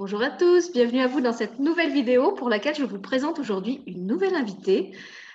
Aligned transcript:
Bonjour 0.00 0.22
à 0.22 0.30
tous, 0.30 0.72
bienvenue 0.72 1.02
à 1.02 1.08
vous 1.08 1.20
dans 1.20 1.34
cette 1.34 1.58
nouvelle 1.58 1.92
vidéo 1.92 2.32
pour 2.32 2.48
laquelle 2.48 2.74
je 2.74 2.84
vous 2.84 2.98
présente 2.98 3.38
aujourd'hui 3.38 3.82
une 3.86 4.06
nouvelle 4.06 4.34
invitée. 4.34 4.92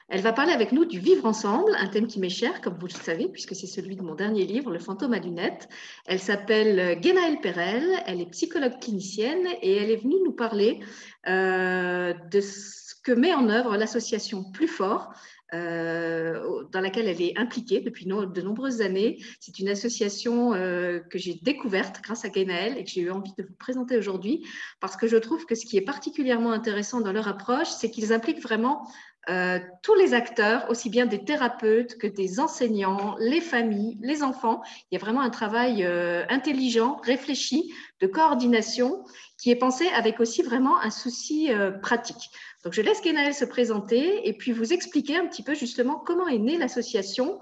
Elle 0.09 0.21
va 0.21 0.33
parler 0.33 0.53
avec 0.53 0.71
nous 0.71 0.85
du 0.85 0.99
vivre 0.99 1.27
ensemble, 1.27 1.71
un 1.77 1.85
thème 1.85 2.07
qui 2.07 2.19
m'est 2.19 2.29
cher, 2.29 2.61
comme 2.61 2.73
vous 2.79 2.87
le 2.87 2.91
savez, 2.91 3.27
puisque 3.27 3.53
c'est 3.53 3.67
celui 3.67 3.95
de 3.95 4.01
mon 4.01 4.15
dernier 4.15 4.43
livre, 4.43 4.71
Le 4.71 4.79
fantôme 4.79 5.13
à 5.13 5.19
lunettes. 5.19 5.69
Elle 6.07 6.17
s'appelle 6.17 6.99
Genaëlle 6.99 7.41
Perel, 7.41 7.85
elle 8.07 8.21
est 8.21 8.31
psychologue 8.31 8.79
clinicienne 8.81 9.45
et 9.61 9.75
elle 9.75 9.91
est 9.91 9.97
venue 9.97 10.15
nous 10.25 10.33
parler 10.33 10.79
euh, 11.27 12.15
de 12.31 12.41
ce 12.41 12.95
que 13.03 13.11
met 13.11 13.35
en 13.35 13.47
œuvre 13.49 13.77
l'association 13.77 14.43
Plus 14.51 14.67
Fort, 14.67 15.13
euh, 15.55 16.63
dans 16.71 16.81
laquelle 16.81 17.07
elle 17.07 17.21
est 17.21 17.37
impliquée 17.37 17.79
depuis 17.79 18.05
de 18.05 18.41
nombreuses 18.41 18.81
années. 18.81 19.17
C'est 19.39 19.59
une 19.59 19.69
association 19.69 20.53
euh, 20.53 20.99
que 20.99 21.17
j'ai 21.17 21.35
découverte 21.35 22.01
grâce 22.03 22.25
à 22.25 22.31
Genaël 22.31 22.77
et 22.77 22.83
que 22.83 22.89
j'ai 22.89 23.01
eu 23.01 23.11
envie 23.11 23.33
de 23.37 23.43
vous 23.43 23.55
présenter 23.57 23.97
aujourd'hui 23.97 24.45
parce 24.79 24.97
que 24.97 25.07
je 25.07 25.17
trouve 25.17 25.45
que 25.45 25.55
ce 25.55 25.65
qui 25.65 25.77
est 25.77 25.81
particulièrement 25.81 26.51
intéressant 26.51 27.01
dans 27.01 27.13
leur 27.13 27.27
approche, 27.27 27.69
c'est 27.69 27.89
qu'ils 27.89 28.11
impliquent 28.11 28.41
vraiment 28.41 28.87
euh, 29.29 29.59
tous 29.81 29.95
les 29.95 30.13
acteurs, 30.13 30.69
aussi 30.69 30.89
bien 30.89 31.05
des 31.05 31.23
thérapeutes 31.23 31.97
que 31.97 32.07
des 32.07 32.39
enseignants, 32.39 33.15
les 33.19 33.41
familles, 33.41 33.97
les 34.01 34.21
enfants. 34.21 34.61
Il 34.91 34.95
y 34.95 34.97
a 34.97 35.03
vraiment 35.03 35.21
un 35.21 35.31
travail 35.31 35.83
intelligent, 36.29 36.99
réfléchi, 37.03 37.71
de 38.05 38.11
coordination 38.11 39.03
qui 39.37 39.51
est 39.51 39.55
pensé 39.55 39.87
avec 39.89 40.19
aussi 40.19 40.43
vraiment 40.43 40.79
un 40.79 40.89
souci 40.89 41.49
pratique. 41.81 42.29
Donc, 42.63 42.73
je 42.73 42.81
laisse 42.81 43.03
Genaël 43.03 43.33
se 43.33 43.45
présenter 43.45 44.27
et 44.27 44.33
puis 44.33 44.51
vous 44.51 44.73
expliquer 44.73 45.17
un 45.17 45.27
petit 45.27 45.43
peu 45.43 45.53
justement 45.53 45.95
comment 45.99 46.27
est 46.27 46.39
née 46.39 46.57
l'association, 46.57 47.39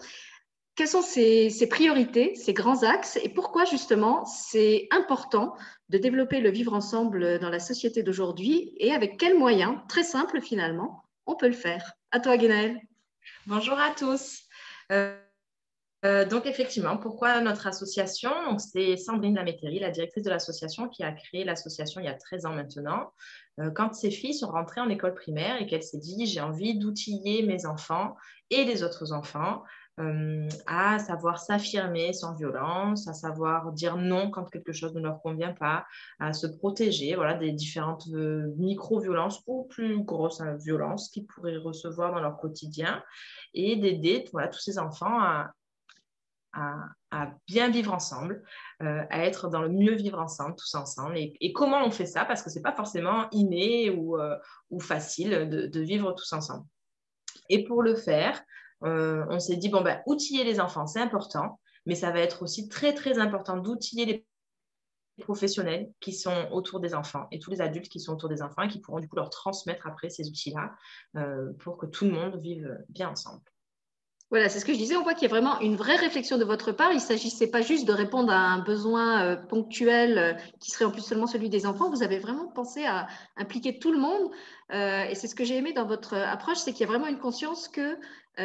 quelles 0.75 0.87
sont 0.87 1.01
ses, 1.01 1.67
priorités, 1.69 2.35
ses 2.35 2.53
grands 2.53 2.83
axes 2.83 3.19
et 3.21 3.29
pourquoi 3.29 3.65
justement 3.65 4.25
c'est 4.25 4.87
important 4.91 5.55
de 5.89 5.97
développer 5.97 6.39
le 6.39 6.49
vivre 6.49 6.73
ensemble 6.73 7.39
dans 7.39 7.49
la 7.49 7.59
société 7.59 8.01
d'aujourd'hui 8.01 8.73
et 8.77 8.91
avec 8.91 9.17
quels 9.17 9.37
moyens, 9.37 9.77
très 9.87 10.03
simples 10.03 10.41
finalement, 10.41 11.03
on 11.25 11.35
peut 11.35 11.47
le 11.47 11.53
faire. 11.53 11.93
À 12.11 12.19
toi, 12.19 12.37
Genaël. 12.37 12.79
Bonjour 13.45 13.79
à 13.79 13.91
tous. 13.91 14.41
Euh, 14.91 15.15
euh, 16.05 16.25
donc 16.25 16.45
effectivement, 16.45 16.97
pourquoi 16.97 17.39
notre 17.39 17.65
association? 17.65 18.57
C'est 18.57 18.97
Sandrine 18.97 19.35
Laméthéry, 19.35 19.79
la 19.79 19.89
directrice 19.89 20.23
de 20.23 20.29
l'association, 20.29 20.89
qui 20.89 21.01
a 21.01 21.13
créé 21.13 21.45
l'association 21.45 22.01
il 22.01 22.05
y 22.05 22.09
a 22.09 22.13
13 22.13 22.45
ans 22.45 22.53
maintenant. 22.53 23.13
Euh, 23.59 23.71
quand 23.71 23.93
ses 23.93 24.11
filles 24.11 24.33
sont 24.33 24.49
rentrées 24.49 24.81
en 24.81 24.89
école 24.89 25.13
primaire 25.13 25.61
et 25.61 25.65
qu'elle 25.65 25.83
s'est 25.83 25.99
dit 25.99 26.25
j'ai 26.25 26.41
envie 26.41 26.77
d'outiller 26.77 27.43
mes 27.43 27.65
enfants 27.65 28.17
et 28.49 28.65
les 28.65 28.83
autres 28.83 29.13
enfants 29.13 29.63
euh, 29.99 30.49
à 30.65 30.97
savoir 30.99 31.39
s'affirmer 31.39 32.11
sans 32.11 32.33
violence, 32.35 33.07
à 33.07 33.13
savoir 33.13 33.71
dire 33.71 33.95
non 33.95 34.29
quand 34.29 34.49
quelque 34.49 34.73
chose 34.73 34.93
ne 34.95 35.01
leur 35.01 35.21
convient 35.21 35.53
pas, 35.53 35.85
à 36.19 36.33
se 36.33 36.47
protéger 36.47 37.15
voilà, 37.15 37.35
des 37.35 37.51
différentes 37.51 38.07
micro-violences 38.57 39.41
ou 39.47 39.65
plus 39.69 40.03
grosses 40.03 40.41
violences 40.59 41.09
qu'ils 41.09 41.27
pourraient 41.27 41.57
recevoir 41.57 42.11
dans 42.11 42.19
leur 42.19 42.37
quotidien 42.37 43.01
et 43.53 43.77
d'aider 43.77 44.25
voilà, 44.33 44.47
tous 44.47 44.61
ces 44.61 44.79
enfants 44.79 45.21
à, 45.21 45.53
à, 46.53 47.33
bien 47.47 47.69
vivre 47.69 47.93
ensemble, 47.93 48.43
euh, 48.81 49.03
à 49.09 49.25
être 49.25 49.49
dans 49.49 49.61
le 49.61 49.69
mieux 49.69 49.95
vivre 49.95 50.19
ensemble, 50.19 50.55
tous 50.55 50.75
ensemble. 50.75 51.17
Et, 51.17 51.53
comment 51.53 51.83
on 51.85 51.91
fait 51.91 52.05
ça? 52.05 52.25
Parce 52.25 52.41
que 52.41 52.49
ce 52.49 52.55
n'est 52.55 52.61
pas 52.61 52.75
forcément 52.75 53.27
inné 53.31 53.89
ou, 53.89 54.17
euh, 54.17 54.37
facile 54.79 55.49
de, 55.49 55.79
vivre 55.79 56.13
tous 56.13 56.33
ensemble. 56.33 56.65
Et 57.49 57.63
pour 57.63 57.83
le 57.83 57.95
faire, 57.95 58.41
euh, 58.83 59.25
on 59.29 59.39
s'est 59.39 59.57
dit, 59.57 59.69
bon, 59.69 59.81
ben, 59.81 60.01
outiller 60.05 60.43
les 60.43 60.59
enfants, 60.59 60.87
c'est 60.87 61.01
important, 61.01 61.59
mais 61.85 61.95
ça 61.95 62.11
va 62.11 62.19
être 62.19 62.43
aussi 62.43 62.67
très, 62.69 62.93
très 62.93 63.19
important 63.19 63.57
d'outiller 63.57 64.05
les 64.05 64.25
professionnels 65.21 65.91
qui 65.99 66.11
sont 66.11 66.47
autour 66.51 66.79
des 66.79 66.95
enfants 66.95 67.27
et 67.31 67.37
tous 67.37 67.51
les 67.51 67.61
adultes 67.61 67.87
qui 67.87 67.99
sont 67.99 68.13
autour 68.13 68.29
des 68.29 68.41
enfants 68.41 68.63
et 68.63 68.67
qui 68.67 68.79
pourront 68.79 68.99
du 68.99 69.07
coup 69.07 69.15
leur 69.15 69.29
transmettre 69.29 69.85
après 69.85 70.09
ces 70.09 70.27
outils-là 70.27 70.73
pour 71.59 71.77
que 71.77 71.85
tout 71.85 72.05
le 72.05 72.11
monde 72.11 72.39
vive 72.41 72.83
bien 72.89 73.09
ensemble. 73.09 73.43
Voilà, 74.33 74.49
c'est 74.49 74.59
ce 74.59 74.65
que 74.65 74.73
je 74.73 74.79
disais. 74.79 74.95
On 74.95 75.03
voit 75.03 75.13
qu'il 75.13 75.29
y 75.29 75.31
a 75.31 75.35
vraiment 75.35 75.59
une 75.59 75.75
vraie 75.75 75.95
réflexion 75.95 76.39
de 76.39 76.43
votre 76.43 76.71
part. 76.71 76.89
Il 76.89 76.95
ne 76.95 76.99
s'agissait 76.99 77.45
pas 77.45 77.61
juste 77.61 77.85
de 77.87 77.93
répondre 77.93 78.33
à 78.33 78.39
un 78.39 78.57
besoin 78.57 79.21
euh, 79.21 79.35
ponctuel 79.35 80.17
euh, 80.17 80.33
qui 80.59 80.71
serait 80.71 80.85
en 80.85 80.89
plus 80.89 81.03
seulement 81.03 81.27
celui 81.27 81.49
des 81.49 81.67
enfants. 81.67 81.91
Vous 81.91 82.01
avez 82.01 82.17
vraiment 82.17 82.47
pensé 82.47 82.83
à 82.83 83.05
impliquer 83.37 83.77
tout 83.77 83.91
le 83.91 83.99
monde. 83.99 84.31
Euh, 84.73 85.03
et 85.03 85.13
c'est 85.13 85.27
ce 85.27 85.35
que 85.35 85.43
j'ai 85.43 85.55
aimé 85.55 85.71
dans 85.71 85.85
votre 85.85 86.15
approche, 86.15 86.57
c'est 86.57 86.71
qu'il 86.71 86.81
y 86.81 86.83
a 86.85 86.87
vraiment 86.87 87.05
une 87.05 87.19
conscience 87.19 87.67
que 87.67 87.95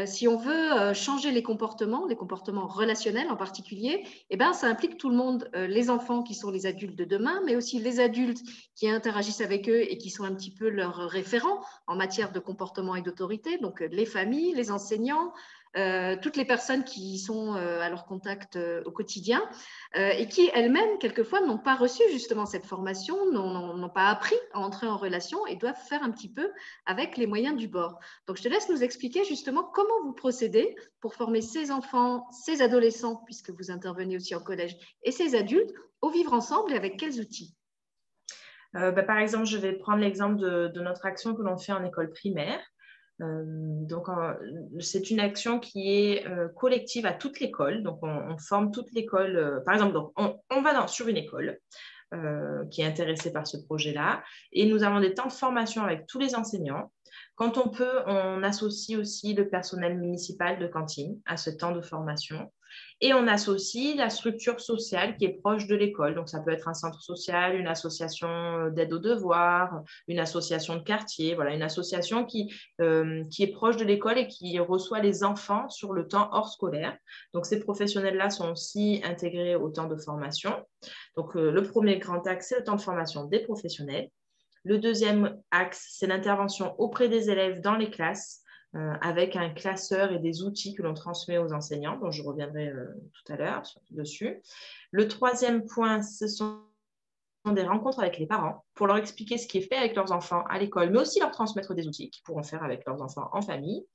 si 0.05 0.29
on 0.29 0.37
veut 0.37 0.93
changer 0.93 1.31
les 1.31 1.43
comportements, 1.43 2.07
les 2.07 2.17
comportements 2.17 2.67
relationnels 2.67 3.31
en 3.31 3.37
particulier, 3.37 4.05
eh 4.31 4.37
ben, 4.37 4.53
ça 4.53 4.67
implique 4.67 4.99
tout 4.99 5.09
le 5.09 5.17
monde, 5.17 5.49
les 5.55 5.91
enfants 5.91 6.23
qui 6.23 6.35
sont 6.35 6.51
les 6.51 6.67
adultes 6.67 6.97
de 6.97 7.05
demain, 7.05 7.41
mais 7.47 7.57
aussi 7.57 7.79
les 7.79 8.01
adultes 8.01 8.43
qui 8.75 8.89
interagissent 8.89 9.41
avec 9.41 9.69
eux 9.69 9.81
et 9.81 9.97
qui 9.99 10.11
sont 10.11 10.25
un 10.25 10.35
petit 10.35 10.55
peu 10.55 10.69
leurs 10.69 11.09
référents 11.09 11.61
en 11.87 11.97
matière 11.97 12.33
de 12.33 12.39
comportement 12.39 12.97
et 12.97 13.03
d'autorité, 13.03 13.59
donc 13.59 13.81
les 13.81 14.07
familles, 14.07 14.55
les 14.55 14.71
enseignants, 14.71 15.33
euh, 15.77 16.17
toutes 16.21 16.37
les 16.37 16.47
personnes 16.47 16.83
qui 16.83 17.19
sont 17.19 17.55
euh, 17.55 17.81
à 17.81 17.91
leur 17.91 18.07
contact 18.07 18.57
euh, 18.57 18.83
au 18.87 18.91
quotidien 18.91 19.43
et 19.95 20.29
qui 20.29 20.51
elles-mêmes, 20.53 20.99
quelquefois, 20.99 21.41
n'ont 21.41 21.59
pas 21.59 21.75
reçu 21.75 22.03
justement 22.13 22.45
cette 22.45 22.67
formation, 22.67 23.31
n'ont 23.33 23.89
pas 23.89 24.09
appris 24.09 24.37
à 24.53 24.61
entrer 24.61 24.87
en 24.87 24.99
relation 24.99 25.47
et 25.47 25.57
doivent 25.57 25.81
faire 25.89 26.03
un 26.03 26.11
petit 26.11 26.31
peu 26.31 26.51
avec 26.85 27.17
les 27.17 27.27
moyens 27.27 27.57
du 27.57 27.69
bord. 27.69 27.99
Donc, 28.27 28.37
je 28.37 28.43
te 28.43 28.49
laisse 28.49 28.69
nous 28.69 28.83
expliquer 28.83 29.25
justement 29.25 29.65
comment 29.79 30.03
vous 30.03 30.13
procédez 30.13 30.75
pour 31.01 31.15
former 31.15 31.41
ces 31.41 31.71
enfants, 31.71 32.29
ces 32.33 32.63
adolescents, 32.63 33.23
puisque 33.25 33.51
vous 33.51 33.71
intervenez 33.71 34.17
aussi 34.17 34.35
en 34.35 34.41
collège, 34.41 34.77
et 35.05 35.13
ces 35.13 35.37
adultes 35.37 35.73
au 36.01 36.11
vivre 36.11 36.33
ensemble 36.33 36.73
et 36.73 36.77
avec 36.77 36.97
quels 36.99 37.21
outils? 37.21 37.55
Bah, 38.73 38.91
par 39.05 39.19
exemple, 39.19 39.47
je 39.47 39.57
vais 39.57 39.75
prendre 39.75 40.01
l'exemple 40.01 40.37
de, 40.41 40.81
notre 40.81 41.07
action 41.07 41.33
que 41.33 41.43
l'on 41.43 41.57
fait 41.57 41.71
en 41.71 41.85
école 41.85 42.11
primaire. 42.11 42.61
Euh, 43.23 43.45
donc, 43.47 44.09
c'est 44.81 45.11
une 45.11 45.21
action 45.21 45.61
qui 45.61 45.97
est 45.97 46.27
euh, 46.27 46.49
collective 46.49 47.07
à 47.07 47.13
toute 47.13 47.39
l'école. 47.39 47.85
Donc, 47.85 48.01
on, 48.03 48.37
forme 48.37 48.73
toute 48.73 48.91
l'école. 48.93 49.37
Euh, 49.37 49.61
par 49.61 49.75
exemple, 49.75 49.93
donc, 49.93 50.13
on, 50.17 50.61
va 50.61 50.89
sur 50.89 51.07
une 51.07 51.17
école 51.17 51.61
qui 52.71 52.81
est 52.81 52.87
intéressée 52.87 53.31
par 53.31 53.47
ce 53.47 53.59
projet-là 53.59 54.25
et 54.53 54.65
nous 54.65 54.83
avons 54.83 54.99
des 54.99 55.13
temps 55.13 55.27
de 55.27 55.33
formation 55.33 55.85
avec 55.85 56.07
tous 56.07 56.19
les 56.19 56.35
enseignants. 56.35 56.91
Quand 57.39 57.57
on 57.57 57.69
peut, 57.69 58.01
on 58.07 58.43
associe 58.43 58.99
aussi 58.99 59.33
le 59.33 59.49
personnel 59.49 59.97
municipal 59.97 60.59
de 60.59 60.67
cantine 60.67 61.21
à 61.25 61.37
ce 61.37 61.51
temps 61.51 61.71
de 61.71 61.81
formation. 61.81 62.51
Et 63.01 63.15
on 63.15 63.29
associe 63.29 63.97
la 63.97 64.11
structure 64.11 64.61
sociale 64.61 65.17
qui 65.17 65.25
est 65.25 65.41
proche 65.41 65.69
de 65.69 65.77
l'école. 65.77 66.17
Donc, 66.17 66.29
ça 66.29 66.41
peut 66.41 66.51
être 66.51 66.67
un 66.67 66.75
centre 66.75 67.01
social, 67.01 67.55
une 67.55 67.69
association 67.69 68.29
euh, 68.29 68.71
d'aide 68.71 68.93
aux 68.93 68.99
devoirs, 68.99 69.83
une 70.09 70.19
association 70.19 70.75
de 70.75 70.83
quartier, 70.83 71.37
voilà, 71.37 71.55
une 71.55 71.63
association 71.63 72.25
qui, 72.25 72.53
euh, 72.81 73.23
qui 73.31 73.45
est 73.45 73.53
proche 73.53 73.77
de 73.77 73.85
l'école 73.85 74.19
et 74.19 74.27
qui 74.27 74.59
reçoit 74.59 74.99
les 74.99 75.23
enfants 75.23 75.69
sur 75.69 75.93
le 75.93 76.09
temps 76.09 76.29
hors 76.33 76.49
scolaire. 76.49 76.97
Donc, 77.35 77.47
ces 77.47 77.61
professionnels-là 77.61 78.31
sont 78.31 78.51
aussi 78.51 79.01
intégrés 79.05 79.55
au 79.55 79.69
temps 79.69 79.87
de 79.87 79.97
formation. 79.97 80.57
Donc, 81.17 81.37
euh, 81.37 81.53
le 81.53 81.63
premier 81.63 81.99
grand 81.99 82.27
axe, 82.27 82.49
c'est 82.49 82.59
le 82.59 82.65
temps 82.65 82.77
de 82.77 82.81
formation 82.81 83.27
des 83.27 83.39
professionnels. 83.39 84.11
Le 84.65 84.79
deuxième 84.79 85.41
axe, 85.51 85.89
c'est 85.93 86.07
l'intervention 86.07 86.75
auprès 86.79 87.09
des 87.09 87.31
élèves 87.31 87.61
dans 87.61 87.77
les 87.77 87.91
classes 87.91 88.43
euh, 88.75 88.93
avec 89.01 89.35
un 89.35 89.49
classeur 89.49 90.13
et 90.13 90.19
des 90.19 90.43
outils 90.43 90.75
que 90.75 90.83
l'on 90.83 90.93
transmet 90.93 91.39
aux 91.39 91.55
enseignants, 91.55 91.97
dont 91.99 92.11
je 92.11 92.23
reviendrai 92.23 92.69
euh, 92.69 92.85
tout 93.15 93.33
à 93.33 93.37
l'heure 93.37 93.63
dessus. 93.91 94.43
Le 94.91 95.09
troisième 95.09 95.65
point, 95.65 96.03
ce 96.03 96.29
sont 96.29 96.61
des 97.47 97.63
rencontres 97.63 98.01
avec 98.01 98.19
les 98.19 98.27
parents 98.27 98.67
pour 98.75 98.87
leur 98.87 98.99
expliquer 98.99 99.39
ce 99.39 99.47
qui 99.47 99.57
est 99.57 99.63
fait 99.63 99.77
avec 99.77 99.97
leurs 99.97 100.13
enfants 100.13 100.45
à 100.51 100.59
l'école, 100.59 100.91
mais 100.91 100.99
aussi 100.99 101.19
leur 101.19 101.31
transmettre 101.31 101.73
des 101.73 101.89
outils 101.89 102.11
qu'ils 102.11 102.23
pourront 102.25 102.43
faire 102.43 102.63
avec 102.63 102.85
leurs 102.85 103.01
enfants 103.01 103.31
en 103.33 103.41
famille. 103.41 103.87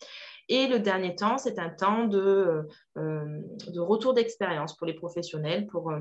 Et 0.50 0.66
le 0.66 0.80
dernier 0.80 1.16
temps, 1.16 1.38
c'est 1.38 1.60
un 1.60 1.70
temps 1.70 2.06
de, 2.08 2.68
euh, 2.98 3.42
retour 3.78 4.16
d'expérience 4.16 4.76
pour 4.76 4.88
les 4.88 4.96
professionnels, 4.96 5.68
pour 5.68 5.92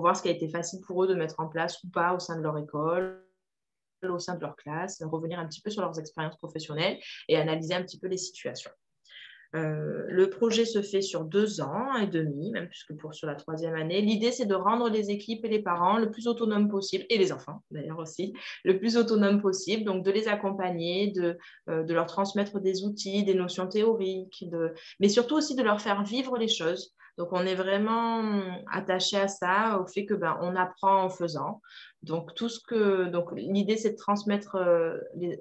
voir 0.00 0.16
ce 0.16 0.22
qui 0.22 0.28
a 0.28 0.32
été 0.32 0.48
facile 0.48 0.80
pour 0.80 1.04
eux 1.04 1.06
de 1.06 1.14
mettre 1.14 1.38
en 1.38 1.48
place 1.48 1.84
ou 1.84 1.88
pas 1.88 2.14
au 2.14 2.18
sein 2.18 2.38
de 2.38 2.42
leur 2.42 2.56
école, 2.56 3.23
au 4.10 4.18
sein 4.18 4.34
de 4.34 4.40
leur 4.40 4.56
classe, 4.56 5.02
revenir 5.02 5.38
un 5.38 5.46
petit 5.46 5.60
peu 5.60 5.70
sur 5.70 5.82
leurs 5.82 5.98
expériences 5.98 6.36
professionnelles 6.36 6.98
et 7.28 7.36
analyser 7.36 7.74
un 7.74 7.82
petit 7.82 7.98
peu 7.98 8.08
les 8.08 8.18
situations. 8.18 8.70
Euh, 9.54 10.06
le 10.08 10.30
projet 10.30 10.64
se 10.64 10.82
fait 10.82 11.00
sur 11.00 11.24
deux 11.24 11.60
ans 11.60 11.94
et 11.94 12.08
demi, 12.08 12.50
même 12.50 12.68
puisque 12.68 12.96
pour 12.96 13.14
sur 13.14 13.28
la 13.28 13.36
troisième 13.36 13.74
année. 13.74 14.00
L'idée, 14.00 14.32
c'est 14.32 14.46
de 14.46 14.54
rendre 14.54 14.88
les 14.88 15.10
équipes 15.10 15.44
et 15.44 15.48
les 15.48 15.62
parents 15.62 15.96
le 15.96 16.10
plus 16.10 16.26
autonomes 16.26 16.68
possible, 16.68 17.04
et 17.08 17.18
les 17.18 17.30
enfants 17.30 17.62
d'ailleurs 17.70 18.00
aussi, 18.00 18.34
le 18.64 18.78
plus 18.78 18.96
autonomes 18.96 19.40
possible. 19.40 19.84
Donc, 19.84 20.04
de 20.04 20.10
les 20.10 20.26
accompagner, 20.26 21.12
de, 21.12 21.38
euh, 21.68 21.84
de 21.84 21.94
leur 21.94 22.06
transmettre 22.06 22.58
des 22.60 22.84
outils, 22.84 23.22
des 23.24 23.34
notions 23.34 23.68
théoriques, 23.68 24.44
de... 24.50 24.74
mais 24.98 25.08
surtout 25.08 25.36
aussi 25.36 25.54
de 25.54 25.62
leur 25.62 25.80
faire 25.80 26.02
vivre 26.02 26.36
les 26.36 26.48
choses. 26.48 26.92
Donc, 27.16 27.28
on 27.30 27.46
est 27.46 27.54
vraiment 27.54 28.42
attaché 28.72 29.16
à 29.16 29.28
ça, 29.28 29.78
au 29.80 29.86
fait 29.86 30.04
que 30.04 30.14
ben, 30.14 30.36
on 30.40 30.56
apprend 30.56 31.04
en 31.04 31.08
faisant. 31.08 31.60
Donc, 32.04 32.34
tout 32.34 32.48
ce 32.48 32.60
que, 32.60 33.10
l'idée, 33.34 33.76
c'est 33.76 33.92
de 33.92 33.96
transmettre 33.96 34.56
euh, 34.56 34.98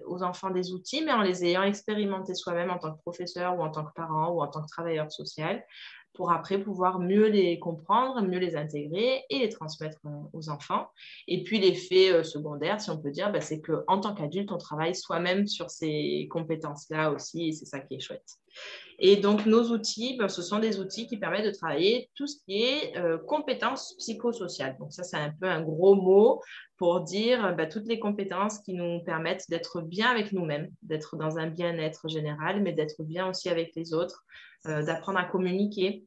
aux 0.07 0.23
enfants 0.23 0.49
des 0.49 0.71
outils, 0.71 1.03
mais 1.03 1.11
en 1.11 1.21
les 1.21 1.43
ayant 1.43 1.63
expérimentés 1.63 2.35
soi-même 2.35 2.69
en 2.69 2.79
tant 2.79 2.93
que 2.93 3.01
professeur 3.01 3.57
ou 3.57 3.61
en 3.61 3.69
tant 3.69 3.83
que 3.83 3.93
parent 3.93 4.31
ou 4.31 4.41
en 4.41 4.47
tant 4.47 4.61
que 4.61 4.69
travailleur 4.69 5.11
social, 5.11 5.63
pour 6.13 6.31
après 6.31 6.59
pouvoir 6.59 6.99
mieux 6.99 7.27
les 7.27 7.59
comprendre, 7.59 8.21
mieux 8.21 8.39
les 8.39 8.55
intégrer 8.55 9.23
et 9.29 9.39
les 9.39 9.49
transmettre 9.49 9.99
aux 10.31 10.49
enfants. 10.49 10.87
Et 11.27 11.43
puis 11.43 11.59
l'effet 11.59 12.23
secondaire, 12.23 12.79
si 12.79 12.89
on 12.91 12.97
peut 12.97 13.11
dire, 13.11 13.31
bah, 13.31 13.41
c'est 13.41 13.61
qu'en 13.61 13.99
tant 13.99 14.13
qu'adulte, 14.13 14.51
on 14.51 14.57
travaille 14.57 14.95
soi-même 14.95 15.47
sur 15.47 15.69
ces 15.69 16.27
compétences-là 16.31 17.11
aussi 17.11 17.49
et 17.49 17.51
c'est 17.51 17.65
ça 17.65 17.79
qui 17.79 17.95
est 17.95 17.99
chouette. 17.99 18.37
Et 18.99 19.17
donc, 19.17 19.45
nos 19.45 19.71
outils, 19.71 20.15
ben, 20.17 20.29
ce 20.29 20.41
sont 20.41 20.59
des 20.59 20.79
outils 20.79 21.07
qui 21.07 21.17
permettent 21.17 21.45
de 21.45 21.57
travailler 21.57 22.09
tout 22.15 22.27
ce 22.27 22.37
qui 22.45 22.63
est 22.63 22.97
euh, 22.97 23.17
compétences 23.17 23.95
psychosociales. 23.97 24.77
Donc, 24.77 24.93
ça, 24.93 25.03
c'est 25.03 25.17
un 25.17 25.33
peu 25.39 25.47
un 25.47 25.61
gros 25.61 25.95
mot 25.95 26.41
pour 26.77 27.01
dire 27.01 27.55
ben, 27.55 27.67
toutes 27.67 27.87
les 27.87 27.99
compétences 27.99 28.59
qui 28.59 28.73
nous 28.73 29.03
permettent 29.03 29.45
d'être 29.49 29.81
bien 29.81 30.09
avec 30.09 30.31
nous-mêmes, 30.31 30.69
d'être 30.83 31.17
dans 31.17 31.37
un 31.37 31.47
bien-être 31.47 32.07
général, 32.07 32.61
mais 32.61 32.73
d'être 32.73 33.03
bien 33.03 33.27
aussi 33.29 33.49
avec 33.49 33.71
les 33.75 33.93
autres, 33.93 34.23
euh, 34.67 34.83
d'apprendre 34.83 35.19
à 35.19 35.25
communiquer 35.25 36.05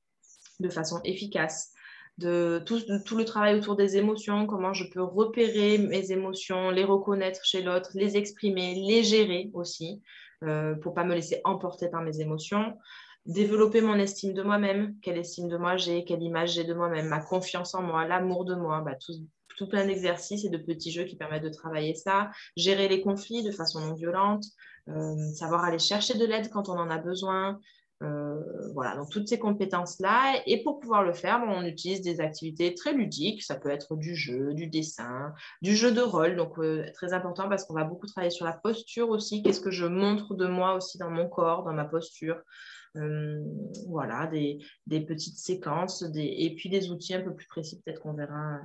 de 0.60 0.68
façon 0.68 1.00
efficace, 1.04 1.72
tout, 2.18 2.26
le 2.26 3.24
travail 3.24 3.56
autour 3.56 3.76
des 3.76 3.98
émotions, 3.98 4.46
comment 4.46 4.72
je 4.72 4.84
peux 4.90 5.02
repérer 5.02 5.76
mes 5.78 6.12
émotions, 6.12 6.70
les 6.70 6.84
reconnaître 6.84 7.44
chez 7.44 7.62
l'autre, 7.62 7.90
les 7.94 8.16
exprimer, 8.16 8.74
les 8.74 9.02
gérer 9.02 9.50
aussi. 9.52 10.00
Euh, 10.44 10.74
pour 10.74 10.92
pas 10.92 11.04
me 11.04 11.14
laisser 11.14 11.40
emporter 11.44 11.88
par 11.88 12.02
mes 12.02 12.20
émotions. 12.20 12.76
Développer 13.24 13.80
mon 13.80 13.94
estime 13.94 14.34
de 14.34 14.42
moi-même, 14.42 14.94
quelle 15.00 15.18
estime 15.18 15.48
de 15.48 15.56
moi 15.56 15.76
j'ai, 15.76 16.04
quelle 16.04 16.22
image 16.22 16.52
j'ai 16.52 16.64
de 16.64 16.74
moi-même, 16.74 17.08
ma 17.08 17.20
confiance 17.20 17.74
en 17.74 17.82
moi, 17.82 18.06
l'amour 18.06 18.44
de 18.44 18.54
moi, 18.54 18.82
bah, 18.82 18.94
tout, 19.56 19.68
plein 19.68 19.86
d'exercices 19.86 20.44
et 20.44 20.50
de 20.50 20.58
petits 20.58 20.92
jeux 20.92 21.04
qui 21.04 21.16
permettent 21.16 21.42
de 21.42 21.48
travailler 21.48 21.94
ça. 21.94 22.30
Gérer 22.56 22.86
les 22.86 23.00
conflits 23.00 23.42
de 23.42 23.50
façon 23.50 23.80
non 23.80 23.94
violente, 23.94 24.44
euh, 24.88 25.32
savoir 25.32 25.64
aller 25.64 25.78
chercher 25.78 26.18
de 26.18 26.26
l'aide 26.26 26.50
quand 26.50 26.68
on 26.68 26.78
en 26.78 26.90
a 26.90 26.98
besoin, 26.98 27.58
euh, 28.02 28.40
voilà, 28.74 28.94
donc 28.96 29.10
toutes 29.10 29.28
ces 29.28 29.38
compétences-là. 29.38 30.42
Et 30.46 30.62
pour 30.62 30.80
pouvoir 30.80 31.02
le 31.02 31.12
faire, 31.12 31.42
on 31.46 31.62
utilise 31.64 32.02
des 32.02 32.20
activités 32.20 32.74
très 32.74 32.92
ludiques. 32.92 33.42
Ça 33.42 33.56
peut 33.56 33.70
être 33.70 33.96
du 33.96 34.14
jeu, 34.14 34.52
du 34.54 34.66
dessin, 34.66 35.32
du 35.62 35.74
jeu 35.74 35.92
de 35.92 36.00
rôle. 36.00 36.36
Donc, 36.36 36.58
euh, 36.58 36.84
très 36.94 37.12
important 37.12 37.48
parce 37.48 37.64
qu'on 37.64 37.74
va 37.74 37.84
beaucoup 37.84 38.06
travailler 38.06 38.30
sur 38.30 38.44
la 38.44 38.52
posture 38.52 39.08
aussi. 39.08 39.42
Qu'est-ce 39.42 39.60
que 39.60 39.70
je 39.70 39.86
montre 39.86 40.34
de 40.34 40.46
moi 40.46 40.74
aussi 40.74 40.98
dans 40.98 41.10
mon 41.10 41.28
corps, 41.28 41.64
dans 41.64 41.72
ma 41.72 41.84
posture. 41.84 42.40
Euh, 42.96 43.42
voilà, 43.88 44.26
des, 44.26 44.58
des, 44.86 45.00
petites 45.00 45.36
séquences 45.36 46.02
des, 46.02 46.34
et 46.38 46.54
puis 46.54 46.70
des 46.70 46.90
outils 46.90 47.14
un 47.14 47.20
peu 47.20 47.34
plus 47.34 47.46
précis, 47.46 47.82
peut-être 47.82 48.00
qu'on 48.00 48.14
verra 48.14 48.60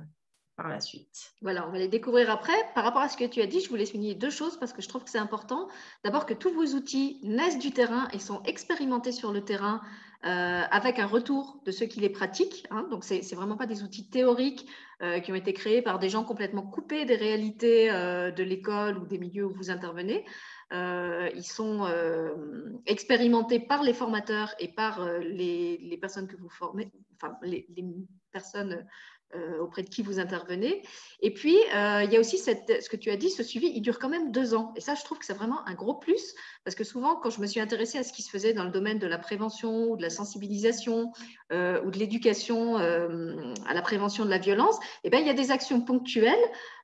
la 0.68 0.80
suite. 0.80 1.32
Voilà, 1.42 1.66
on 1.68 1.72
va 1.72 1.78
les 1.78 1.88
découvrir 1.88 2.30
après. 2.30 2.52
Par 2.74 2.84
rapport 2.84 3.02
à 3.02 3.08
ce 3.08 3.16
que 3.16 3.24
tu 3.24 3.40
as 3.40 3.46
dit, 3.46 3.60
je 3.60 3.68
voulais 3.68 3.86
souligner 3.86 4.14
deux 4.14 4.30
choses 4.30 4.58
parce 4.58 4.72
que 4.72 4.82
je 4.82 4.88
trouve 4.88 5.04
que 5.04 5.10
c'est 5.10 5.18
important. 5.18 5.68
D'abord 6.04 6.26
que 6.26 6.34
tous 6.34 6.52
vos 6.52 6.74
outils 6.76 7.20
naissent 7.22 7.58
du 7.58 7.72
terrain 7.72 8.08
et 8.12 8.18
sont 8.18 8.42
expérimentés 8.44 9.12
sur 9.12 9.32
le 9.32 9.44
terrain 9.44 9.80
euh, 10.24 10.62
avec 10.70 11.00
un 11.00 11.06
retour 11.06 11.60
de 11.66 11.72
ceux 11.72 11.86
qui 11.86 11.98
les 11.98 12.08
pratiquent. 12.08 12.64
Hein. 12.70 12.86
Donc, 12.92 13.02
ce 13.02 13.14
n'est 13.14 13.36
vraiment 13.36 13.56
pas 13.56 13.66
des 13.66 13.82
outils 13.82 14.08
théoriques 14.08 14.68
euh, 15.02 15.18
qui 15.18 15.32
ont 15.32 15.34
été 15.34 15.52
créés 15.52 15.82
par 15.82 15.98
des 15.98 16.08
gens 16.08 16.22
complètement 16.22 16.62
coupés 16.62 17.04
des 17.04 17.16
réalités 17.16 17.90
euh, 17.90 18.30
de 18.30 18.44
l'école 18.44 18.98
ou 18.98 19.06
des 19.06 19.18
milieux 19.18 19.46
où 19.46 19.52
vous 19.52 19.70
intervenez. 19.70 20.24
ils 20.70 21.44
sont 21.44 21.88
expérimentés 22.86 23.58
par 23.58 23.82
les 23.82 23.92
formateurs 23.92 24.54
et 24.60 24.68
par 24.68 25.04
les, 25.18 25.98
personnes 26.00 26.28
que 26.28 26.36
vous 26.36 26.48
formez, 26.48 26.92
enfin 27.16 27.36
les, 27.42 27.66
personnes 28.30 28.86
auprès 29.60 29.82
de 29.82 29.88
qui 29.88 30.02
vous 30.02 30.18
intervenez. 30.18 30.82
Et 31.20 31.32
puis, 31.32 31.56
euh, 31.74 32.02
il 32.04 32.12
y 32.12 32.16
a 32.16 32.20
aussi 32.20 32.38
ce 32.38 32.88
que 32.88 32.96
tu 32.96 33.10
as 33.10 33.16
dit, 33.16 33.30
ce 33.30 33.42
suivi, 33.42 33.70
il 33.74 33.80
dure 33.80 33.98
quand 33.98 34.08
même 34.08 34.32
deux 34.32 34.54
ans. 34.54 34.72
Et 34.76 34.80
ça, 34.80 34.94
je 34.94 35.04
trouve 35.04 35.18
que 35.18 35.24
c'est 35.24 35.32
vraiment 35.32 35.66
un 35.66 35.74
gros 35.74 35.94
plus, 35.94 36.34
parce 36.64 36.74
que 36.74 36.84
souvent, 36.84 37.16
quand 37.16 37.30
je 37.30 37.40
me 37.40 37.46
suis 37.46 37.60
intéressée 37.60 37.98
à 37.98 38.02
ce 38.02 38.12
qui 38.12 38.22
se 38.22 38.30
faisait 38.30 38.52
dans 38.52 38.64
le 38.64 38.70
domaine 38.70 38.98
de 38.98 39.06
la 39.06 39.18
prévention 39.18 39.90
ou 39.90 39.96
de 39.96 40.02
la 40.02 40.10
sensibilisation 40.10 41.12
euh, 41.52 41.82
ou 41.84 41.90
de 41.90 41.98
l'éducation 41.98 42.76
à 42.76 43.74
la 43.74 43.82
prévention 43.82 44.24
de 44.24 44.30
la 44.30 44.38
violence, 44.38 44.78
eh 45.04 45.10
bien, 45.10 45.20
il 45.20 45.26
y 45.26 45.30
a 45.30 45.34
des 45.34 45.50
actions 45.50 45.80
ponctuelles 45.80 46.34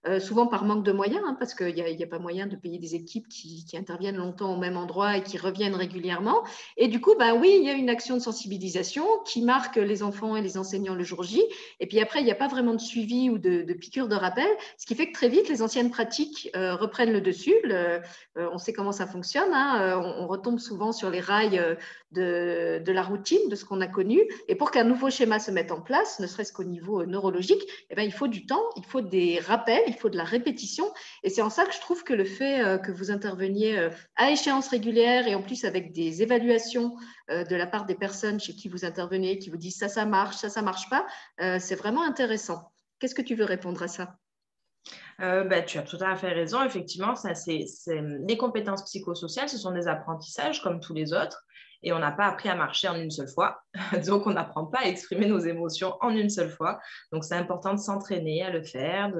euh, 0.06 0.20
souvent 0.20 0.46
par 0.46 0.64
manque 0.64 0.84
de 0.84 0.92
moyens, 0.92 1.22
hein, 1.26 1.36
parce 1.38 1.54
qu'il 1.54 1.74
n'y 1.74 2.02
a, 2.02 2.06
pas 2.06 2.18
moyen 2.18 2.46
de 2.46 2.56
payer 2.56 2.78
des 2.78 2.94
équipes 2.94 3.28
qui, 3.28 3.64
interviennent 3.74 4.16
longtemps 4.16 4.54
au 4.54 4.56
même 4.56 4.76
endroit 4.76 5.18
et 5.18 5.22
qui 5.22 5.38
reviennent 5.38 5.74
régulièrement. 5.74 6.42
Et 6.76 6.88
du 6.88 7.00
coup, 7.00 7.14
ben 7.18 7.34
oui, 7.34 7.56
il 7.58 7.64
y 7.64 7.70
a 7.70 7.74
une 7.74 7.90
action 7.90 8.16
de 8.16 8.22
sensibilisation 8.22 9.04
qui 9.24 9.42
marque 9.42 9.76
les 9.76 10.02
enfants 10.02 10.36
et 10.36 10.42
les 10.42 10.56
enseignants 10.56 10.94
le 10.94 11.04
jour 11.04 11.22
J. 11.22 11.42
Et 11.80 11.86
puis 11.86 12.00
après, 12.00 12.20
il 12.20 12.24
n'y 12.24 12.30
a 12.30 12.36
pas 12.36 12.48
vraiment 12.48 12.74
de 12.74 12.80
suivi 12.80 13.30
ou 13.30 13.38
de, 13.38 13.62
de 13.62 13.72
piqûre 13.74 14.08
de 14.08 14.16
rappel, 14.16 14.48
ce 14.78 14.86
qui 14.86 14.94
fait 14.94 15.08
que 15.08 15.12
très 15.12 15.28
vite, 15.28 15.48
les 15.48 15.62
anciennes 15.62 15.90
pratiques 15.90 16.50
euh, 16.56 16.74
reprennent 16.74 17.12
le 17.12 17.20
dessus. 17.20 17.54
Euh, 17.66 18.00
on 18.36 18.58
sait 18.58 18.72
comment 18.72 18.92
ça 18.92 19.06
fonctionne. 19.06 19.52
Hein, 19.52 20.00
on, 20.02 20.26
retombe 20.26 20.58
souvent 20.58 20.92
sur 20.92 21.10
les 21.10 21.20
rails 21.20 21.76
de, 22.12 22.82
la 22.86 23.02
routine, 23.02 23.48
de 23.48 23.56
ce 23.56 23.64
qu'on 23.64 23.80
a 23.80 23.86
connu. 23.86 24.20
Et 24.48 24.54
pour 24.54 24.70
qu'un 24.70 24.84
nouveau 24.84 25.10
schéma 25.10 25.38
se 25.38 25.50
mette 25.50 25.72
en 25.72 25.80
place, 25.80 26.20
ne 26.20 26.26
serait-ce 26.26 26.52
qu'au 26.52 26.64
niveau 26.64 27.04
neurologique, 27.04 27.62
eh 27.90 27.94
ben, 27.94 28.02
il 28.02 28.12
faut 28.12 28.28
du 28.28 28.46
temps, 28.46 28.62
il 28.76 28.84
faut 28.84 29.00
des 29.00 29.40
rappels, 29.40 29.87
il 29.88 29.94
faut 29.94 30.08
de 30.08 30.16
la 30.16 30.24
répétition. 30.24 30.92
Et 31.22 31.30
c'est 31.30 31.42
en 31.42 31.50
ça 31.50 31.64
que 31.64 31.74
je 31.74 31.80
trouve 31.80 32.04
que 32.04 32.14
le 32.14 32.24
fait 32.24 32.62
euh, 32.62 32.78
que 32.78 32.92
vous 32.92 33.10
interveniez 33.10 33.78
euh, 33.78 33.90
à 34.16 34.30
échéance 34.30 34.68
régulière 34.68 35.26
et 35.26 35.34
en 35.34 35.42
plus 35.42 35.64
avec 35.64 35.92
des 35.92 36.22
évaluations 36.22 36.96
euh, 37.30 37.44
de 37.44 37.56
la 37.56 37.66
part 37.66 37.86
des 37.86 37.94
personnes 37.94 38.38
chez 38.38 38.54
qui 38.54 38.68
vous 38.68 38.84
intervenez, 38.84 39.38
qui 39.38 39.50
vous 39.50 39.56
disent 39.56 39.78
ça, 39.78 39.88
ça 39.88 40.06
marche, 40.06 40.36
ça, 40.36 40.50
ça 40.50 40.62
marche 40.62 40.88
pas, 40.90 41.06
c'est 41.58 41.74
vraiment 41.74 42.02
intéressant. 42.02 42.72
Qu'est-ce 42.98 43.14
que 43.14 43.22
tu 43.22 43.34
veux 43.34 43.44
répondre 43.44 43.82
à 43.82 43.88
ça? 43.88 44.16
Bah, 45.18 45.62
tu 45.62 45.78
as 45.78 45.82
tout 45.82 45.98
à 46.00 46.14
fait 46.16 46.32
raison. 46.32 46.62
Effectivement, 46.64 47.16
ça, 47.16 47.34
c'est, 47.34 47.66
les 47.88 48.36
compétences 48.36 48.84
psychosociales, 48.84 49.48
ce 49.48 49.58
sont 49.58 49.72
des 49.72 49.88
apprentissages 49.88 50.62
comme 50.62 50.80
tous 50.80 50.94
les 50.94 51.12
autres 51.12 51.44
et 51.82 51.92
on 51.92 51.98
n'a 51.98 52.12
pas 52.12 52.26
appris 52.26 52.48
à 52.48 52.54
marcher 52.54 52.88
en 52.88 52.96
une 52.96 53.10
seule 53.10 53.28
fois. 53.28 53.62
Donc, 54.06 54.26
on 54.26 54.32
n'apprend 54.32 54.66
pas 54.66 54.80
à 54.80 54.86
exprimer 54.86 55.26
nos 55.26 55.38
émotions 55.38 55.96
en 56.00 56.10
une 56.10 56.30
seule 56.30 56.50
fois. 56.50 56.78
Donc, 57.12 57.24
c'est 57.24 57.36
important 57.36 57.74
de 57.74 57.78
s'entraîner 57.78 58.42
à 58.42 58.50
le 58.50 58.62
faire 58.62 59.12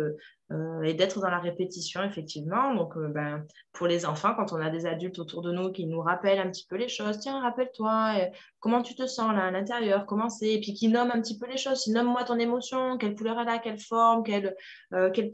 euh, 0.51 0.83
et 0.83 0.95
d'être 0.95 1.21
dans 1.21 1.29
la 1.29 1.41
répétition, 1.41 2.03
effectivement. 2.03 2.75
Donc, 2.75 2.97
euh, 2.97 3.09
ben, 3.09 3.45
pour 3.73 3.87
les 3.87 4.07
enfants, 4.07 4.35
quand 4.35 4.53
on 4.53 4.61
a 4.61 4.71
des 4.71 4.87
adultes 4.87 5.19
autour 5.19 5.43
de 5.43 5.53
nous 5.53 5.73
qui 5.73 5.87
nous 5.87 6.01
rappellent 6.01 6.39
un 6.39 6.51
petit 6.51 6.67
peu 6.67 6.77
les 6.77 6.89
choses, 6.89 7.19
tiens, 7.19 7.43
rappelle-toi, 7.43 8.15
euh, 8.19 8.27
comment 8.59 8.81
tu 8.83 8.95
te 8.95 9.07
sens 9.07 9.35
là 9.35 9.47
à 9.47 9.51
l'intérieur, 9.51 10.07
comment 10.07 10.31
c'est, 10.31 10.55
et 10.55 10.61
puis 10.61 10.73
qui 10.73 10.89
nomment 10.89 11.11
un 11.11 11.21
petit 11.21 11.39
peu 11.39 11.47
les 11.47 11.59
choses, 11.59 11.87
nomme-moi 11.89 12.25
ton 12.25 12.39
émotion, 12.39 12.97
quelle 12.97 13.15
couleur 13.15 13.39
elle 13.41 13.49
a, 13.49 13.59
quelle 13.59 13.79
forme, 13.79 14.23
quelle, 14.23 14.57
quelle 15.13 15.31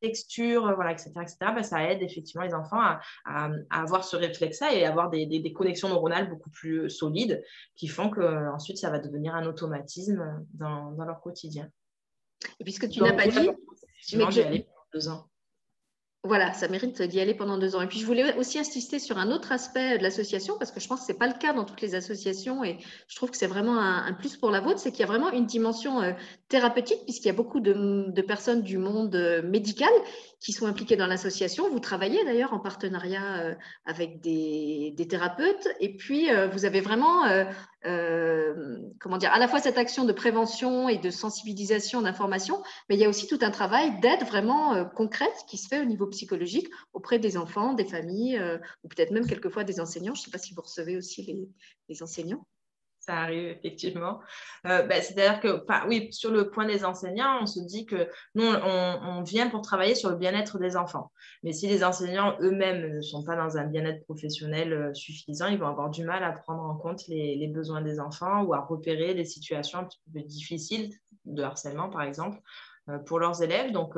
texture, 0.00 0.72
voilà, 0.76 0.92
etc., 0.92 1.10
etc. 1.22 1.36
Ben, 1.40 1.62
ça 1.64 1.90
aide 1.90 2.02
effectivement 2.02 2.44
les 2.44 2.54
enfants 2.54 2.80
à, 3.24 3.50
avoir 3.70 4.04
ce 4.04 4.16
réflexe-là 4.16 4.74
et 4.74 4.84
avoir 4.84 5.10
des, 5.10 5.52
connexions 5.52 5.88
neuronales 5.88 6.28
beaucoup 6.28 6.50
plus 6.50 6.88
solides 6.88 7.42
qui 7.74 7.88
font 7.88 8.10
qu'ensuite 8.10 8.78
ça 8.78 8.90
va 8.90 9.00
devenir 9.00 9.34
un 9.34 9.46
automatisme 9.46 10.44
dans, 10.52 10.94
leur 11.04 11.20
quotidien. 11.20 11.68
Et 12.60 12.64
puisque 12.64 12.88
tu 12.88 13.00
n'as 13.00 13.14
pas 13.14 13.26
dit, 13.26 13.48
mais 14.12 14.30
j'ai 14.30 14.44
allé 14.44 14.66
deux 14.92 15.08
ans. 15.08 15.28
Voilà, 16.26 16.54
ça 16.54 16.68
mérite 16.68 17.02
d'y 17.02 17.20
aller 17.20 17.34
pendant 17.34 17.58
deux 17.58 17.76
ans. 17.76 17.82
Et 17.82 17.86
puis, 17.86 17.98
je 17.98 18.06
voulais 18.06 18.34
aussi 18.38 18.58
insister 18.58 18.98
sur 18.98 19.18
un 19.18 19.30
autre 19.30 19.52
aspect 19.52 19.98
de 19.98 20.02
l'association, 20.02 20.56
parce 20.58 20.70
que 20.70 20.80
je 20.80 20.88
pense 20.88 21.00
que 21.00 21.06
ce 21.06 21.12
n'est 21.12 21.18
pas 21.18 21.26
le 21.26 21.34
cas 21.34 21.52
dans 21.52 21.64
toutes 21.64 21.82
les 21.82 21.94
associations, 21.94 22.64
et 22.64 22.78
je 23.08 23.16
trouve 23.16 23.30
que 23.30 23.36
c'est 23.36 23.46
vraiment 23.46 23.78
un, 23.78 24.10
plus 24.14 24.34
pour 24.38 24.50
la 24.50 24.60
vôtre, 24.60 24.78
c'est 24.78 24.90
qu'il 24.90 25.00
y 25.00 25.02
a 25.02 25.06
vraiment 25.06 25.30
une 25.30 25.44
dimension 25.44 26.00
euh, 26.00 26.12
thérapeutique, 26.48 27.00
puisqu'il 27.04 27.26
y 27.26 27.30
a 27.30 27.34
beaucoup 27.34 27.60
de, 27.60 28.22
personnes 28.22 28.62
du 28.62 28.78
monde 28.78 29.14
euh, 29.14 29.42
médical 29.42 29.90
qui 30.40 30.52
sont 30.52 30.64
impliquées 30.64 30.96
dans 30.96 31.06
l'association. 31.06 31.68
Vous 31.68 31.78
travaillez 31.78 32.24
d'ailleurs 32.24 32.54
en 32.54 32.58
partenariat 32.58 33.42
euh, 33.42 33.54
avec 33.84 34.22
des, 34.22 34.94
thérapeutes, 35.10 35.68
et 35.80 35.94
puis 35.94 36.28
vous 36.52 36.64
avez 36.64 36.80
vraiment 36.80 37.24
comment 38.98 39.18
dire, 39.18 39.30
à 39.30 39.38
la 39.38 39.46
fois 39.46 39.60
cette 39.60 39.76
action 39.76 40.06
de 40.06 40.12
prévention 40.12 40.88
et 40.88 40.96
de 40.96 41.10
sensibilisation, 41.10 42.00
d'information, 42.00 42.62
mais 42.88 42.94
il 42.94 43.00
y 43.02 43.04
a 43.04 43.10
aussi 43.10 43.26
tout 43.26 43.38
un 43.42 43.50
travail 43.50 44.00
d'aide 44.00 44.22
vraiment 44.22 44.86
concrète 44.86 45.34
qui 45.46 45.58
se 45.58 45.68
fait 45.68 45.80
au 45.80 45.84
niveau 45.84 46.06
psychologique 46.14 46.68
auprès 46.92 47.18
des 47.18 47.36
enfants, 47.36 47.74
des 47.74 47.84
familles, 47.84 48.38
euh, 48.38 48.58
ou 48.82 48.88
peut-être 48.88 49.10
même 49.10 49.26
quelquefois 49.26 49.64
des 49.64 49.80
enseignants. 49.80 50.14
Je 50.14 50.20
ne 50.20 50.24
sais 50.24 50.30
pas 50.30 50.38
si 50.38 50.54
vous 50.54 50.62
recevez 50.62 50.96
aussi 50.96 51.48
les 51.88 52.02
enseignants 52.02 52.46
ça 53.04 53.18
arrive 53.18 53.48
effectivement. 53.48 54.20
Euh, 54.66 54.82
ben, 54.82 55.02
c'est-à-dire 55.02 55.40
que, 55.40 55.88
oui, 55.88 56.08
sur 56.12 56.30
le 56.30 56.50
point 56.50 56.66
des 56.66 56.84
enseignants, 56.84 57.38
on 57.42 57.46
se 57.46 57.60
dit 57.60 57.86
que 57.86 58.08
nous, 58.34 58.44
on, 58.44 59.22
vient 59.22 59.48
pour 59.48 59.62
travailler 59.62 59.94
sur 59.94 60.10
le 60.10 60.16
bien-être 60.16 60.58
des 60.58 60.76
enfants. 60.76 61.10
Mais 61.42 61.52
si 61.52 61.66
les 61.66 61.84
enseignants 61.84 62.36
eux-mêmes 62.40 62.94
ne 62.94 63.00
sont 63.00 63.24
pas 63.24 63.36
dans 63.36 63.56
un 63.56 63.64
bien-être 63.64 64.04
professionnel 64.04 64.72
euh, 64.72 64.94
suffisant, 64.94 65.46
ils 65.46 65.58
vont 65.58 65.68
avoir 65.68 65.90
du 65.90 66.04
mal 66.04 66.22
à 66.24 66.32
prendre 66.32 66.62
en 66.62 66.76
compte 66.76 67.06
les, 67.08 67.48
besoins 67.54 67.82
des 67.82 68.00
enfants 68.00 68.42
ou 68.42 68.54
à 68.54 68.60
repérer 68.60 69.14
des 69.14 69.24
situations 69.24 69.80
un 69.80 69.84
petit 69.84 70.00
peu 70.12 70.20
difficiles 70.20 70.90
de 71.24 71.42
harcèlement, 71.42 71.88
par 71.88 72.02
exemple, 72.02 72.38
pour 73.06 73.18
leurs 73.18 73.42
élèves. 73.42 73.72
Donc, 73.72 73.96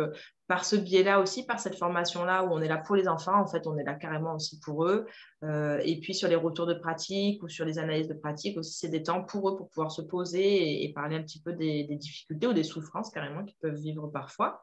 par 0.48 0.64
ce 0.64 0.76
biais-là 0.76 1.20
aussi, 1.20 1.44
par 1.44 1.58
cette 1.58 1.76
formation-là 1.76 2.44
où 2.44 2.52
on 2.52 2.60
est 2.60 2.68
là 2.68 2.78
pour 2.78 2.94
les 2.94 3.08
enfants, 3.08 3.40
en 3.40 3.46
fait, 3.46 3.66
on 3.66 3.76
est 3.76 3.84
là 3.84 3.94
carrément 3.94 4.34
aussi 4.34 4.60
pour 4.60 4.86
eux. 4.86 5.06
Euh, 5.42 5.80
et 5.84 5.98
puis 6.00 6.14
sur 6.14 6.28
les 6.28 6.36
retours 6.36 6.66
de 6.66 6.74
pratique 6.74 7.42
ou 7.42 7.48
sur 7.48 7.64
les 7.64 7.78
analyses 7.78 8.08
de 8.08 8.14
pratique 8.14 8.56
aussi, 8.56 8.78
c'est 8.78 8.88
des 8.88 9.02
temps 9.02 9.24
pour 9.24 9.48
eux 9.48 9.56
pour 9.56 9.68
pouvoir 9.68 9.90
se 9.90 10.02
poser 10.02 10.84
et, 10.84 10.92
parler 10.92 11.16
un 11.16 11.22
petit 11.22 11.40
peu 11.40 11.52
des, 11.52 11.84
difficultés 11.84 12.46
ou 12.46 12.52
des 12.52 12.62
souffrances 12.62 13.10
carrément 13.10 13.44
qu'ils 13.44 13.58
peuvent 13.60 13.74
vivre 13.74 14.06
parfois. 14.08 14.62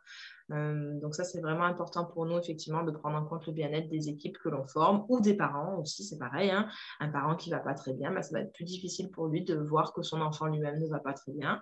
Euh, 0.52 1.00
donc 1.00 1.16
ça, 1.16 1.24
c'est 1.24 1.42
vraiment 1.42 1.64
important 1.64 2.06
pour 2.06 2.26
nous, 2.26 2.38
effectivement, 2.38 2.84
de 2.84 2.92
prendre 2.92 3.18
en 3.18 3.26
compte 3.26 3.46
le 3.46 3.54
bien-être 3.54 3.90
des 3.90 4.10
équipes 4.10 4.38
que 4.38 4.50
l'on 4.50 4.66
forme 4.68 5.06
ou 5.10 5.20
des 5.20 5.36
parents 5.36 5.78
aussi, 5.78 6.04
c'est 6.04 6.18
pareil. 6.18 6.50
Hein. 6.50 6.68
Un 7.00 7.10
parent 7.10 7.36
qui 7.36 7.50
ne 7.50 7.56
va 7.56 7.62
pas 7.62 7.74
très 7.74 7.94
bien, 7.94 8.12
bah, 8.12 8.22
ça 8.22 8.38
va 8.38 8.42
être 8.42 8.54
plus 8.54 8.66
difficile 8.66 9.10
pour 9.12 9.28
lui 9.28 9.44
de 9.44 9.56
voir 9.56 9.94
que 9.94 10.02
son 10.02 10.22
enfant 10.22 10.48
lui-même 10.48 10.80
ne 10.80 10.88
va 10.88 11.00
pas 11.00 11.14
très 11.14 11.34
bien. 11.34 11.62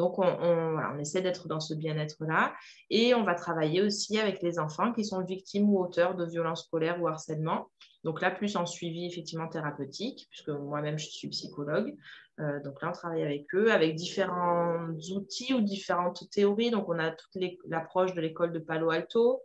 Donc, 0.00 0.18
on, 0.18 0.98
essaie 0.98 1.20
d'être 1.20 1.46
dans 1.46 1.60
ce 1.60 1.74
bien-être-là. 1.74 2.54
Et 2.88 3.14
on 3.14 3.22
va 3.22 3.34
travailler 3.34 3.82
aussi 3.82 4.18
avec 4.18 4.40
les 4.40 4.58
enfants 4.58 4.94
qui 4.94 5.04
sont 5.04 5.22
victimes 5.22 5.68
ou 5.68 5.78
auteurs 5.78 6.14
de 6.14 6.24
violences 6.24 6.64
scolaires 6.64 7.02
ou 7.02 7.06
harcèlement. 7.06 7.68
Donc 8.02 8.22
là, 8.22 8.30
plus 8.30 8.56
en 8.56 8.64
suivi 8.64 9.04
effectivement 9.04 9.46
thérapeutique, 9.46 10.26
puisque 10.30 10.48
moi-même, 10.48 10.98
je 10.98 11.04
suis 11.04 11.28
psychologue. 11.28 11.94
Euh, 12.38 12.62
donc 12.62 12.80
là, 12.80 12.88
on 12.88 12.92
travaille 12.92 13.22
avec 13.22 13.54
eux, 13.54 13.70
avec 13.70 13.94
différents 13.94 14.88
outils 15.14 15.52
ou 15.52 15.60
différentes 15.60 16.30
théories. 16.30 16.70
Donc, 16.70 16.88
on 16.88 16.98
a 16.98 17.10
toute 17.10 17.36
l'approche 17.68 18.14
de 18.14 18.22
l'école 18.22 18.54
de 18.54 18.58
Palo 18.58 18.88
Alto. 18.88 19.42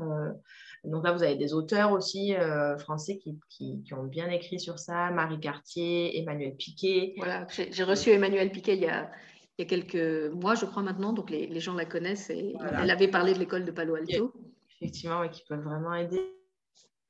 Euh, 0.00 0.32
donc 0.84 1.04
là, 1.04 1.12
vous 1.12 1.22
avez 1.22 1.36
des 1.36 1.52
auteurs 1.52 1.92
aussi 1.92 2.34
euh, 2.34 2.78
français 2.78 3.18
qui, 3.18 3.84
ont 3.92 4.04
bien 4.04 4.30
écrit 4.30 4.58
sur 4.58 4.78
ça, 4.78 5.10
Marie 5.10 5.40
Cartier, 5.40 6.18
Emmanuel 6.18 6.56
Piquet. 6.56 7.12
Voilà, 7.18 7.46
j'ai 7.50 7.84
reçu 7.84 8.10
Emmanuel 8.10 8.50
Piquet 8.50 8.76
il 8.76 8.82
y 8.82 8.88
a, 8.88 9.10
il 9.58 9.62
y 9.62 9.64
a 9.64 9.68
quelques 9.68 10.32
mois, 10.34 10.54
je 10.54 10.66
crois 10.66 10.82
maintenant, 10.82 11.12
donc 11.12 11.30
les, 11.30 11.60
gens 11.60 11.74
la 11.74 11.86
connaissent. 11.86 12.28
Et 12.30 12.54
Elle 12.78 12.90
avait 12.90 13.08
parlé 13.08 13.32
de 13.32 13.38
l'école 13.38 13.64
de 13.64 13.70
Palo 13.70 13.94
Alto. 13.94 14.34
Effectivement, 14.80 15.26
qui 15.28 15.42
peuvent 15.48 15.62
vraiment 15.62 15.94
aider. 15.94 16.20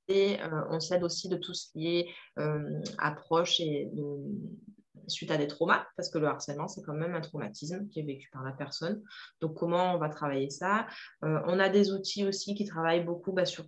Et 0.08 0.40
euh, 0.40 0.62
on 0.70 0.78
s'aide 0.78 1.02
aussi 1.02 1.28
de 1.28 1.36
tout 1.36 1.54
ce 1.54 1.72
qui 1.72 1.98
est 1.98 2.08
euh, 2.38 2.80
approche 2.98 3.58
et 3.58 3.90
suite 5.08 5.30
à 5.30 5.36
des 5.36 5.46
traumas, 5.46 5.84
parce 5.96 6.08
que 6.08 6.18
le 6.18 6.26
harcèlement, 6.26 6.66
c'est 6.68 6.82
quand 6.82 6.94
même 6.94 7.14
un 7.14 7.20
traumatisme 7.20 7.88
qui 7.88 8.00
est 8.00 8.02
vécu 8.02 8.28
par 8.32 8.42
la 8.42 8.52
personne. 8.52 9.02
Donc, 9.40 9.54
comment 9.54 9.94
on 9.94 9.98
va 9.98 10.08
travailler 10.08 10.50
ça? 10.50 10.86
Euh, 11.24 11.40
On 11.46 11.58
a 11.58 11.68
des 11.68 11.92
outils 11.92 12.24
aussi 12.24 12.54
qui 12.54 12.64
travaillent 12.64 13.04
beaucoup 13.04 13.32
bah, 13.32 13.44
sur 13.44 13.64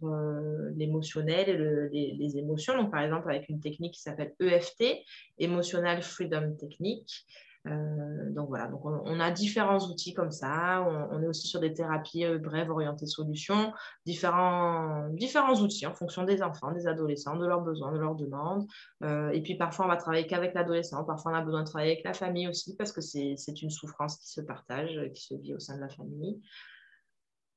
l'émotionnel 0.76 1.90
et 1.92 2.12
les, 2.16 2.38
émotions. 2.38 2.76
Donc, 2.76 2.90
par 2.90 3.02
exemple, 3.02 3.30
avec 3.30 3.48
une 3.48 3.60
technique 3.60 3.94
qui 3.94 4.02
s'appelle 4.02 4.34
EFT, 4.40 5.04
Emotional 5.38 6.02
Freedom 6.02 6.54
Technique. 6.56 7.26
Euh, 7.66 8.30
donc 8.30 8.48
voilà, 8.48 8.68
donc 8.68 8.84
on, 8.84 9.20
a 9.20 9.30
différents 9.30 9.78
outils 9.78 10.14
comme 10.14 10.30
ça. 10.30 10.82
On, 11.10 11.22
est 11.22 11.26
aussi 11.26 11.48
sur 11.48 11.60
des 11.60 11.72
thérapies 11.72 12.24
euh, 12.24 12.38
brèves 12.38 12.70
orientées 12.70 13.06
solutions, 13.06 13.72
différents, 14.06 15.08
différents 15.10 15.54
outils 15.60 15.86
en 15.86 15.94
fonction 15.94 16.24
des 16.24 16.42
enfants, 16.42 16.72
des 16.72 16.86
adolescents, 16.86 17.36
de 17.36 17.46
leurs 17.46 17.62
besoins, 17.62 17.92
de 17.92 17.98
leurs 17.98 18.14
demandes. 18.14 18.66
Euh, 19.02 19.30
et 19.30 19.42
puis 19.42 19.56
parfois 19.56 19.86
on 19.86 19.88
va 19.88 19.96
travailler 19.96 20.26
qu'avec 20.26 20.54
l'adolescent, 20.54 21.04
parfois 21.04 21.32
on 21.32 21.34
a 21.34 21.42
besoin 21.42 21.62
de 21.62 21.68
travailler 21.68 21.92
avec 21.92 22.04
la 22.04 22.14
famille 22.14 22.48
aussi 22.48 22.76
parce 22.76 22.92
que 22.92 23.00
c'est 23.00 23.62
une 23.62 23.70
souffrance 23.70 24.18
qui 24.18 24.28
se 24.28 24.40
partage, 24.40 25.00
qui 25.14 25.22
se 25.22 25.34
vit 25.34 25.54
au 25.54 25.58
sein 25.58 25.76
de 25.76 25.80
la 25.80 25.88
famille. 25.88 26.40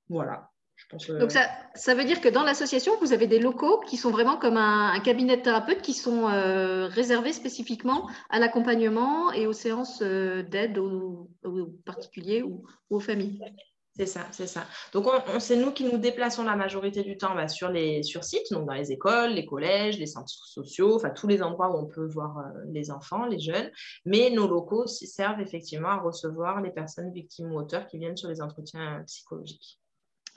Voilà. 0.10 0.51
Donc 0.92 1.32
ça, 1.32 1.50
ça, 1.74 1.96
veut 1.96 2.04
dire 2.04 2.20
que 2.22 2.28
dans 2.28 2.44
l'association, 2.44 2.94
vous 3.00 3.14
avez 3.14 3.28
des 3.28 3.40
locaux 3.40 3.80
qui 3.88 3.98
sont 3.98 4.12
vraiment 4.12 4.38
comme 4.38 4.58
un, 4.58 5.00
cabinet 5.00 5.38
de 5.38 5.42
thérapeutes 5.42 5.82
qui 5.82 5.94
sont 5.94 6.28
euh, 6.28 6.88
réservés 6.88 7.34
spécifiquement 7.34 8.10
à 8.30 8.40
l'accompagnement 8.40 9.32
et 9.32 9.48
aux 9.48 9.54
séances 9.54 10.02
euh, 10.02 10.44
d'aide 10.44 10.78
aux, 10.78 11.30
particuliers 11.86 12.44
ou, 12.44 12.66
aux 12.90 13.00
familles. 13.00 13.40
C'est 13.98 14.06
ça, 14.06 14.26
c'est 14.32 14.48
ça. 14.48 14.66
Donc, 14.94 15.06
on, 15.08 15.40
c'est 15.40 15.58
nous 15.58 15.72
qui 15.72 15.84
nous 15.84 15.98
déplaçons 15.98 16.44
la 16.44 16.56
majorité 16.56 17.04
du 17.04 17.18
temps 17.18 17.36
bah, 17.36 17.50
sur 17.50 17.70
les 17.70 18.04
sur 18.04 18.24
sites, 18.24 18.52
donc 18.52 18.66
dans 18.66 18.74
les 18.74 18.92
écoles, 18.92 19.32
les 19.32 19.46
collèges, 19.46 20.00
les 20.00 20.06
centres 20.06 20.30
sociaux, 20.30 20.96
enfin 20.96 21.10
tous 21.10 21.28
les 21.28 21.44
endroits 21.44 21.70
où 21.76 21.78
on 21.78 21.88
peut 21.88 22.08
voir 22.08 22.38
euh, 22.38 22.44
les 22.72 22.90
enfants, 22.90 23.26
les 23.26 23.40
jeunes. 23.40 23.70
Mais 24.06 24.30
nos 24.30 24.48
locaux 24.48 24.88
servent 24.88 25.42
effectivement 25.42 25.90
à 25.90 26.00
recevoir 26.00 26.62
les 26.62 26.72
personnes 26.72 27.12
victimes 27.12 27.52
ou 27.52 27.60
auteurs 27.60 27.86
qui 27.88 27.98
viennent 27.98 28.16
sur 28.16 28.30
les 28.30 28.42
entretiens 28.42 29.04
psychologiques. 29.08 29.82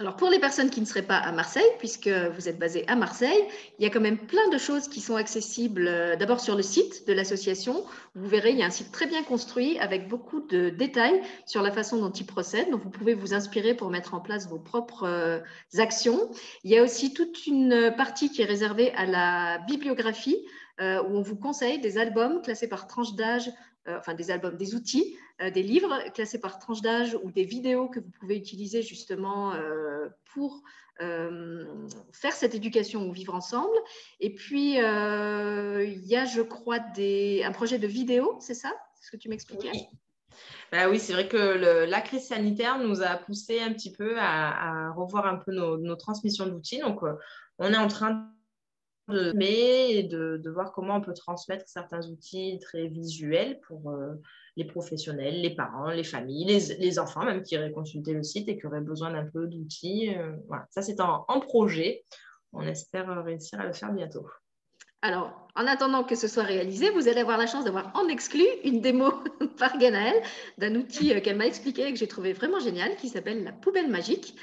Alors 0.00 0.16
pour 0.16 0.28
les 0.28 0.40
personnes 0.40 0.70
qui 0.70 0.80
ne 0.80 0.86
seraient 0.86 1.06
pas 1.06 1.18
à 1.18 1.30
Marseille, 1.30 1.62
puisque 1.78 2.08
vous 2.08 2.48
êtes 2.48 2.58
basé 2.58 2.84
à 2.88 2.96
Marseille, 2.96 3.44
il 3.78 3.84
y 3.84 3.86
a 3.86 3.90
quand 3.90 4.00
même 4.00 4.18
plein 4.18 4.48
de 4.48 4.58
choses 4.58 4.88
qui 4.88 5.00
sont 5.00 5.14
accessibles 5.14 5.86
euh, 5.86 6.16
d'abord 6.16 6.40
sur 6.40 6.56
le 6.56 6.64
site 6.64 7.06
de 7.06 7.12
l'association. 7.12 7.84
Vous 8.16 8.26
verrez, 8.26 8.50
il 8.50 8.58
y 8.58 8.64
a 8.64 8.66
un 8.66 8.70
site 8.70 8.90
très 8.90 9.06
bien 9.06 9.22
construit 9.22 9.78
avec 9.78 10.08
beaucoup 10.08 10.40
de 10.40 10.68
détails 10.68 11.22
sur 11.46 11.62
la 11.62 11.70
façon 11.70 11.98
dont 11.98 12.10
il 12.10 12.26
procède. 12.26 12.70
Donc 12.70 12.82
vous 12.82 12.90
pouvez 12.90 13.14
vous 13.14 13.34
inspirer 13.34 13.74
pour 13.74 13.88
mettre 13.88 14.14
en 14.14 14.20
place 14.20 14.48
vos 14.48 14.58
propres 14.58 15.06
euh, 15.06 15.38
actions. 15.78 16.28
Il 16.64 16.72
y 16.72 16.76
a 16.76 16.82
aussi 16.82 17.14
toute 17.14 17.46
une 17.46 17.94
partie 17.96 18.32
qui 18.32 18.42
est 18.42 18.46
réservée 18.46 18.92
à 18.94 19.06
la 19.06 19.58
bibliographie 19.68 20.44
euh, 20.80 21.00
où 21.04 21.18
on 21.18 21.22
vous 21.22 21.36
conseille 21.36 21.78
des 21.78 21.98
albums 21.98 22.42
classés 22.42 22.68
par 22.68 22.88
tranche 22.88 23.14
d'âge, 23.14 23.48
enfin 23.86 24.14
des 24.14 24.30
albums, 24.30 24.56
des 24.56 24.74
outils 24.74 25.16
euh, 25.42 25.50
des 25.50 25.64
livres 25.64 25.98
classés 26.14 26.38
par 26.38 26.60
tranche 26.60 26.80
d'âge 26.80 27.18
ou 27.24 27.32
des 27.32 27.42
vidéos 27.42 27.88
que 27.88 27.98
vous 27.98 28.10
pouvez 28.20 28.36
utiliser 28.36 28.82
justement 28.82 29.52
euh, 29.52 30.06
pour 30.32 30.62
euh, 31.00 31.64
faire 32.12 32.32
cette 32.32 32.54
éducation 32.54 33.08
ou 33.08 33.12
vivre 33.12 33.34
ensemble. 33.34 33.76
Et 34.20 34.32
puis, 34.32 34.74
il 34.74 36.06
y 36.06 36.16
a, 36.16 36.24
je 36.24 36.40
crois, 36.40 36.78
des, 36.78 37.42
un 37.44 37.50
projet 37.50 37.80
de 37.80 37.88
vidéo, 37.88 38.36
c'est 38.38 38.54
ça? 38.54 38.72
C'est 38.94 39.06
ce 39.06 39.10
que 39.10 39.16
tu 39.16 39.28
m'expliquais? 39.28 39.70
Oui. 39.72 39.86
Bah 40.70 40.88
oui, 40.88 41.00
c'est 41.00 41.12
vrai 41.12 41.26
que 41.26 41.36
la 41.36 42.00
crise 42.00 42.28
sanitaire 42.28 42.78
nous 42.78 43.02
a 43.02 43.16
poussé 43.16 43.60
un 43.60 43.72
petit 43.72 43.90
peu 43.90 44.16
à, 44.20 44.92
revoir 44.92 45.26
un 45.26 45.36
peu 45.36 45.52
nos, 45.52 45.96
transmissions 45.96 46.46
d'outils. 46.46 46.78
Donc, 46.78 47.00
on 47.58 47.72
est 47.72 47.76
en 47.76 47.88
train 47.88 48.30
de 49.08 49.32
mais 49.34 50.02
de, 50.04 50.50
voir 50.50 50.72
comment 50.72 50.96
on 50.96 51.00
peut 51.00 51.14
transmettre 51.14 51.68
certains 51.68 52.06
outils 52.08 52.58
très 52.60 52.88
visuels 52.88 53.60
pour 53.66 53.92
les 54.56 54.64
professionnels, 54.64 55.40
les 55.40 55.54
parents, 55.54 55.90
les 55.90 56.04
familles, 56.04 56.46
les, 56.78 56.98
enfants 56.98 57.24
même 57.24 57.42
qui 57.42 57.58
auraient 57.58 57.72
consulté 57.72 58.12
le 58.12 58.22
site 58.22 58.48
et 58.48 58.58
qui 58.58 58.66
auraient 58.66 58.80
besoin 58.80 59.10
d'un 59.10 59.26
peu 59.26 59.46
d'outils. 59.46 60.14
Euh, 60.16 60.32
voilà, 60.46 60.66
ça 60.70 60.82
c'est 60.82 61.00
en, 61.00 61.40
projet. 61.40 62.04
On 62.52 62.62
espère 62.62 63.24
réussir 63.24 63.60
à 63.60 63.66
le 63.66 63.72
faire 63.72 63.92
bientôt. 63.92 64.26
Alors, 65.02 65.43
en 65.56 65.66
attendant 65.66 66.04
que 66.04 66.16
ce 66.16 66.26
soit 66.28 66.42
réalisé, 66.42 66.90
vous 66.90 67.08
allez 67.08 67.20
avoir 67.20 67.38
la 67.38 67.46
chance 67.46 67.64
d'avoir 67.64 67.92
en 67.94 68.08
exclu 68.08 68.44
une 68.64 68.80
démo 68.80 69.12
par 69.58 69.78
Ganaël 69.78 70.14
d'un 70.58 70.74
outil 70.74 71.12
euh, 71.12 71.20
qu'elle 71.20 71.36
m'a 71.36 71.46
expliqué 71.46 71.86
et 71.86 71.92
que 71.92 71.98
j'ai 71.98 72.08
trouvé 72.08 72.32
vraiment 72.32 72.58
génial 72.58 72.96
qui 72.96 73.08
s'appelle 73.08 73.44
la 73.44 73.52
poubelle 73.52 73.88
magique. 73.88 74.34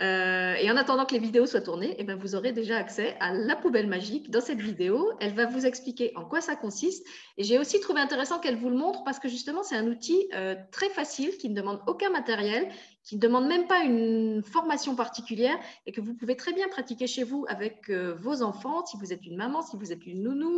Euh, 0.00 0.54
et 0.54 0.70
en 0.70 0.76
attendant 0.76 1.04
que 1.06 1.12
les 1.12 1.18
vidéos 1.18 1.46
soient 1.46 1.60
tournées, 1.60 1.96
eh 1.98 2.04
bien, 2.04 2.14
vous 2.14 2.36
aurez 2.36 2.52
déjà 2.52 2.76
accès 2.76 3.16
à 3.18 3.34
la 3.34 3.56
poubelle 3.56 3.88
magique 3.88 4.30
dans 4.30 4.40
cette 4.40 4.60
vidéo. 4.60 5.10
Elle 5.20 5.34
va 5.34 5.46
vous 5.46 5.66
expliquer 5.66 6.12
en 6.14 6.24
quoi 6.24 6.40
ça 6.40 6.54
consiste. 6.54 7.04
Et 7.36 7.42
j'ai 7.42 7.58
aussi 7.58 7.80
trouvé 7.80 8.00
intéressant 8.00 8.38
qu'elle 8.38 8.56
vous 8.56 8.70
le 8.70 8.76
montre 8.76 9.02
parce 9.02 9.18
que 9.18 9.28
justement, 9.28 9.62
c'est 9.62 9.76
un 9.76 9.88
outil 9.88 10.28
euh, 10.34 10.54
très 10.70 10.88
facile 10.88 11.36
qui 11.38 11.48
ne 11.48 11.54
demande 11.54 11.80
aucun 11.88 12.10
matériel, 12.10 12.68
qui 13.02 13.16
ne 13.16 13.20
demande 13.20 13.48
même 13.48 13.66
pas 13.66 13.82
une 13.82 14.42
formation 14.42 14.94
particulière 14.94 15.58
et 15.86 15.92
que 15.92 16.00
vous 16.00 16.14
pouvez 16.14 16.36
très 16.36 16.52
bien 16.52 16.68
pratiquer 16.68 17.06
chez 17.06 17.24
vous 17.24 17.44
avec 17.48 17.90
vos 17.90 18.42
enfants, 18.42 18.84
si 18.86 18.96
vous 18.98 19.12
êtes 19.12 19.24
une 19.24 19.36
maman, 19.36 19.62
si 19.62 19.76
vous 19.76 19.92
êtes 19.92 20.06
une 20.06 20.22
nounou, 20.22 20.57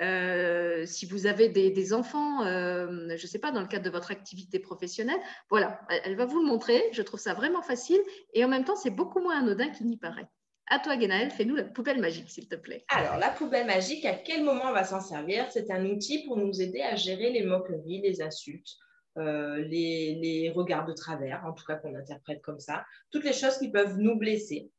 euh, 0.00 0.84
si 0.86 1.06
vous 1.06 1.26
avez 1.26 1.48
des, 1.48 1.92
enfants, 1.92 2.44
euh, 2.44 2.86
je 3.16 3.22
ne 3.22 3.28
sais 3.28 3.38
pas, 3.38 3.52
dans 3.52 3.60
le 3.60 3.66
cadre 3.66 3.84
de 3.84 3.90
votre 3.90 4.10
activité 4.10 4.58
professionnelle. 4.58 5.20
Voilà, 5.50 5.80
elle 6.04 6.16
va 6.16 6.26
vous 6.26 6.40
le 6.40 6.46
montrer. 6.46 6.82
Je 6.92 7.02
trouve 7.02 7.20
ça 7.20 7.34
vraiment 7.34 7.62
facile 7.62 8.00
et 8.34 8.44
en 8.44 8.48
même 8.48 8.64
temps, 8.64 8.76
c'est 8.76 8.90
beaucoup 8.90 9.20
moins 9.20 9.38
anodin 9.38 9.68
qu'il 9.70 9.86
n'y 9.86 9.96
paraît. 9.96 10.28
À 10.68 10.80
toi, 10.80 10.96
Guénaël, 10.96 11.30
fais-nous 11.30 11.54
la 11.54 11.62
poubelle 11.62 12.00
magique, 12.00 12.28
s'il 12.28 12.48
te 12.48 12.56
plaît. 12.56 12.84
Alors, 12.88 13.18
la 13.18 13.28
poubelle 13.28 13.66
magique, 13.66 14.04
à 14.04 14.14
quel 14.14 14.42
moment 14.42 14.64
on 14.64 14.72
va 14.72 14.82
s'en 14.82 15.00
servir? 15.00 15.46
C'est 15.52 15.70
un 15.70 15.86
outil 15.86 16.24
pour 16.24 16.36
nous 16.36 16.60
aider 16.60 16.82
à 16.82 16.96
gérer 16.96 17.30
les 17.30 17.44
moqueries, 17.44 18.00
les 18.02 18.20
insultes, 18.20 18.76
euh, 19.16 19.58
les, 19.58 20.52
regards 20.54 20.84
de 20.84 20.92
travers, 20.92 21.44
en 21.46 21.52
tout 21.52 21.64
cas 21.64 21.76
qu'on 21.76 21.94
interprète 21.94 22.42
comme 22.42 22.58
ça, 22.58 22.84
toutes 23.12 23.24
les 23.24 23.32
choses 23.32 23.58
qui 23.58 23.70
peuvent 23.70 23.96
nous 23.96 24.16
blesser. 24.16 24.70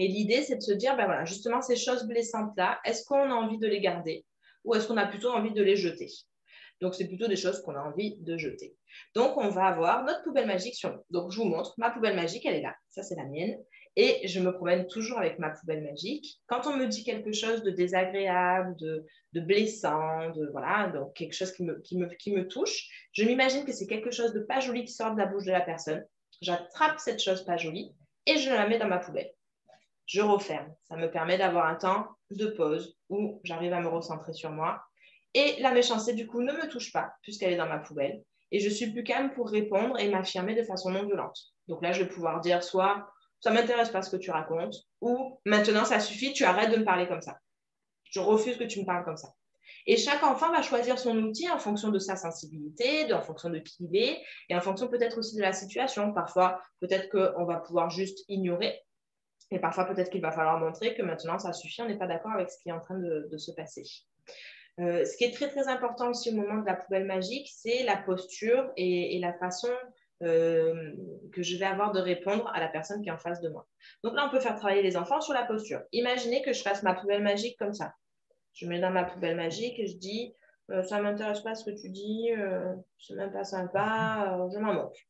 Et 0.00 0.08
l'idée, 0.08 0.40
c'est 0.40 0.56
de 0.56 0.62
se 0.62 0.72
dire, 0.72 0.96
ben 0.96 1.04
voilà, 1.04 1.26
justement, 1.26 1.60
ces 1.60 1.76
choses 1.76 2.06
blessantes-là, 2.06 2.80
est-ce 2.86 3.04
qu'on 3.04 3.30
a 3.30 3.34
envie 3.34 3.58
de 3.58 3.66
les 3.66 3.82
garder 3.82 4.24
ou 4.64 4.74
est-ce 4.74 4.88
qu'on 4.88 4.96
a 4.96 5.06
plutôt 5.06 5.28
envie 5.28 5.52
de 5.52 5.62
les 5.62 5.76
jeter? 5.76 6.08
Donc, 6.80 6.94
c'est 6.94 7.06
plutôt 7.06 7.28
des 7.28 7.36
choses 7.36 7.60
qu'on 7.60 7.74
a 7.74 7.82
envie 7.82 8.16
de 8.16 8.38
jeter. 8.38 8.74
Donc, 9.14 9.36
on 9.36 9.50
va 9.50 9.66
avoir 9.66 10.02
notre 10.04 10.22
poubelle 10.22 10.46
magique 10.46 10.74
sur 10.74 10.90
nous. 10.90 11.02
Donc, 11.10 11.30
je 11.30 11.36
vous 11.36 11.44
montre, 11.44 11.74
ma 11.76 11.90
poubelle 11.90 12.16
magique, 12.16 12.46
elle 12.46 12.54
est 12.54 12.62
là. 12.62 12.74
Ça, 12.88 13.02
c'est 13.02 13.14
la 13.14 13.26
mienne. 13.26 13.58
Et 13.94 14.26
je 14.26 14.40
me 14.40 14.52
promène 14.52 14.86
toujours 14.86 15.18
avec 15.18 15.38
ma 15.38 15.50
poubelle 15.50 15.82
magique. 15.82 16.40
Quand 16.46 16.66
on 16.66 16.78
me 16.78 16.86
dit 16.86 17.04
quelque 17.04 17.32
chose 17.32 17.62
de 17.62 17.70
désagréable, 17.70 18.74
de, 18.76 19.40
blessant, 19.40 20.30
de 20.30 20.48
voilà, 20.50 20.88
donc 20.88 21.12
quelque 21.12 21.34
chose 21.34 21.52
qui 21.52 21.64
me, 21.98 22.48
touche, 22.48 22.88
je 23.12 23.24
m'imagine 23.24 23.66
que 23.66 23.72
c'est 23.72 23.86
quelque 23.86 24.12
chose 24.12 24.32
de 24.32 24.40
pas 24.40 24.60
joli 24.60 24.86
qui 24.86 24.94
sort 24.94 25.12
de 25.12 25.18
la 25.18 25.26
bouche 25.26 25.44
de 25.44 25.52
la 25.52 25.60
personne. 25.60 26.02
J'attrape 26.40 26.98
cette 26.98 27.20
chose 27.20 27.44
pas 27.44 27.58
jolie 27.58 27.92
et 28.24 28.38
je 28.38 28.48
la 28.48 28.66
mets 28.66 28.78
dans 28.78 28.88
ma 28.88 28.98
poubelle. 28.98 29.30
Je 30.10 30.22
referme. 30.22 30.74
Ça 30.88 30.96
me 30.96 31.08
permet 31.08 31.38
d'avoir 31.38 31.66
un 31.66 31.76
temps 31.76 32.08
de 32.30 32.46
pause 32.46 32.98
où 33.10 33.40
j'arrive 33.44 33.72
à 33.72 33.80
me 33.80 33.86
recentrer 33.86 34.32
sur 34.32 34.50
moi. 34.50 34.82
Et 35.34 35.54
la 35.60 35.70
méchanceté, 35.70 36.14
du 36.14 36.26
coup, 36.26 36.42
ne 36.42 36.52
me 36.52 36.68
touche 36.68 36.92
pas 36.92 37.12
puisqu'elle 37.22 37.52
est 37.52 37.56
dans 37.56 37.68
ma 37.68 37.78
poubelle. 37.78 38.20
Et 38.50 38.58
je 38.58 38.68
suis 38.68 38.90
plus 38.90 39.04
calme 39.04 39.30
pour 39.30 39.48
répondre 39.48 39.96
et 40.00 40.08
m'affirmer 40.08 40.56
de 40.56 40.64
façon 40.64 40.90
non 40.90 41.06
violente. 41.06 41.38
Donc 41.68 41.80
là, 41.80 41.92
je 41.92 42.02
vais 42.02 42.08
pouvoir 42.08 42.40
dire 42.40 42.64
soit 42.64 43.08
ça 43.38 43.52
m'intéresse 43.52 43.90
pas 43.90 44.02
ce 44.02 44.10
que 44.10 44.16
tu 44.16 44.32
racontes, 44.32 44.74
ou 45.00 45.40
maintenant 45.46 45.84
ça 45.84 46.00
suffit, 46.00 46.32
tu 46.32 46.44
arrêtes 46.44 46.72
de 46.72 46.76
me 46.76 46.84
parler 46.84 47.06
comme 47.06 47.22
ça. 47.22 47.38
Je 48.10 48.18
refuse 48.18 48.58
que 48.58 48.64
tu 48.64 48.80
me 48.80 48.84
parles 48.84 49.04
comme 49.04 49.16
ça. 49.16 49.28
Et 49.86 49.96
chaque 49.96 50.24
enfant 50.24 50.50
va 50.50 50.60
choisir 50.60 50.98
son 50.98 51.16
outil 51.18 51.48
en 51.48 51.58
fonction 51.58 51.90
de 51.90 52.00
sa 52.00 52.16
sensibilité, 52.16 53.10
en 53.14 53.22
fonction 53.22 53.48
de 53.48 53.60
qui 53.60 53.84
il 53.84 53.96
est, 53.96 54.20
et 54.48 54.56
en 54.56 54.60
fonction 54.60 54.88
peut-être 54.88 55.18
aussi 55.18 55.36
de 55.36 55.40
la 55.40 55.52
situation. 55.52 56.12
Parfois, 56.12 56.60
peut-être 56.80 57.08
qu'on 57.08 57.44
va 57.44 57.58
pouvoir 57.58 57.88
juste 57.90 58.24
ignorer, 58.28 58.82
et 59.50 59.58
parfois 59.58 59.84
peut-être 59.84 60.10
qu'il 60.10 60.20
va 60.20 60.32
falloir 60.32 60.58
montrer 60.58 60.94
que 60.94 61.02
maintenant 61.02 61.38
ça 61.38 61.52
suffit, 61.52 61.82
on 61.82 61.86
n'est 61.86 61.98
pas 61.98 62.06
d'accord 62.06 62.32
avec 62.32 62.50
ce 62.50 62.58
qui 62.58 62.68
est 62.68 62.72
en 62.72 62.80
train 62.80 62.98
de, 62.98 63.36
se 63.36 63.52
passer. 63.52 63.84
Euh, 64.78 65.04
ce 65.04 65.16
qui 65.16 65.24
est 65.24 65.32
très 65.32 65.48
très 65.48 65.68
important 65.68 66.10
aussi 66.10 66.30
au 66.30 66.34
moment 66.34 66.60
de 66.60 66.66
la 66.66 66.74
poubelle 66.74 67.04
magique, 67.04 67.48
c'est 67.52 67.82
la 67.82 67.96
posture 67.96 68.70
et, 68.76 69.18
la 69.20 69.32
façon 69.34 69.70
euh, 70.22 70.92
que 71.32 71.42
je 71.42 71.56
vais 71.56 71.64
avoir 71.64 71.92
de 71.92 72.00
répondre 72.00 72.50
à 72.54 72.60
la 72.60 72.68
personne 72.68 73.02
qui 73.02 73.08
est 73.08 73.12
en 73.12 73.18
face 73.18 73.40
de 73.40 73.48
moi. 73.48 73.66
Donc 74.04 74.14
là, 74.14 74.26
on 74.26 74.30
peut 74.30 74.40
faire 74.40 74.56
travailler 74.56 74.82
les 74.82 74.96
enfants 74.96 75.20
sur 75.20 75.34
la 75.34 75.44
posture. 75.44 75.82
Imaginez 75.92 76.42
que 76.42 76.52
je 76.52 76.62
fasse 76.62 76.82
ma 76.82 76.94
poubelle 76.94 77.22
magique 77.22 77.58
comme 77.58 77.74
ça. 77.74 77.94
Je 78.54 78.66
mets 78.66 78.80
dans 78.80 78.90
ma 78.90 79.04
poubelle 79.04 79.36
magique 79.36 79.78
et 79.78 79.86
je 79.86 79.96
dis 79.96 80.34
euh, 80.70 80.82
ça 80.82 80.98
ne 80.98 81.02
m'intéresse 81.02 81.40
pas 81.40 81.54
ce 81.54 81.64
que 81.64 81.76
tu 81.76 81.88
dis, 81.88 82.30
euh, 82.36 82.74
c'est 82.98 83.14
même 83.14 83.32
pas 83.32 83.44
sympa, 83.44 84.38
je 84.52 84.58
m'en 84.58 84.72
moque. 84.72 85.09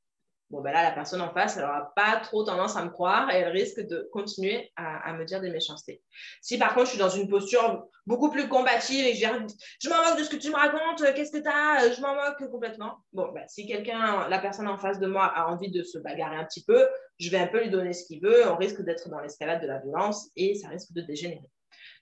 Bon, 0.51 0.63
ben 0.63 0.73
là, 0.73 0.83
la 0.83 0.91
personne 0.91 1.21
en 1.21 1.33
face, 1.33 1.57
elle 1.57 1.63
n'aura 1.63 1.93
pas 1.95 2.17
trop 2.17 2.43
tendance 2.43 2.77
à 2.77 2.85
me 2.85 2.91
croire 2.91 3.31
et 3.31 3.37
elle 3.37 3.53
risque 3.53 3.81
de 3.87 4.09
continuer 4.13 4.73
à, 4.75 5.13
me 5.13 5.25
dire 5.25 5.41
des 5.41 5.51
méchancetés. 5.51 6.03
Si 6.43 6.59
par 6.59 6.75
contre, 6.75 6.87
je 6.87 6.91
suis 6.91 6.99
dans 6.99 7.09
une 7.09 7.29
posture 7.29 7.87
beaucoup 8.05 8.31
plus 8.31 8.49
combative 8.49 9.07
et 9.07 9.13
que 9.13 9.19
je 9.19 9.55
je 9.81 9.89
m'en 9.89 10.03
moque 10.03 10.19
de 10.19 10.25
ce 10.25 10.31
que 10.31 10.37
tu 10.37 10.51
me 10.51 10.57
racontes, 10.57 11.05
qu'est-ce 11.15 11.31
que 11.31 11.43
tu 11.43 11.49
as, 11.49 11.93
je 11.93 12.01
m'en 12.01 12.17
moque 12.17 12.51
complètement. 12.51 12.97
Bon, 13.13 13.31
ben, 13.33 13.45
si 13.47 13.65
quelqu'un, 13.65 14.29
la 14.29 14.41
personne 14.41 14.67
en 14.67 14.77
face 14.77 14.99
de 14.99 15.07
moi 15.07 15.27
a 15.27 15.47
envie 15.47 15.71
de 15.71 15.85
se 15.85 15.99
bagarrer 15.99 16.37
un 16.37 16.45
petit 16.45 16.65
peu, 16.65 16.89
je 17.21 17.31
vais 17.31 17.39
un 17.39 17.47
peu 17.47 17.63
lui 17.63 17.71
donner 17.71 17.93
ce 17.93 18.05
qu'il 18.05 18.21
veut, 18.21 18.51
on 18.51 18.57
risque 18.57 18.83
d'être 18.83 19.09
dans 19.09 19.21
l'escalade 19.21 19.63
de 19.63 19.69
la 19.69 19.79
violence 19.79 20.31
et 20.35 20.57
ça 20.57 20.69
risque 20.69 20.93
de 20.93 21.03
dégénérer. 21.03 21.49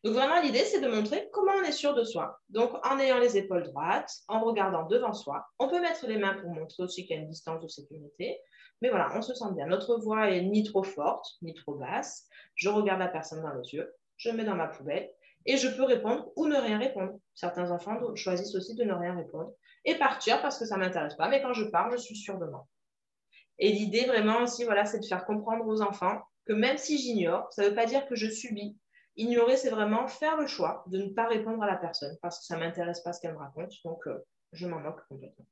Donc 0.05 0.15
vraiment, 0.15 0.41
l'idée, 0.41 0.65
c'est 0.65 0.81
de 0.81 0.89
montrer 0.89 1.29
comment 1.33 1.53
on 1.61 1.65
est 1.65 1.73
sûr 1.73 1.95
de 1.95 2.05
soi. 2.05 2.39
Donc 2.51 2.71
en 2.87 2.99
ayant 2.99 3.19
les 3.19 3.37
épaules 3.37 3.65
droites, 3.65 4.11
en 4.29 4.41
regardant 4.41 4.87
devant 4.87 5.13
soi, 5.13 5.45
on 5.59 5.69
peut 5.69 5.81
mettre 5.81 6.07
les 6.07 6.19
mains 6.19 6.35
pour 6.35 6.51
montrer 6.51 6.85
aussi 6.85 7.05
qu'il 7.05 7.17
y 7.17 7.19
a 7.19 7.23
une 7.23 7.29
distance 7.29 7.61
de 7.61 7.69
sécurité. 7.69 8.39
Mais 8.81 8.91
voilà, 8.91 9.11
on 9.17 9.23
se 9.23 9.35
sent 9.35 9.53
bien. 9.55 9.67
Notre 9.67 9.99
voix 9.99 10.31
est 10.31 10.43
ni 10.43 10.63
trop 10.63 10.85
forte, 10.85 11.27
ni 11.43 11.53
trop 11.53 11.75
basse. 11.75 12.29
Je 12.55 12.69
regarde 12.69 13.01
la 13.01 13.09
personne 13.09 13.43
dans 13.43 13.55
les 13.55 13.75
yeux, 13.75 13.93
je 14.17 14.31
mets 14.31 14.45
dans 14.45 14.55
ma 14.55 14.69
poubelle 14.69 15.11
et 15.47 15.57
je 15.57 15.69
peux 15.69 15.85
répondre 15.85 16.31
ou 16.37 16.47
ne 16.47 16.57
rien 16.57 16.79
répondre. 16.79 17.19
Certains 17.35 17.71
enfants 17.73 17.99
choisissent 18.15 18.55
aussi 18.55 18.77
de 18.77 18.85
ne 18.85 18.93
rien 18.93 19.17
répondre 19.17 19.53
et 19.85 19.97
partir 19.97 20.41
parce 20.43 20.59
que 20.59 20.65
ça 20.65 20.77
ne 20.77 20.81
m'intéresse 20.81 21.17
pas. 21.17 21.29
Mais 21.29 21.43
quand 21.43 21.55
je 21.55 21.65
pars, 21.65 21.91
je 21.91 21.97
suis 21.97 22.17
sûre 22.17 22.39
de 22.39 22.47
moi. 22.47 22.69
Et 23.59 23.73
l'idée 23.73 24.07
vraiment 24.07 24.43
aussi, 24.43 24.65
voilà, 24.65 24.85
c'est 24.85 25.01
de 25.01 25.07
faire 25.07 25.25
comprendre 25.25 25.67
aux 25.67 25.83
enfants 25.83 26.21
que 26.47 26.53
même 26.53 26.79
si 26.79 26.99
j'ignore, 26.99 27.53
ça 27.53 27.65
ne 27.65 27.69
veut 27.69 27.75
pas 27.75 27.87
dire 27.87 28.07
que 28.07 28.15
je 28.15 28.29
subis 28.29 28.77
Ignorer, 29.19 29.57
c'est 29.57 29.71
vraiment 29.71 30.07
faire 30.07 30.37
le 30.37 30.47
choix 30.47 30.85
de 30.87 30.99
ne 30.99 31.09
pas 31.09 31.27
répondre 31.27 31.61
à 31.61 31.67
la 31.67 31.75
personne 31.75 32.17
parce 32.23 32.39
que 32.39 32.45
ça 32.47 32.55
ne 32.55 32.61
m'intéresse 32.61 33.01
pas 33.01 33.13
ce 33.13 33.21
qu'elle 33.21 33.33
me 33.33 33.39
raconte. 33.39 33.73
Donc, 33.85 34.07
euh, 34.07 34.25
je 34.53 34.67
m'en 34.69 34.79
moque 34.79 35.01
complètement. 35.09 35.45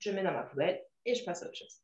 Je 0.00 0.10
mets 0.10 0.24
dans 0.24 0.32
ma 0.32 0.42
poubelle 0.42 0.82
et 1.04 1.14
je 1.14 1.24
passe 1.24 1.44
à 1.44 1.46
autre 1.46 1.56
chose. 1.56 1.80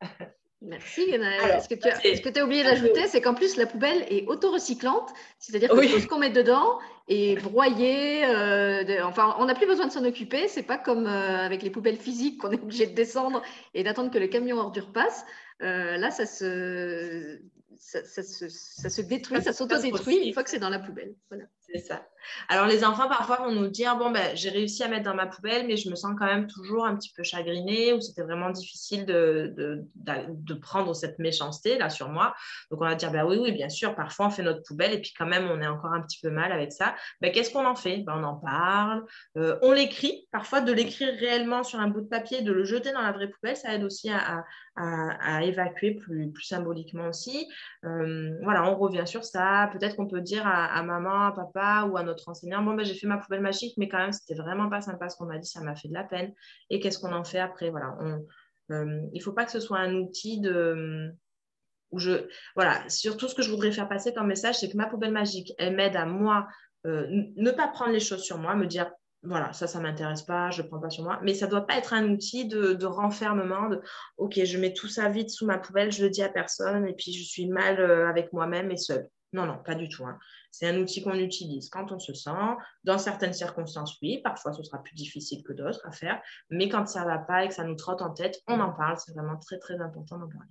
Merci, 0.62 1.06
Ce 1.06 1.68
que 1.68 2.28
tu 2.28 2.38
as, 2.38 2.44
oublié 2.44 2.62
d'ajouter, 2.62 3.08
c'est 3.08 3.20
qu'en 3.20 3.34
plus, 3.34 3.56
la 3.56 3.66
poubelle 3.66 4.04
est 4.10 4.26
auto-recyclante, 4.26 5.10
c'est-à-dire 5.38 5.70
que 5.70 5.90
tout 5.90 6.00
ce 6.00 6.06
qu'on 6.06 6.18
met 6.18 6.30
dedans 6.30 6.78
est 7.08 7.40
broyé. 7.42 8.26
Euh, 8.26 9.02
enfin, 9.04 9.36
on 9.38 9.46
n'a 9.46 9.54
plus 9.54 9.66
besoin 9.66 9.86
de 9.86 9.92
s'en 9.92 10.04
occuper. 10.04 10.48
C'est 10.48 10.62
pas 10.62 10.76
comme 10.76 11.06
euh, 11.06 11.44
avec 11.46 11.62
les 11.62 11.70
poubelles 11.70 11.96
physiques 11.96 12.40
qu'on 12.40 12.50
est 12.50 12.60
obligé 12.60 12.86
de 12.86 12.94
descendre 12.94 13.42
et 13.72 13.82
d'attendre 13.84 14.10
que 14.10 14.18
le 14.18 14.28
camion 14.28 14.58
ordure 14.58 14.92
passe. 14.92 15.24
là, 15.60 16.10
ça 16.10 16.26
se, 16.26 17.40
ça, 17.80 18.04
se, 18.04 19.00
détruit, 19.00 19.42
ça 19.42 19.52
s'auto-détruit 19.52 20.18
une 20.26 20.34
fois 20.34 20.44
que 20.44 20.50
c'est 20.50 20.58
dans 20.58 20.68
la 20.68 20.78
poubelle. 20.78 21.14
C'est 21.72 21.78
ça. 21.80 22.06
Alors, 22.48 22.66
les 22.66 22.84
enfants, 22.84 23.08
parfois, 23.08 23.38
vont 23.38 23.52
nous 23.52 23.68
dire 23.68 23.96
Bon, 23.96 24.10
ben, 24.10 24.36
j'ai 24.36 24.50
réussi 24.50 24.82
à 24.82 24.88
mettre 24.88 25.04
dans 25.04 25.14
ma 25.14 25.26
poubelle, 25.26 25.66
mais 25.66 25.76
je 25.76 25.88
me 25.88 25.94
sens 25.94 26.14
quand 26.18 26.26
même 26.26 26.46
toujours 26.46 26.84
un 26.84 26.94
petit 26.94 27.12
peu 27.16 27.22
chagrinée 27.22 27.92
ou 27.94 28.00
c'était 28.00 28.22
vraiment 28.22 28.50
difficile 28.50 29.06
de, 29.06 29.54
de, 29.56 29.84
de, 30.28 30.54
prendre 30.54 30.94
cette 30.94 31.18
méchanceté 31.18 31.78
là 31.78 31.88
sur 31.88 32.10
moi. 32.10 32.34
Donc, 32.70 32.82
on 32.82 32.84
va 32.84 32.94
dire 32.94 33.10
ben, 33.10 33.24
Oui, 33.24 33.38
oui, 33.40 33.52
bien 33.52 33.68
sûr, 33.68 33.94
parfois, 33.94 34.26
on 34.26 34.30
fait 34.30 34.42
notre 34.42 34.62
poubelle 34.62 34.92
et 34.92 35.00
puis 35.00 35.12
quand 35.16 35.26
même, 35.26 35.48
on 35.50 35.60
est 35.62 35.66
encore 35.66 35.92
un 35.92 36.02
petit 36.02 36.20
peu 36.20 36.30
mal 36.30 36.52
avec 36.52 36.72
ça. 36.72 36.94
Ben, 37.20 37.32
Qu'est-ce 37.32 37.50
qu'on 37.50 37.66
en 37.66 37.76
fait? 37.76 37.98
Ben, 37.98 38.14
On 38.16 38.24
en 38.24 38.36
parle, 38.36 39.04
euh, 39.38 39.58
on 39.62 39.72
l'écrit. 39.72 40.28
Parfois, 40.32 40.60
de 40.60 40.72
l'écrire 40.72 41.14
réellement 41.18 41.62
sur 41.62 41.80
un 41.80 41.88
bout 41.88 42.02
de 42.02 42.08
papier, 42.08 42.42
de 42.42 42.52
le 42.52 42.64
jeter 42.64 42.92
dans 42.92 43.02
la 43.02 43.12
vraie 43.12 43.28
poubelle, 43.28 43.56
ça 43.56 43.74
aide 43.74 43.84
aussi 43.84 44.10
à, 44.10 44.44
à, 44.76 45.36
à 45.36 45.44
évacuer 45.44 45.94
plus, 45.94 46.30
plus 46.30 46.44
symboliquement 46.44 47.08
aussi. 47.08 47.48
Euh, 47.84 48.38
voilà, 48.42 48.70
on 48.70 48.76
revient 48.76 49.06
sur 49.06 49.24
ça. 49.24 49.70
Peut-être 49.72 49.96
qu'on 49.96 50.06
peut 50.06 50.20
dire 50.20 50.46
à, 50.46 50.82
maman, 50.82 51.26
à 51.26 51.32
papa 51.32 51.88
ou 51.90 51.96
à 51.96 52.02
notre 52.02 52.28
enseignant, 52.28 52.62
bon, 52.62 52.74
ben, 52.74 52.84
j'ai 52.84 52.94
fait 52.94 53.06
ma 53.06 53.18
poubelle 53.18 53.40
magique, 53.40 53.74
mais 53.78 53.88
quand 53.88 53.98
même, 53.98 54.12
c'était 54.12 54.34
vraiment 54.34 54.68
pas 54.68 54.80
sympa 54.80 55.08
ce 55.08 55.16
qu'on 55.16 55.26
m'a 55.26 55.38
dit, 55.38 55.48
ça 55.48 55.60
m'a 55.60 55.74
fait 55.74 55.88
de 55.88 55.94
la 55.94 56.04
peine. 56.04 56.32
Et 56.68 56.80
qu'est-ce 56.80 56.98
qu'on 56.98 57.12
en 57.12 57.24
fait 57.24 57.38
après? 57.38 57.70
Voilà, 57.70 57.96
euh, 58.70 59.00
il 59.12 59.18
ne 59.18 59.22
faut 59.22 59.32
pas 59.32 59.44
que 59.44 59.52
ce 59.52 59.60
soit 59.60 59.78
un 59.78 59.94
outil 59.94 60.40
de... 60.40 61.12
Où 61.92 61.98
je, 61.98 62.28
voilà, 62.54 62.88
surtout 62.88 63.26
ce 63.26 63.34
que 63.34 63.42
je 63.42 63.50
voudrais 63.50 63.72
faire 63.72 63.88
passer 63.88 64.14
comme 64.14 64.28
message, 64.28 64.58
c'est 64.58 64.70
que 64.70 64.76
ma 64.76 64.86
poubelle 64.86 65.10
magique, 65.10 65.52
elle 65.58 65.74
m'aide 65.74 65.96
à 65.96 66.06
moi 66.06 66.46
euh, 66.86 67.06
ne 67.36 67.50
pas 67.50 67.68
prendre 67.68 67.92
les 67.92 68.00
choses 68.00 68.22
sur 68.22 68.38
moi, 68.38 68.54
me 68.54 68.66
dire 68.66 68.90
voilà, 69.22 69.52
ça, 69.52 69.66
ça 69.66 69.78
ne 69.78 69.84
m'intéresse 69.84 70.22
pas, 70.22 70.50
je 70.50 70.62
ne 70.62 70.68
prends 70.68 70.80
pas 70.80 70.90
sur 70.90 71.04
moi. 71.04 71.20
Mais 71.22 71.34
ça 71.34 71.46
ne 71.46 71.50
doit 71.50 71.66
pas 71.66 71.76
être 71.76 71.92
un 71.92 72.08
outil 72.08 72.46
de, 72.46 72.72
de, 72.72 72.86
renfermement, 72.86 73.68
de 73.68 73.82
OK, 74.16 74.42
je 74.42 74.58
mets 74.58 74.72
tout 74.72 74.88
ça 74.88 75.08
vite 75.08 75.30
sous 75.30 75.46
ma 75.46 75.58
poubelle, 75.58 75.92
je 75.92 76.02
le 76.02 76.10
dis 76.10 76.22
à 76.22 76.28
personne 76.28 76.86
et 76.86 76.94
puis 76.94 77.12
je 77.12 77.22
suis 77.22 77.46
mal 77.46 77.80
euh, 77.80 78.08
avec 78.08 78.32
moi-même 78.32 78.70
et 78.70 78.78
seule. 78.78 79.08
Non, 79.32 79.46
non, 79.46 79.58
pas 79.62 79.74
du 79.74 79.88
tout. 79.88 80.04
Hein. 80.04 80.18
C'est 80.50 80.66
un 80.68 80.76
outil 80.78 81.02
qu'on 81.02 81.14
utilise 81.14 81.68
quand 81.68 81.92
on 81.92 81.98
se 81.98 82.14
sent. 82.14 82.30
Dans 82.82 82.98
certaines 82.98 83.32
circonstances, 83.32 83.96
oui, 84.02 84.20
parfois 84.24 84.52
ce 84.52 84.62
sera 84.62 84.82
plus 84.82 84.94
difficile 84.94 85.44
que 85.44 85.52
d'autres 85.52 85.86
à 85.86 85.92
faire, 85.92 86.20
mais 86.48 86.68
quand 86.68 86.86
ça 86.86 87.02
ne 87.02 87.06
va 87.06 87.18
pas 87.18 87.44
et 87.44 87.48
que 87.48 87.54
ça 87.54 87.64
nous 87.64 87.76
trotte 87.76 88.02
en 88.02 88.10
tête, 88.10 88.40
on 88.48 88.58
en 88.58 88.72
parle. 88.72 88.96
C'est 88.98 89.12
vraiment 89.12 89.36
très, 89.36 89.58
très 89.58 89.80
important 89.80 90.18
d'en 90.18 90.28
parler. 90.28 90.48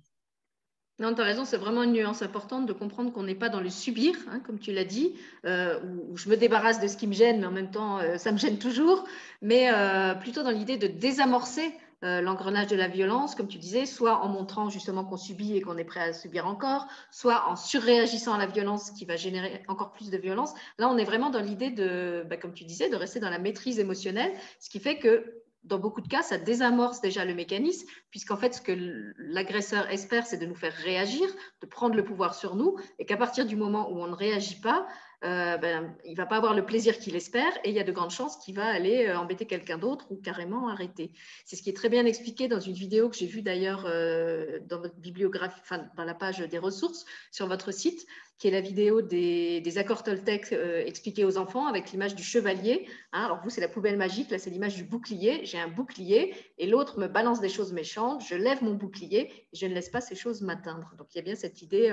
Non, 1.00 1.14
tu 1.14 1.22
as 1.22 1.24
raison, 1.24 1.46
c'est 1.46 1.56
vraiment 1.56 1.82
une 1.82 1.92
nuance 1.92 2.20
importante 2.20 2.66
de 2.66 2.74
comprendre 2.74 3.10
qu'on 3.10 3.22
n'est 3.22 3.34
pas 3.34 3.48
dans 3.48 3.60
le 3.60 3.70
subir, 3.70 4.14
hein, 4.30 4.38
comme 4.40 4.58
tu 4.58 4.70
l'as 4.70 4.84
dit, 4.84 5.14
euh, 5.46 5.80
où, 5.82 6.18
je 6.18 6.28
me 6.28 6.36
débarrasse 6.36 6.78
de 6.78 6.86
ce 6.88 6.98
qui 6.98 7.06
me 7.06 7.14
gêne, 7.14 7.40
mais 7.40 7.46
en 7.46 7.50
même 7.50 7.70
temps, 7.70 7.98
euh, 8.00 8.18
ça 8.18 8.32
me 8.32 8.36
gêne 8.36 8.58
toujours, 8.58 9.04
mais 9.40 9.70
euh, 9.72 10.12
plutôt 10.14 10.42
dans 10.42 10.50
l'idée 10.50 10.76
de 10.76 10.86
désamorcer 10.86 11.72
l'engrenage 12.02 12.68
de 12.68 12.76
la 12.76 12.88
violence, 12.88 13.34
comme 13.34 13.46
tu 13.46 13.58
disais, 13.58 13.84
soit 13.84 14.24
en 14.24 14.28
montrant 14.28 14.70
justement 14.70 15.04
qu'on 15.04 15.18
subit 15.18 15.58
et 15.58 15.60
qu'on 15.60 15.76
est 15.76 15.84
prêt 15.84 16.00
à 16.00 16.12
subir 16.14 16.46
encore, 16.46 16.86
soit 17.10 17.46
en 17.50 17.56
surréagissant 17.56 18.32
à 18.32 18.38
la 18.38 18.46
violence 18.46 18.90
qui 18.92 19.04
va 19.04 19.16
générer 19.16 19.62
encore 19.68 19.92
plus 19.92 20.08
de 20.08 20.16
violence. 20.16 20.54
Là, 20.78 20.88
on 20.88 20.96
est 20.96 21.04
vraiment 21.04 21.28
dans 21.28 21.42
l'idée 21.42 21.68
de, 21.68 22.24
bah, 22.26 22.38
comme 22.38 22.54
tu 22.54 22.64
disais, 22.64 22.88
de 22.88 22.96
rester 22.96 23.20
dans 23.20 23.28
la 23.28 23.38
maîtrise 23.38 23.78
émotionnelle, 23.78 24.32
ce 24.60 24.70
qui 24.70 24.80
fait 24.80 24.98
que 24.98 25.42
dans 25.64 25.78
beaucoup 25.78 26.00
de 26.00 26.08
cas, 26.08 26.22
ça 26.22 26.38
désamorce 26.38 27.00
déjà 27.00 27.24
le 27.24 27.34
mécanisme, 27.34 27.86
puisqu'en 28.10 28.36
fait, 28.36 28.54
ce 28.54 28.60
que 28.60 28.72
l'agresseur 29.18 29.90
espère, 29.90 30.26
c'est 30.26 30.38
de 30.38 30.46
nous 30.46 30.54
faire 30.54 30.72
réagir, 30.72 31.28
de 31.60 31.66
prendre 31.66 31.94
le 31.94 32.04
pouvoir 32.04 32.34
sur 32.34 32.56
nous, 32.56 32.76
et 32.98 33.04
qu'à 33.04 33.16
partir 33.16 33.46
du 33.46 33.56
moment 33.56 33.90
où 33.90 34.00
on 34.00 34.06
ne 34.06 34.14
réagit 34.14 34.60
pas, 34.60 34.86
euh, 35.22 35.58
ben, 35.58 35.94
il 36.04 36.12
ne 36.12 36.16
va 36.16 36.24
pas 36.24 36.36
avoir 36.36 36.54
le 36.54 36.64
plaisir 36.64 36.98
qu'il 36.98 37.14
espère 37.14 37.52
et 37.62 37.68
il 37.68 37.74
y 37.74 37.80
a 37.80 37.84
de 37.84 37.92
grandes 37.92 38.10
chances 38.10 38.38
qu'il 38.38 38.54
va 38.54 38.66
aller 38.66 39.06
euh, 39.06 39.18
embêter 39.18 39.44
quelqu'un 39.44 39.76
d'autre 39.76 40.06
ou 40.10 40.16
carrément 40.16 40.68
arrêter. 40.68 41.12
C'est 41.44 41.56
ce 41.56 41.62
qui 41.62 41.68
est 41.68 41.76
très 41.76 41.90
bien 41.90 42.06
expliqué 42.06 42.48
dans 42.48 42.60
une 42.60 42.72
vidéo 42.72 43.10
que 43.10 43.16
j'ai 43.16 43.26
vue 43.26 43.42
d'ailleurs 43.42 43.84
euh, 43.86 44.60
dans 44.66 44.80
votre 44.80 44.96
bibliographie, 44.96 45.60
dans 45.96 46.04
la 46.04 46.14
page 46.14 46.38
des 46.38 46.58
ressources 46.58 47.04
sur 47.30 47.46
votre 47.48 47.70
site, 47.70 48.06
qui 48.38 48.48
est 48.48 48.50
la 48.50 48.62
vidéo 48.62 49.02
des, 49.02 49.62
accords 49.76 50.02
Toltec 50.02 50.52
expliqués 50.52 51.26
aux 51.26 51.36
enfants 51.36 51.66
avec 51.66 51.90
l'image 51.90 52.14
du 52.14 52.22
chevalier. 52.22 52.86
Hein. 53.12 53.24
alors 53.26 53.40
vous, 53.42 53.50
c'est 53.50 53.60
la 53.60 53.68
poubelle 53.68 53.98
magique, 53.98 54.30
là 54.30 54.38
c'est 54.38 54.48
l'image 54.48 54.76
du 54.76 54.84
bouclier. 54.84 55.44
J'ai 55.44 55.58
un 55.58 55.68
bouclier 55.68 56.34
et 56.56 56.66
l'autre 56.66 56.98
me 56.98 57.06
balance 57.06 57.40
des 57.40 57.50
choses 57.50 57.74
méchantes. 57.74 58.22
Je 58.26 58.36
lève 58.36 58.64
mon 58.64 58.72
bouclier 58.72 59.30
et 59.52 59.56
je 59.56 59.66
ne 59.66 59.74
laisse 59.74 59.90
pas 59.90 60.00
ces 60.00 60.14
choses 60.14 60.40
m'atteindre. 60.40 60.94
Donc 60.96 61.08
il 61.14 61.18
y 61.18 61.20
a 61.20 61.24
bien 61.24 61.34
cette 61.34 61.60
idée 61.60 61.90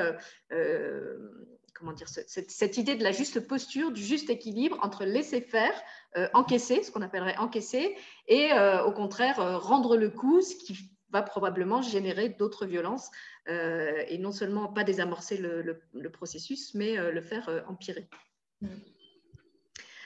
comment 1.77 1.93
dire, 1.93 2.07
cette, 2.09 2.77
idée 2.77 2.95
de 2.95 3.03
la 3.03 3.11
juste 3.11 3.39
posture, 3.39 3.91
du 3.91 4.03
juste 4.03 4.29
équilibre 4.29 4.77
entre 4.81 5.05
laisser 5.05 5.41
faire, 5.41 5.73
euh, 6.17 6.27
encaisser, 6.33 6.81
ce 6.83 6.91
qu'on 6.91 7.01
appellerait 7.01 7.37
encaisser, 7.37 7.95
et 8.27 8.51
euh, 8.53 8.83
au 8.83 8.91
contraire 8.91 9.39
euh, 9.39 9.57
rendre 9.57 9.95
le 9.95 10.09
coup, 10.09 10.41
ce 10.41 10.55
qui 10.55 10.89
va 11.09 11.21
probablement 11.21 11.81
générer 11.81 12.29
d'autres 12.29 12.65
violences, 12.65 13.09
et 13.47 14.17
non 14.17 14.33
seulement 14.33 14.67
pas 14.67 14.83
désamorcer 14.83 15.37
le, 15.37 16.09
processus, 16.11 16.73
mais 16.73 16.97
le 16.97 17.21
faire 17.21 17.63
empirer. 17.69 18.09
Mm. 18.59 18.67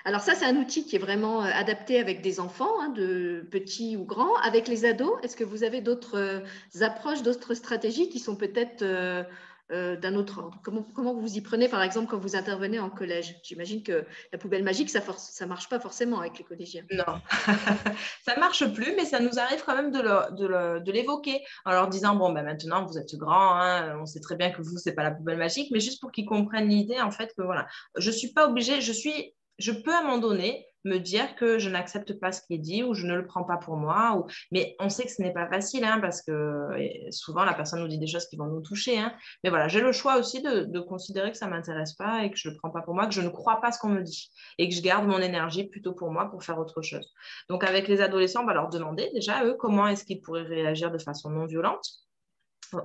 Alors 0.03 0.21
ça, 0.21 0.33
c'est 0.33 0.45
un 0.45 0.55
outil 0.57 0.85
qui 0.85 0.95
est 0.95 0.99
vraiment 0.99 1.41
adapté 1.41 1.99
avec 1.99 2.21
des 2.21 2.39
enfants, 2.39 2.81
hein, 2.81 2.89
de 2.89 3.45
petits 3.51 3.97
ou 3.97 4.03
grands. 4.03 4.35
Avec 4.37 4.67
les 4.67 4.85
ados, 4.85 5.13
est-ce 5.23 5.35
que 5.35 5.43
vous 5.43 5.63
avez 5.63 5.81
d'autres 5.81 6.43
approches, 6.81 7.21
d'autres 7.21 7.53
stratégies 7.53 8.09
qui 8.09 8.19
sont 8.19 8.35
peut-être 8.35 8.81
euh, 8.81 9.23
d'un 9.71 10.15
autre 10.15 10.39
ordre. 10.39 10.59
Comment, 10.63 10.85
comment 10.93 11.13
vous 11.13 11.37
y 11.37 11.41
prenez, 11.41 11.69
par 11.69 11.81
exemple, 11.81 12.09
quand 12.09 12.17
vous 12.17 12.35
intervenez 12.35 12.79
en 12.79 12.89
collège? 12.89 13.35
J'imagine 13.43 13.83
que 13.83 14.05
la 14.31 14.37
poubelle 14.37 14.63
magique, 14.63 14.89
ça 14.89 14.99
ne 14.99 15.45
marche 15.47 15.69
pas 15.69 15.79
forcément 15.79 16.19
avec 16.19 16.37
les 16.37 16.43
collégiens. 16.43 16.83
Non, 16.91 17.21
ça 18.25 18.35
ne 18.35 18.39
marche 18.39 18.65
plus, 18.73 18.93
mais 18.95 19.05
ça 19.05 19.19
nous 19.19 19.39
arrive 19.39 19.63
quand 19.65 19.75
même 19.75 19.91
de 19.91 20.91
l'évoquer 20.91 21.41
en 21.65 21.71
leur 21.71 21.87
disant, 21.87 22.15
bon, 22.15 22.31
ben 22.31 22.43
maintenant, 22.43 22.85
vous 22.85 22.97
êtes 22.97 23.15
grand, 23.15 23.55
hein, 23.55 23.97
on 23.99 24.05
sait 24.05 24.19
très 24.19 24.35
bien 24.35 24.51
que 24.51 24.61
vous, 24.61 24.77
ce 24.77 24.89
n'est 24.89 24.95
pas 24.95 25.03
la 25.03 25.11
poubelle 25.11 25.37
magique, 25.37 25.69
mais 25.71 25.79
juste 25.79 26.01
pour 26.01 26.11
qu'ils 26.11 26.25
comprennent 26.25 26.69
l'idée, 26.69 26.99
en 26.99 27.11
fait, 27.11 27.33
que 27.37 27.43
voilà, 27.43 27.67
je 27.97 28.09
ne 28.09 28.15
suis 28.15 28.33
pas 28.33 28.47
obligée, 28.47 28.81
je 28.81 28.91
suis 28.91 29.33
je 29.61 29.71
peux 29.71 29.93
à 29.93 29.99
un 29.99 30.03
moment 30.03 30.17
donné 30.17 30.65
me 30.85 30.97
dire 30.97 31.35
que 31.35 31.59
je 31.59 31.69
n'accepte 31.69 32.19
pas 32.19 32.31
ce 32.31 32.41
qui 32.41 32.55
est 32.55 32.59
dit 32.59 32.83
ou 32.83 32.93
je 32.93 33.05
ne 33.05 33.15
le 33.15 33.25
prends 33.25 33.43
pas 33.43 33.57
pour 33.57 33.75
moi. 33.75 34.17
Ou... 34.17 34.25
Mais 34.51 34.75
on 34.79 34.89
sait 34.89 35.03
que 35.03 35.11
ce 35.11 35.21
n'est 35.21 35.33
pas 35.33 35.47
facile 35.47 35.83
hein, 35.83 35.99
parce 35.99 36.21
que 36.21 36.69
souvent 37.11 37.43
la 37.43 37.53
personne 37.53 37.81
nous 37.81 37.87
dit 37.87 37.99
des 37.99 38.07
choses 38.07 38.27
qui 38.27 38.37
vont 38.37 38.47
nous 38.47 38.61
toucher. 38.61 38.97
Hein. 38.97 39.13
Mais 39.43 39.49
voilà, 39.49 39.67
j'ai 39.67 39.81
le 39.81 39.91
choix 39.91 40.17
aussi 40.17 40.41
de, 40.41 40.79
considérer 40.81 41.31
que 41.31 41.37
ça 41.37 41.45
ne 41.45 41.51
m'intéresse 41.51 41.93
pas 41.93 42.23
et 42.23 42.31
que 42.31 42.37
je 42.37 42.49
ne 42.49 42.53
le 42.53 42.59
prends 42.59 42.71
pas 42.71 42.81
pour 42.81 42.95
moi, 42.95 43.05
que 43.07 43.13
je 43.13 43.21
ne 43.21 43.29
crois 43.29 43.61
pas 43.61 43.71
ce 43.71 43.79
qu'on 43.79 43.89
me 43.89 44.01
dit 44.01 44.31
et 44.57 44.67
que 44.67 44.75
je 44.75 44.81
garde 44.81 45.07
mon 45.07 45.19
énergie 45.19 45.65
plutôt 45.65 45.93
pour 45.93 46.11
moi 46.11 46.29
pour 46.29 46.43
faire 46.43 46.57
autre 46.57 46.81
chose. 46.81 47.13
Donc 47.49 47.63
avec 47.63 47.87
les 47.87 48.01
adolescents, 48.01 48.43
on 48.43 48.45
va 48.45 48.53
leur 48.53 48.69
demander 48.69 49.09
déjà, 49.13 49.45
eux, 49.45 49.55
comment 49.59 49.87
est-ce 49.87 50.03
qu'ils 50.05 50.21
pourraient 50.21 50.41
réagir 50.41 50.91
de 50.91 50.97
façon 50.97 51.29
non 51.29 51.45
violente. 51.45 51.85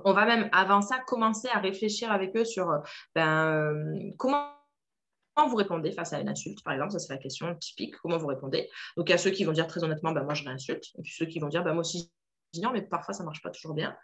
On 0.03 0.13
va 0.13 0.25
même, 0.25 0.49
avant 0.51 0.81
ça, 0.81 0.99
commencer 0.99 1.47
à 1.53 1.59
réfléchir 1.59 2.11
avec 2.11 2.35
eux 2.35 2.43
sur 2.43 2.67
ben, 3.15 3.53
euh, 3.53 4.11
comment 4.17 4.56
vous 5.45 5.55
répondez 5.55 5.91
face 5.91 6.13
à 6.13 6.19
une 6.19 6.29
insulte, 6.29 6.63
par 6.63 6.73
exemple, 6.73 6.91
ça 6.93 6.99
c'est 6.99 7.13
la 7.13 7.19
question 7.19 7.53
typique, 7.55 7.95
comment 7.97 8.17
vous 8.17 8.27
répondez? 8.27 8.69
Donc 8.95 9.09
il 9.09 9.11
y 9.11 9.15
a 9.15 9.19
ceux 9.19 9.31
qui 9.31 9.43
vont 9.43 9.51
dire 9.51 9.67
très 9.67 9.83
honnêtement, 9.83 10.11
bah, 10.11 10.23
moi 10.23 10.33
je 10.33 10.43
réinsulte, 10.43 10.85
et 10.97 11.01
puis 11.03 11.13
ceux 11.15 11.25
qui 11.25 11.39
vont 11.39 11.49
dire, 11.49 11.63
bah, 11.63 11.73
moi 11.73 11.81
aussi 11.81 12.11
non, 12.61 12.71
mais 12.71 12.81
parfois 12.81 13.13
ça 13.13 13.23
marche 13.23 13.41
pas 13.41 13.49
toujours 13.49 13.73
bien. 13.73 13.95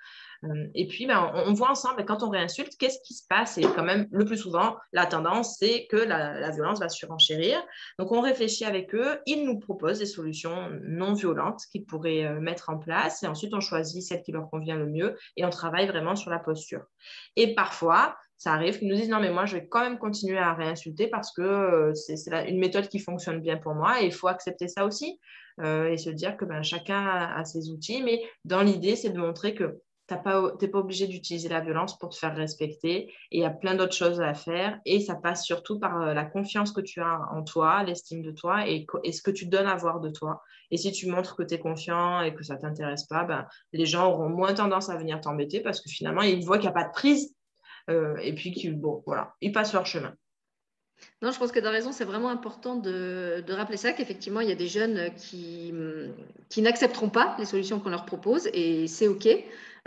Euh, 0.44 0.68
et 0.76 0.88
puis 0.88 1.06
ben, 1.06 1.32
on, 1.34 1.54
voit 1.54 1.72
ensemble, 1.72 2.04
quand 2.06 2.24
on 2.24 2.30
réinsulte, 2.30 2.76
qu'est-ce 2.78 3.00
qui 3.06 3.14
se 3.14 3.26
passe? 3.28 3.58
Et 3.58 3.62
quand 3.62 3.84
même, 3.84 4.08
le 4.12 4.26
plus 4.26 4.38
souvent, 4.38 4.76
la 4.92 5.06
tendance, 5.06 5.58
c'est 5.58 5.88
que 5.88 5.96
la, 5.96 6.52
violence 6.52 6.80
va 6.80 6.90
surenchérir. 6.90 7.64
Donc 7.98 8.12
on 8.12 8.22
réfléchit 8.22 8.66
avec 8.66 8.94
eux, 8.94 9.20
ils 9.26 9.46
nous 9.46 9.60
proposent 9.60 10.00
des 10.00 10.06
solutions 10.06 10.70
non 10.84 11.14
violentes 11.14 11.62
qu'ils 11.72 11.86
pourraient 11.86 12.26
euh, 12.26 12.40
mettre 12.40 12.70
en 12.70 12.78
place, 12.78 13.24
et 13.24 13.28
ensuite 13.28 13.54
on 13.54 13.62
choisit 13.62 14.04
celle 14.04 14.22
qui 14.22 14.32
leur 14.32 14.50
convient 14.50 14.76
le 14.76 14.88
mieux, 14.88 15.18
et 15.38 15.46
on 15.46 15.50
travaille 15.50 15.88
vraiment 15.88 16.16
sur 16.16 16.30
la 16.30 16.40
posture. 16.40 16.84
Et 17.36 17.56
parfois, 17.56 18.18
ça 18.38 18.54
arrive 18.54 18.78
qu'ils 18.78 18.88
nous 18.88 18.96
disent 18.96 19.10
non, 19.10 19.20
mais 19.20 19.32
moi, 19.32 19.46
je 19.46 19.58
vais 19.58 19.68
quand 19.68 19.82
même 19.82 19.98
continuer 19.98 20.38
à 20.38 20.54
réinsulter 20.54 21.08
parce 21.08 21.32
que 21.32 21.42
euh, 21.42 21.94
c'est 21.94 22.50
une 22.50 22.60
méthode 22.60 22.88
qui 22.90 23.00
fonctionne 23.00 23.40
bien 23.40 23.58
pour 23.58 23.74
moi 23.74 24.02
et 24.02 24.06
il 24.06 24.14
faut 24.14 24.28
accepter 24.28 24.68
ça 24.68 24.86
aussi 24.86 25.20
euh, 25.62 25.90
et 25.90 25.98
se 25.98 26.10
dire 26.10 26.36
que 26.38 26.46
ben, 26.46 26.64
chacun 26.64 27.06
a, 27.06 27.46
ses 27.46 27.70
outils. 27.70 28.04
Mais 28.04 28.22
dans 28.44 28.62
l'idée, 28.62 28.96
c'est 28.96 29.12
de 29.12 29.20
montrer 29.20 29.54
que 29.56 29.80
tu 30.10 30.16
n'es 30.16 30.22
pas, 30.22 30.80
obligé 30.80 31.08
d'utiliser 31.08 31.48
la 31.48 31.62
violence 31.62 31.98
pour 31.98 32.10
te 32.10 32.18
faire 32.18 32.36
respecter 32.36 33.08
et 33.08 33.14
il 33.32 33.40
y 33.40 33.46
a 33.46 33.50
plein 33.50 33.76
d'autres 33.76 33.96
choses 33.96 34.20
à 34.20 34.34
faire 34.34 34.78
et 34.86 35.00
ça 35.00 35.16
passe 35.16 35.46
surtout 35.46 35.80
par 35.80 36.02
euh, 36.02 36.14
la 36.14 36.26
confiance 36.26 36.74
que 36.74 36.82
tu 36.82 37.00
as 37.00 37.22
en 37.32 37.44
toi, 37.44 37.84
l'estime 37.84 38.22
de 38.22 38.32
toi 38.32 38.68
et, 38.68 38.86
ce 39.10 39.22
que 39.22 39.32
tu 39.32 39.46
donnes 39.46 39.68
à 39.68 39.76
voir 39.76 40.02
de 40.02 40.10
toi. 40.10 40.42
Et 40.72 40.78
si 40.78 40.92
tu 40.92 41.08
montres 41.08 41.38
que 41.38 41.44
tu 41.44 41.54
es 41.54 41.60
confiant 41.60 42.22
et 42.22 42.34
que 42.36 42.44
ça 42.44 42.56
ne 42.56 42.60
t'intéresse 42.60 43.06
pas, 43.06 43.24
ben, 43.24 43.48
les 43.72 43.86
gens 43.86 44.12
auront 44.12 44.28
moins 44.28 44.54
tendance 44.54 44.90
à 44.90 44.98
venir 44.98 45.22
t'embêter 45.22 45.62
parce 45.62 45.80
que 45.80 45.90
finalement, 45.90 46.24
ils 46.24 46.44
voient 46.44 46.58
qu'il 46.58 46.70
n'y 46.70 46.76
a 46.76 46.82
pas 46.82 46.90
de 46.90 46.94
prise 46.94 47.34
euh, 47.90 48.18
et 48.18 48.34
puis 48.34 48.52
qui, 48.52 48.70
bon, 48.70 49.04
voilà, 49.06 49.36
ils 49.42 49.52
passent 49.52 49.74
leur 49.74 49.86
chemin. 49.86 50.14
Non, 51.22 51.32
je 51.32 51.40
pense 51.40 51.52
que 51.52 51.60
as 51.60 51.70
raison, 51.70 51.92
c'est 51.92 52.06
vraiment 52.06 52.30
important 52.30 52.76
de, 52.76 53.44
rappeler 53.50 53.78
ça, 53.78 53.92
qu'effectivement, 53.94 54.40
il 54.40 54.50
y 54.50 54.52
a 54.52 54.56
des 54.56 54.68
jeunes 54.68 55.14
qui, 55.16 55.74
qui 56.50 56.62
n'accepteront 56.62 57.10
pas 57.10 57.36
les 57.40 57.46
solutions 57.46 57.80
qu'on 57.80 57.90
leur 57.90 58.06
propose 58.06 58.48
et 58.54 58.88
c'est 58.88 59.08
OK. 59.08 59.28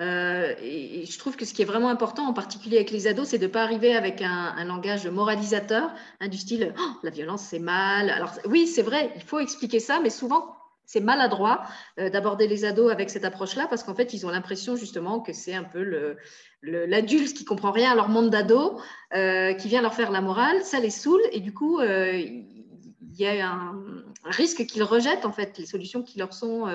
Euh, 0.01 0.55
et, 0.61 1.07
je 1.07 1.19
trouve 1.19 1.37
que 1.37 1.45
ce 1.45 1.55
qui 1.55 1.63
est 1.63 1.67
vraiment 1.67 1.89
important, 1.89 2.27
en 2.27 2.35
particulier 2.35 2.77
avec 2.77 2.91
les 2.91 3.07
ados, 3.07 3.29
c'est 3.29 3.39
de 3.39 3.47
ne 3.47 3.51
pas 3.51 3.63
arriver 3.63 3.95
avec 3.95 4.21
un, 4.21 4.65
langage 4.65 5.07
moralisateur, 5.07 5.91
hein, 6.21 6.29
du 6.29 6.37
style 6.37 6.75
oh, 6.79 6.91
la 7.03 7.11
violence 7.11 7.43
c'est 7.43 7.59
mal. 7.59 8.11
Alors 8.11 8.33
oui, 8.47 8.67
c'est 8.67 8.83
vrai, 8.83 9.13
il 9.17 9.23
faut 9.23 9.39
expliquer 9.39 9.81
ça, 9.81 10.01
mais 10.03 10.11
souvent 10.11 10.56
c'est 10.87 11.01
maladroit 11.01 11.63
euh, 11.99 12.09
d'aborder 12.09 12.47
les 12.47 12.65
ados 12.65 12.91
avec 12.91 13.11
cette 13.11 13.25
approche-là 13.25 13.67
parce 13.69 13.83
qu'en 13.83 13.95
fait, 13.95 14.15
ils 14.15 14.25
ont 14.25 14.31
l'impression 14.31 14.77
justement 14.77 15.21
que 15.21 15.33
c'est 15.33 15.55
un 15.55 15.65
peu 15.65 16.17
l'adulte 16.63 17.37
qui 17.37 17.45
comprend 17.45 17.73
rien 17.73 17.91
à 17.93 17.95
leur 17.95 18.09
monde 18.09 18.31
d'ado, 18.31 18.81
euh, 19.15 19.53
qui 19.55 19.69
vient 19.69 19.83
leur 19.83 19.95
faire 19.95 20.13
la 20.13 20.21
morale, 20.21 20.63
ça 20.63 20.81
les 20.81 20.91
saoule 20.91 21.23
et 21.33 21.41
du 21.41 21.53
coup, 21.53 21.81
euh, 21.81 22.13
il 22.17 23.23
y 23.23 23.27
a 23.27 23.51
un, 23.51 23.83
risque 24.25 24.67
qu'ils 24.67 24.83
rejettent 24.83 25.25
en 25.25 25.33
fait 25.33 25.59
les 25.59 25.67
solutions 25.67 26.03
qui 26.03 26.19
leur 26.19 26.35
sont 26.35 26.67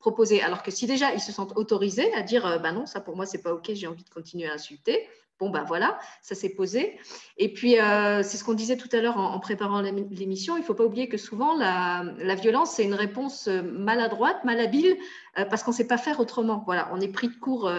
proposées. 0.00 0.42
Alors 0.42 0.62
que 0.62 0.70
si 0.70 0.86
déjà 0.86 1.14
ils 1.14 1.20
se 1.20 1.32
sentent 1.32 1.56
autorisés 1.56 2.12
à 2.14 2.22
dire, 2.22 2.60
bah 2.60 2.72
non, 2.72 2.86
ça 2.86 3.00
pour 3.00 3.16
moi 3.16 3.24
c'est 3.24 3.40
pas 3.40 3.54
ok, 3.54 3.70
j'ai 3.72 3.86
envie 3.86 4.02
de 4.02 4.10
continuer 4.10 4.48
à 4.48 4.54
insulter, 4.54 5.08
Bon, 5.40 5.50
ben 5.50 5.62
voilà, 5.62 6.00
ça 6.20 6.34
s'est 6.34 6.48
posé. 6.48 6.98
Et 7.36 7.52
puis, 7.52 7.78
euh, 7.78 8.24
c'est 8.24 8.36
ce 8.36 8.42
qu'on 8.42 8.54
disait 8.54 8.76
tout 8.76 8.88
à 8.90 9.00
l'heure 9.00 9.18
en, 9.18 9.38
préparant 9.38 9.80
l'émission, 9.80 10.56
il 10.56 10.60
ne 10.60 10.64
faut 10.64 10.74
pas 10.74 10.84
oublier 10.84 11.08
que 11.08 11.16
souvent, 11.16 11.56
la, 11.56 12.34
violence, 12.34 12.72
c'est 12.72 12.82
une 12.82 12.94
réponse 12.94 13.46
euh, 13.46 13.62
maladroite, 13.62 14.44
malhabile, 14.44 14.96
parce 15.34 15.62
qu'on 15.62 15.70
ne 15.70 15.76
sait 15.76 15.86
pas 15.86 15.98
faire 15.98 16.20
autrement. 16.20 16.62
Voilà, 16.66 16.90
on 16.92 17.00
est 17.00 17.08
pris 17.08 17.28
de 17.28 17.34
court 17.34 17.70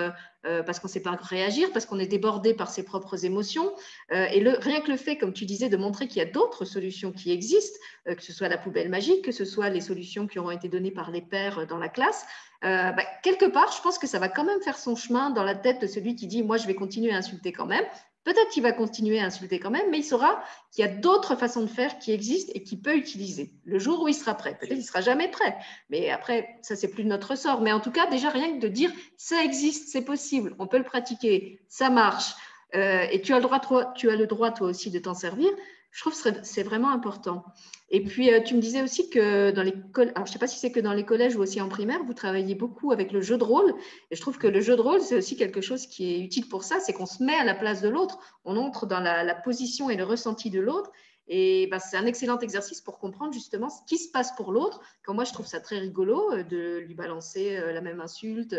parce 0.44 0.80
qu'on 0.80 0.88
ne 0.88 0.92
sait 0.92 1.02
pas 1.02 1.18
réagir, 1.22 1.70
parce 1.74 1.86
qu'on 1.86 2.00
est 2.00 2.08
débordé 2.08 2.54
par 2.54 2.70
ses 2.70 2.84
propres 2.84 3.26
émotions. 3.26 3.72
et 4.12 4.40
le, 4.40 4.58
rien 4.60 4.82
que 4.82 4.90
le 4.90 4.98
fait, 4.98 5.18
comme 5.18 5.34
tu 5.34 5.46
disais, 5.46 5.68
de 5.70 5.78
montrer 5.78 6.08
qu'il 6.08 6.18
y 6.20 6.26
a 6.26 6.30
d'autres 6.30 6.64
solutions 6.64 7.12
qui 7.12 7.32
existent, 7.32 7.78
que 8.06 8.22
ce 8.22 8.32
soit 8.32 8.48
la 8.48 8.58
poubelle 8.58 8.90
magique, 8.90 9.26
que 9.26 9.32
ce 9.32 9.46
soit 9.46 9.70
les 9.70 9.82
solutions 9.82 10.28
qui 10.28 10.40
auront 10.40 10.52
été 10.52 10.70
données 10.70 10.92
par 10.92 11.12
les 11.12 11.22
pères 11.22 11.68
dans 11.68 11.78
la 11.78 11.90
classe, 11.90 12.26
euh, 12.66 12.92
bah, 12.92 13.04
quelque 13.24 13.46
part, 13.46 13.72
je 13.72 13.82
pense 13.82 13.98
que 13.98 14.08
ça 14.08 14.20
va 14.20 14.28
quand 14.28 14.44
même 14.44 14.62
faire 14.62 14.78
son 14.78 14.96
chemin 14.96 15.30
dans 15.30 15.44
la 15.44 15.56
tête 15.56 15.82
de 15.82 15.88
celui 15.88 16.16
qui 16.16 16.28
dit, 16.28 16.44
moi, 16.44 16.58
je 16.58 16.68
vais 16.68 16.76
continuer 16.76 17.12
à 17.12 17.18
insulter 17.18 17.54
quand 17.54 17.66
même. 17.66 17.86
Peut-être 18.30 18.50
qu'il 18.50 18.62
va 18.62 18.74
continuer 18.74 19.20
à 19.20 19.26
insulter 19.26 19.58
quand 19.58 19.72
même, 19.72 19.90
mais 19.90 19.98
il 19.98 20.04
saura 20.04 20.40
qu'il 20.72 20.86
y 20.86 20.88
a 20.88 20.92
d'autres 20.92 21.36
façons 21.36 21.64
de 21.64 21.68
faire 21.68 21.98
qui 21.98 22.12
existent 22.12 22.52
et 22.54 22.62
qu'il 22.62 22.80
peut 22.80 22.96
utiliser 22.96 23.50
le 23.66 23.80
jour 23.80 24.04
où 24.04 24.08
il 24.08 24.14
sera 24.14 24.36
prêt. 24.36 24.52
Peut-être 24.52 24.70
qu'il 24.70 24.78
ne 24.78 24.84
sera 24.84 25.02
jamais 25.02 25.30
prêt, 25.30 25.58
mais 25.90 26.12
après, 26.12 26.48
ça, 26.62 26.76
c'est 26.76 26.90
plus 26.90 27.04
de 27.04 27.10
notre 27.10 27.36
sort. 27.36 27.62
Mais 27.62 27.72
en 27.72 27.80
tout 27.80 27.90
cas, 27.90 28.06
déjà, 28.06 28.30
rien 28.30 28.54
que 28.54 28.60
de 28.60 28.68
dire, 28.68 28.92
ça 29.18 29.44
existe, 29.44 29.90
c'est 29.90 30.04
possible, 30.04 30.54
on 30.60 30.68
peut 30.68 30.78
le 30.78 30.84
pratiquer, 30.84 31.60
ça 31.70 31.90
marche, 31.90 32.36
euh, 32.76 33.08
et 33.12 33.20
tu 33.24 33.34
as, 33.34 33.38
le 33.38 33.42
droit, 33.42 33.60
toi, 33.60 33.94
tu 33.96 34.12
as 34.12 34.16
le 34.16 34.28
droit, 34.28 34.52
toi 34.52 34.68
aussi, 34.68 34.92
de 34.92 35.00
t'en 35.00 35.16
servir, 35.16 35.50
je 35.92 36.02
trouve 36.02 36.14
que 36.14 36.30
c'est 36.44 36.64
vraiment 36.64 36.92
important. 36.92 37.44
Et 37.90 38.04
puis, 38.04 38.32
euh, 38.32 38.42
tu 38.42 38.56
me 38.56 38.62
disais 38.62 38.84
aussi 38.84 39.10
que 39.10 39.52
dans 39.52 39.64
les 39.64 39.74
collèges, 39.92 40.14
je 40.16 40.22
ne 40.22 40.28
sais 40.28 40.40
pas 40.40 40.48
si 40.48 40.60
c'est 40.60 40.72
que 40.72 40.80
dans 40.80 40.94
les 40.94 41.06
collèges 41.06 41.36
ou 41.36 41.42
aussi 41.42 41.60
en 41.62 41.70
primaire, 41.70 42.04
vous 42.04 42.14
travaillez 42.14 42.54
beaucoup 42.54 42.92
avec 42.92 43.12
le 43.12 43.22
jeu 43.22 43.38
de 43.38 43.44
rôle. 43.44 43.74
Et 44.12 44.16
je 44.16 44.22
trouve 44.22 44.38
que 44.38 44.48
le 44.48 44.62
jeu 44.62 44.76
de 44.76 44.82
rôle, 44.82 45.02
c'est 45.02 45.16
aussi 45.16 45.36
quelque 45.36 45.62
chose 45.62 45.88
qui 45.88 46.14
est 46.14 46.20
utile 46.20 46.48
pour 46.48 46.64
ça, 46.64 46.80
c'est 46.80 46.94
qu'on 46.94 47.08
se 47.08 47.24
met 47.24 47.34
à 47.34 47.44
la 47.44 47.56
place 47.56 47.82
de 47.82 47.90
l'autre, 47.90 48.20
on 48.46 48.56
entre 48.58 48.86
dans 48.86 49.00
la, 49.00 49.36
position 49.36 49.90
et 49.90 49.96
le 49.96 50.04
ressenti 50.04 50.50
de 50.50 50.60
l'autre. 50.60 50.92
Et 51.28 51.68
ben, 51.68 51.80
c'est 51.80 51.98
un 51.98 52.06
excellent 52.06 52.40
exercice 52.40 52.82
pour 52.82 53.00
comprendre 53.00 53.34
justement 53.34 53.70
ce 53.70 53.82
qui 53.88 53.98
se 53.98 54.12
passe 54.12 54.36
pour 54.36 54.52
l'autre. 54.52 54.82
Quand 55.04 55.14
moi, 55.14 55.24
je 55.24 55.34
trouve 55.34 55.46
ça 55.46 55.60
très 55.60 55.78
rigolo 55.80 56.32
euh, 56.32 56.44
de 56.44 56.80
lui 56.80 56.96
balancer 56.96 57.58
euh, 57.58 57.72
la 57.72 57.82
même 57.82 58.02
insulte 58.02 58.56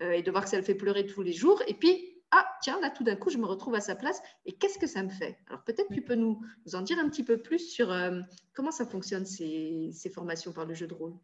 et 0.00 0.22
de 0.22 0.30
voir 0.30 0.44
que 0.44 0.50
ça 0.50 0.56
le 0.56 0.62
fait 0.62 0.74
pleurer 0.74 1.06
tous 1.06 1.22
les 1.22 1.32
jours. 1.32 1.60
Et 1.66 1.74
puis, 1.74 2.17
ah, 2.30 2.46
tiens, 2.60 2.78
là, 2.80 2.90
tout 2.90 3.04
d'un 3.04 3.16
coup, 3.16 3.30
je 3.30 3.38
me 3.38 3.46
retrouve 3.46 3.74
à 3.74 3.80
sa 3.80 3.94
place 3.94 4.20
et 4.44 4.52
qu'est-ce 4.52 4.78
que 4.78 4.86
ça 4.86 5.02
me 5.02 5.08
fait? 5.08 5.38
Alors, 5.48 5.62
peut-être 5.64 5.90
tu 5.92 6.02
peux 6.02 6.14
nous, 6.14 6.40
en 6.74 6.82
dire 6.82 6.98
un 6.98 7.08
petit 7.08 7.24
peu 7.24 7.38
plus 7.38 7.70
sur 7.70 7.90
euh, 7.90 8.20
comment 8.52 8.70
ça 8.70 8.86
fonctionne, 8.86 9.24
ces, 9.24 9.92
formations 10.14 10.52
par 10.52 10.66
le 10.66 10.74
jeu 10.74 10.86
de 10.86 10.94
rôle? 10.94 11.14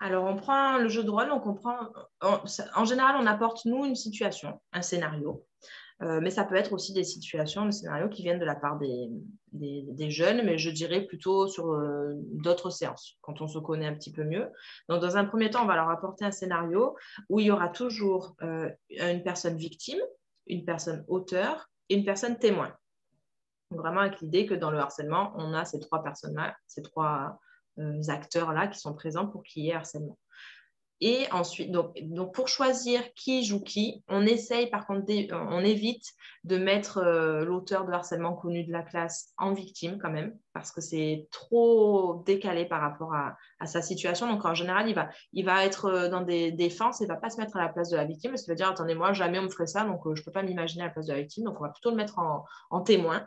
Alors, 0.00 0.24
on 0.24 0.36
prend 0.36 0.78
le 0.78 0.88
jeu 0.88 1.04
de 1.04 1.10
rôle, 1.10 1.30
on 1.30 1.54
prend, 1.54 1.90
en 2.20 2.84
général, 2.84 3.16
on 3.18 3.26
apporte, 3.26 3.64
nous, 3.64 3.84
une 3.84 3.96
situation, 3.96 4.60
un 4.72 4.82
scénario. 4.82 5.44
Euh, 6.02 6.20
mais 6.20 6.30
ça 6.30 6.44
peut 6.44 6.56
être 6.56 6.72
aussi 6.72 6.92
des 6.92 7.04
situations, 7.04 7.64
des 7.64 7.72
scénarios 7.72 8.08
qui 8.10 8.22
viennent 8.22 8.38
de 8.38 8.44
la 8.44 8.54
part 8.54 8.78
des, 8.78 10.10
jeunes, 10.10 10.44
mais 10.44 10.58
je 10.58 10.70
dirais 10.70 11.02
plutôt 11.02 11.48
sur 11.48 11.72
euh, 11.72 12.12
d'autres 12.32 12.68
séances, 12.68 13.16
quand 13.22 13.40
on 13.40 13.48
se 13.48 13.58
connaît 13.58 13.86
un 13.86 13.94
petit 13.94 14.12
peu 14.12 14.22
mieux. 14.22 14.46
Donc, 14.88 15.00
dans 15.00 15.16
un 15.16 15.24
premier 15.24 15.50
temps, 15.50 15.62
on 15.62 15.66
va 15.66 15.76
leur 15.76 15.88
apporter 15.88 16.24
un 16.24 16.30
scénario 16.30 16.96
où 17.30 17.40
il 17.40 17.46
y 17.46 17.50
aura 17.50 17.70
toujours 17.70 18.36
euh, 18.42 18.70
une 18.90 19.22
personne 19.22 19.56
victime, 19.56 20.00
une 20.46 20.64
personne 20.66 21.02
auteur 21.08 21.70
et 21.88 21.96
une 21.96 22.04
personne 22.04 22.38
témoin. 22.38 22.72
vraiment 23.70 24.00
avec 24.00 24.20
l'idée 24.20 24.44
que 24.44 24.54
dans 24.54 24.70
le 24.70 24.78
harcèlement, 24.78 25.32
on 25.36 25.54
a 25.54 25.64
ces 25.64 25.80
trois 25.80 26.02
personnes-là, 26.02 26.54
ces 26.66 26.82
trois 26.82 27.40
acteurs-là 28.08 28.68
qui 28.68 28.78
sont 28.78 28.94
présents 28.94 29.26
pour 29.26 29.42
qu'il 29.42 29.64
y 29.64 29.70
ait 29.70 29.74
harcèlement. 29.74 30.18
Et 31.02 31.26
ensuite, 31.30 31.70
donc, 31.70 32.34
pour 32.34 32.48
choisir 32.48 33.02
qui 33.14 33.44
joue 33.44 33.60
qui, 33.60 34.02
on 34.08 34.24
essaye 34.24 34.70
par 34.70 34.86
contre, 34.86 35.04
on 35.30 35.60
évite 35.60 36.06
de 36.44 36.56
mettre 36.56 36.98
euh, 36.98 37.44
l'auteur 37.44 37.84
de 37.84 37.92
harcèlement 37.92 38.32
connu 38.32 38.64
de 38.64 38.72
la 38.72 38.82
classe 38.82 39.34
en 39.36 39.52
victime 39.52 39.98
quand 40.00 40.10
même, 40.10 40.38
parce 40.54 40.72
que 40.72 40.80
c'est 40.80 41.28
trop 41.30 42.22
décalé 42.24 42.64
par 42.64 42.80
rapport 42.80 43.12
à, 43.14 43.36
sa 43.66 43.82
situation. 43.82 44.26
Donc 44.32 44.44
en 44.46 44.54
général, 44.54 44.88
il 45.32 45.44
va, 45.44 45.64
être 45.66 45.84
euh, 45.86 46.08
dans 46.08 46.22
des 46.22 46.50
défenses 46.50 47.02
et 47.02 47.04
ne 47.04 47.08
va 47.08 47.16
pas 47.16 47.28
se 47.28 47.38
mettre 47.38 47.56
à 47.56 47.62
la 47.62 47.68
place 47.68 47.90
de 47.90 47.96
la 47.96 48.06
victime, 48.06 48.30
parce 48.30 48.44
qu'il 48.44 48.52
va 48.52 48.56
dire, 48.56 48.68
attendez, 48.68 48.94
moi, 48.94 49.12
jamais 49.12 49.38
on 49.38 49.42
me 49.42 49.50
ferait 49.50 49.66
ça, 49.66 49.84
donc 49.84 50.06
euh, 50.06 50.14
je 50.14 50.22
ne 50.22 50.24
peux 50.24 50.32
pas 50.32 50.42
m'imaginer 50.42 50.84
à 50.84 50.86
la 50.86 50.92
place 50.92 51.06
de 51.06 51.12
la 51.12 51.20
victime, 51.20 51.44
donc 51.44 51.60
on 51.60 51.64
va 51.64 51.70
plutôt 51.70 51.90
le 51.90 51.96
mettre 51.96 52.18
en, 52.18 52.80
témoin. 52.80 53.26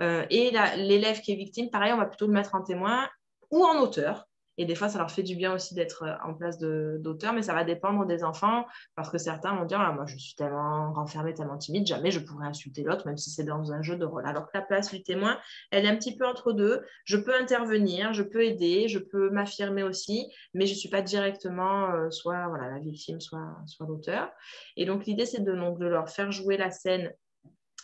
et 0.00 0.52
l'élève 0.76 1.20
qui 1.20 1.32
est 1.32 1.36
victime, 1.36 1.68
pareil, 1.70 1.92
on 1.92 1.98
va 1.98 2.06
plutôt 2.06 2.28
le 2.28 2.32
mettre 2.32 2.54
en 2.54 2.62
témoin 2.62 3.08
ou 3.50 3.64
en 3.64 3.80
auteur 3.80 4.27
Et 4.58 4.64
des 4.64 4.74
fois, 4.74 4.88
ça 4.88 4.98
leur 4.98 5.10
fait 5.10 5.22
du 5.22 5.36
bien 5.36 5.54
aussi 5.54 5.74
d'être 5.74 6.02
euh, 6.02 6.14
en 6.28 6.34
place 6.34 6.58
d'auteur, 6.58 7.32
mais 7.32 7.42
ça 7.42 7.54
va 7.54 7.64
dépendre 7.64 8.04
des 8.06 8.24
enfants 8.24 8.66
parce 8.96 9.08
que 9.08 9.16
certains 9.16 9.54
vont 9.56 9.64
dire 9.64 9.80
ah, 9.80 9.92
Moi, 9.92 10.04
je 10.06 10.18
suis 10.18 10.34
tellement 10.34 10.92
renfermée, 10.92 11.32
tellement 11.32 11.56
timide, 11.56 11.86
jamais 11.86 12.10
je 12.10 12.18
pourrais 12.18 12.46
insulter 12.46 12.82
l'autre, 12.82 13.06
même 13.06 13.16
si 13.16 13.30
c'est 13.30 13.44
dans 13.44 13.72
un 13.72 13.80
jeu 13.82 13.96
de 13.96 14.04
rôle. 14.04 14.26
Alors 14.26 14.46
que 14.46 14.50
la 14.54 14.62
place 14.62 14.90
du 14.90 15.02
témoin, 15.02 15.38
elle 15.70 15.86
est 15.86 15.88
un 15.88 15.96
petit 15.96 16.16
peu 16.16 16.26
entre 16.26 16.52
deux. 16.52 16.84
Je 17.04 17.16
peux 17.16 17.34
intervenir, 17.34 18.12
je 18.12 18.24
peux 18.24 18.44
aider, 18.44 18.88
je 18.88 18.98
peux 18.98 19.30
m'affirmer 19.30 19.84
aussi, 19.84 20.30
mais 20.54 20.66
je 20.66 20.72
ne 20.72 20.78
suis 20.78 20.90
pas 20.90 21.02
directement 21.02 21.90
euh, 21.92 22.10
soit 22.10 22.48
voilà, 22.48 22.68
la 22.68 22.80
victime, 22.80 23.20
soit, 23.20 23.56
soit 23.66 23.86
l'auteur. 23.86 24.30
Et 24.76 24.84
donc, 24.84 25.06
l'idée, 25.06 25.24
c'est 25.24 25.42
de, 25.42 25.52
de 25.52 25.86
leur 25.86 26.08
faire 26.08 26.32
jouer 26.32 26.56
la 26.56 26.70
scène 26.70 27.12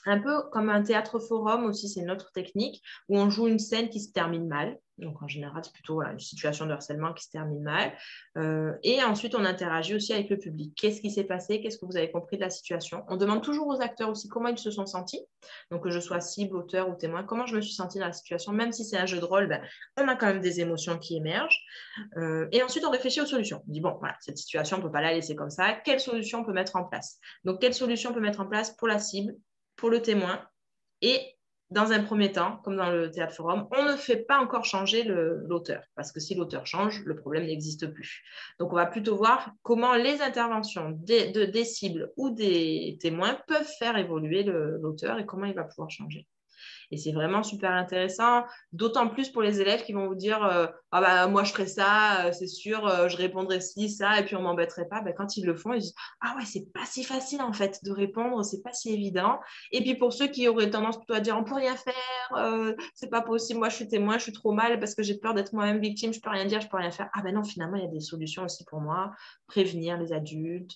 un 0.06 0.18
peu 0.20 0.42
comme 0.50 0.68
un 0.68 0.82
théâtre 0.82 1.18
forum 1.18 1.64
aussi, 1.64 1.88
c'est 1.88 2.00
une 2.00 2.10
autre 2.10 2.30
technique 2.32 2.82
où 3.08 3.18
on 3.18 3.30
joue 3.30 3.48
une 3.48 3.58
scène 3.58 3.88
qui 3.88 4.00
se 4.00 4.12
termine 4.12 4.46
mal. 4.46 4.78
Donc 4.98 5.20
en 5.22 5.26
général, 5.26 5.64
c'est 5.64 5.72
plutôt 5.72 6.02
une 6.02 6.20
situation 6.20 6.66
de 6.66 6.72
harcèlement 6.72 7.12
qui 7.12 7.24
se 7.24 7.30
termine 7.30 7.62
mal. 7.62 7.92
Euh, 8.38 8.74
et 8.84 9.02
ensuite, 9.02 9.34
on 9.34 9.44
interagit 9.44 9.94
aussi 9.94 10.12
avec 10.12 10.30
le 10.30 10.38
public. 10.38 10.72
Qu'est-ce 10.76 11.00
qui 11.00 11.10
s'est 11.10 11.24
passé? 11.24 11.60
Qu'est-ce 11.60 11.78
que 11.78 11.86
vous 11.86 11.96
avez 11.96 12.10
compris 12.10 12.36
de 12.36 12.42
la 12.42 12.50
situation? 12.50 13.04
On 13.08 13.16
demande 13.16 13.42
toujours 13.42 13.66
aux 13.66 13.80
acteurs 13.80 14.10
aussi 14.10 14.28
comment 14.28 14.48
ils 14.48 14.58
se 14.58 14.70
sont 14.70 14.86
sentis. 14.86 15.20
Donc 15.70 15.82
que 15.82 15.90
je 15.90 15.98
sois 15.98 16.20
cible, 16.20 16.56
auteur 16.56 16.88
ou 16.88 16.94
témoin, 16.94 17.24
comment 17.24 17.46
je 17.46 17.56
me 17.56 17.60
suis 17.60 17.74
sentie 17.74 17.98
dans 17.98 18.06
la 18.06 18.12
situation? 18.12 18.52
Même 18.52 18.72
si 18.72 18.84
c'est 18.84 18.96
un 18.96 19.06
jeu 19.06 19.18
de 19.18 19.24
rôle, 19.24 19.48
ben, 19.48 19.60
on 19.96 20.06
a 20.06 20.14
quand 20.14 20.26
même 20.26 20.40
des 20.40 20.60
émotions 20.60 20.98
qui 20.98 21.16
émergent. 21.16 21.60
Euh, 22.16 22.46
et 22.52 22.62
ensuite, 22.62 22.84
on 22.84 22.90
réfléchit 22.90 23.20
aux 23.20 23.26
solutions. 23.26 23.62
On 23.68 23.72
dit, 23.72 23.80
bon, 23.80 23.96
voilà, 23.98 24.14
cette 24.20 24.38
situation, 24.38 24.76
on 24.76 24.80
ne 24.80 24.84
peut 24.84 24.92
pas 24.92 25.02
la 25.02 25.12
laisser 25.12 25.34
comme 25.34 25.50
ça. 25.50 25.72
Quelle 25.84 26.00
solution 26.00 26.40
on 26.40 26.44
peut 26.44 26.52
mettre 26.52 26.76
en 26.76 26.84
place? 26.84 27.18
Donc, 27.44 27.60
quelle 27.60 27.74
solution 27.74 28.10
on 28.10 28.14
peut 28.14 28.20
mettre 28.20 28.40
en 28.40 28.46
place 28.46 28.70
pour 28.76 28.86
la 28.86 29.00
cible, 29.00 29.34
pour 29.76 29.90
le 29.90 30.02
témoin 30.02 30.40
et 31.00 31.34
dans 31.70 31.92
un 31.92 32.02
premier 32.02 32.30
temps, 32.30 32.58
comme 32.62 32.76
dans 32.76 32.90
le 32.90 33.10
théâtre 33.10 33.34
forum, 33.34 33.66
on 33.76 33.84
ne 33.84 33.96
fait 33.96 34.18
pas 34.18 34.38
encore 34.38 34.64
changer 34.64 35.02
l'auteur, 35.02 35.82
parce 35.96 36.12
que 36.12 36.20
si 36.20 36.34
l'auteur 36.34 36.66
change, 36.66 37.02
le 37.04 37.16
problème 37.16 37.46
n'existe 37.46 37.88
plus. 37.88 38.22
Donc, 38.60 38.72
on 38.72 38.76
va 38.76 38.86
plutôt 38.86 39.16
voir 39.16 39.50
comment 39.62 39.94
les 39.94 40.20
interventions 40.22 40.90
des, 40.90 41.32
de, 41.32 41.44
des 41.44 41.64
cibles 41.64 42.12
ou 42.16 42.30
des 42.30 42.96
témoins 43.00 43.38
peuvent 43.48 43.70
faire 43.78 43.96
évoluer 43.96 44.44
l'auteur 44.44 45.18
et 45.18 45.26
comment 45.26 45.46
il 45.46 45.54
va 45.54 45.64
pouvoir 45.64 45.90
changer. 45.90 46.28
Et 46.90 46.96
c'est 46.96 47.12
vraiment 47.12 47.42
super 47.42 47.70
intéressant, 47.72 48.44
d'autant 48.72 49.08
plus 49.08 49.30
pour 49.30 49.42
les 49.42 49.60
élèves 49.60 49.84
qui 49.84 49.92
vont 49.92 50.06
vous 50.06 50.14
dire 50.14 50.42
euh, 50.44 50.66
Ah 50.92 51.00
bah 51.00 51.26
moi 51.26 51.44
je 51.44 51.52
ferai 51.52 51.66
ça, 51.66 52.26
euh, 52.26 52.32
c'est 52.32 52.46
sûr, 52.46 52.86
euh, 52.86 53.08
je 53.08 53.16
répondrai 53.16 53.60
ci, 53.60 53.90
ça, 53.90 54.18
et 54.18 54.24
puis 54.24 54.36
on 54.36 54.42
m'embêterait 54.42 54.88
pas. 54.88 55.00
Bah, 55.00 55.12
quand 55.12 55.36
ils 55.36 55.44
le 55.44 55.54
font, 55.54 55.72
ils 55.72 55.80
disent 55.80 55.94
Ah 56.20 56.34
ouais, 56.36 56.44
c'est 56.44 56.72
pas 56.72 56.84
si 56.84 57.04
facile 57.04 57.42
en 57.42 57.52
fait 57.52 57.80
de 57.84 57.92
répondre, 57.92 58.44
c'est 58.44 58.62
pas 58.62 58.72
si 58.72 58.92
évident. 58.92 59.38
Et 59.72 59.80
puis 59.82 59.94
pour 59.94 60.12
ceux 60.12 60.26
qui 60.26 60.48
auraient 60.48 60.70
tendance 60.70 60.96
plutôt 60.96 61.14
à 61.14 61.20
dire 61.20 61.36
On 61.36 61.44
peut 61.44 61.54
rien 61.54 61.76
faire, 61.76 62.74
c'est 62.94 63.10
pas 63.10 63.22
possible, 63.22 63.58
moi 63.58 63.68
je 63.68 63.76
suis 63.76 63.88
témoin, 63.88 64.18
je 64.18 64.24
suis 64.24 64.32
trop 64.32 64.52
mal 64.52 64.78
parce 64.78 64.94
que 64.94 65.02
j'ai 65.02 65.18
peur 65.18 65.34
d'être 65.34 65.52
moi-même 65.52 65.80
victime, 65.80 66.12
je 66.12 66.20
peux 66.20 66.30
rien 66.30 66.44
dire, 66.44 66.60
je 66.60 66.68
peux 66.68 66.76
rien 66.76 66.90
faire. 66.90 67.08
Ah 67.14 67.22
ben 67.22 67.34
non, 67.34 67.44
finalement, 67.44 67.76
il 67.76 67.82
y 67.84 67.86
a 67.86 67.90
des 67.90 68.00
solutions 68.00 68.44
aussi 68.44 68.64
pour 68.64 68.80
moi. 68.80 69.12
Prévenir 69.46 69.98
les 69.98 70.12
adultes, 70.12 70.72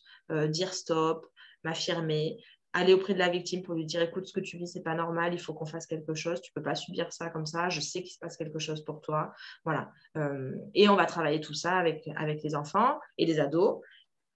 dire 0.48 0.72
stop, 0.72 1.26
m'affirmer, 1.64 2.38
aller 2.72 2.94
auprès 2.94 3.14
de 3.14 3.18
la 3.18 3.28
victime 3.28 3.62
pour 3.62 3.74
lui 3.74 3.86
dire 3.86 4.02
écoute, 4.02 4.26
ce 4.26 4.32
que 4.32 4.40
tu 4.40 4.56
vis, 4.56 4.66
c'est 4.66 4.82
pas 4.82 4.94
normal, 4.94 5.32
il 5.32 5.40
faut 5.40 5.54
qu'on 5.54 5.66
fasse 5.66 5.86
quelque 5.86 6.14
chose, 6.14 6.40
tu 6.40 6.52
peux 6.52 6.62
pas 6.62 6.74
subir 6.74 7.12
ça 7.12 7.30
comme 7.30 7.46
ça, 7.46 7.68
je 7.68 7.80
sais 7.80 8.02
qu'il 8.02 8.12
se 8.12 8.18
passe 8.18 8.36
quelque 8.36 8.58
chose 8.58 8.84
pour 8.84 9.00
toi. 9.00 9.32
Voilà. 9.64 9.90
Euh, 10.16 10.52
et 10.74 10.88
on 10.88 10.96
va 10.96 11.06
travailler 11.06 11.40
tout 11.40 11.54
ça 11.54 11.78
avec, 11.78 12.08
avec 12.16 12.42
les 12.42 12.54
enfants 12.54 12.98
et 13.16 13.26
les 13.26 13.40
ados 13.40 13.80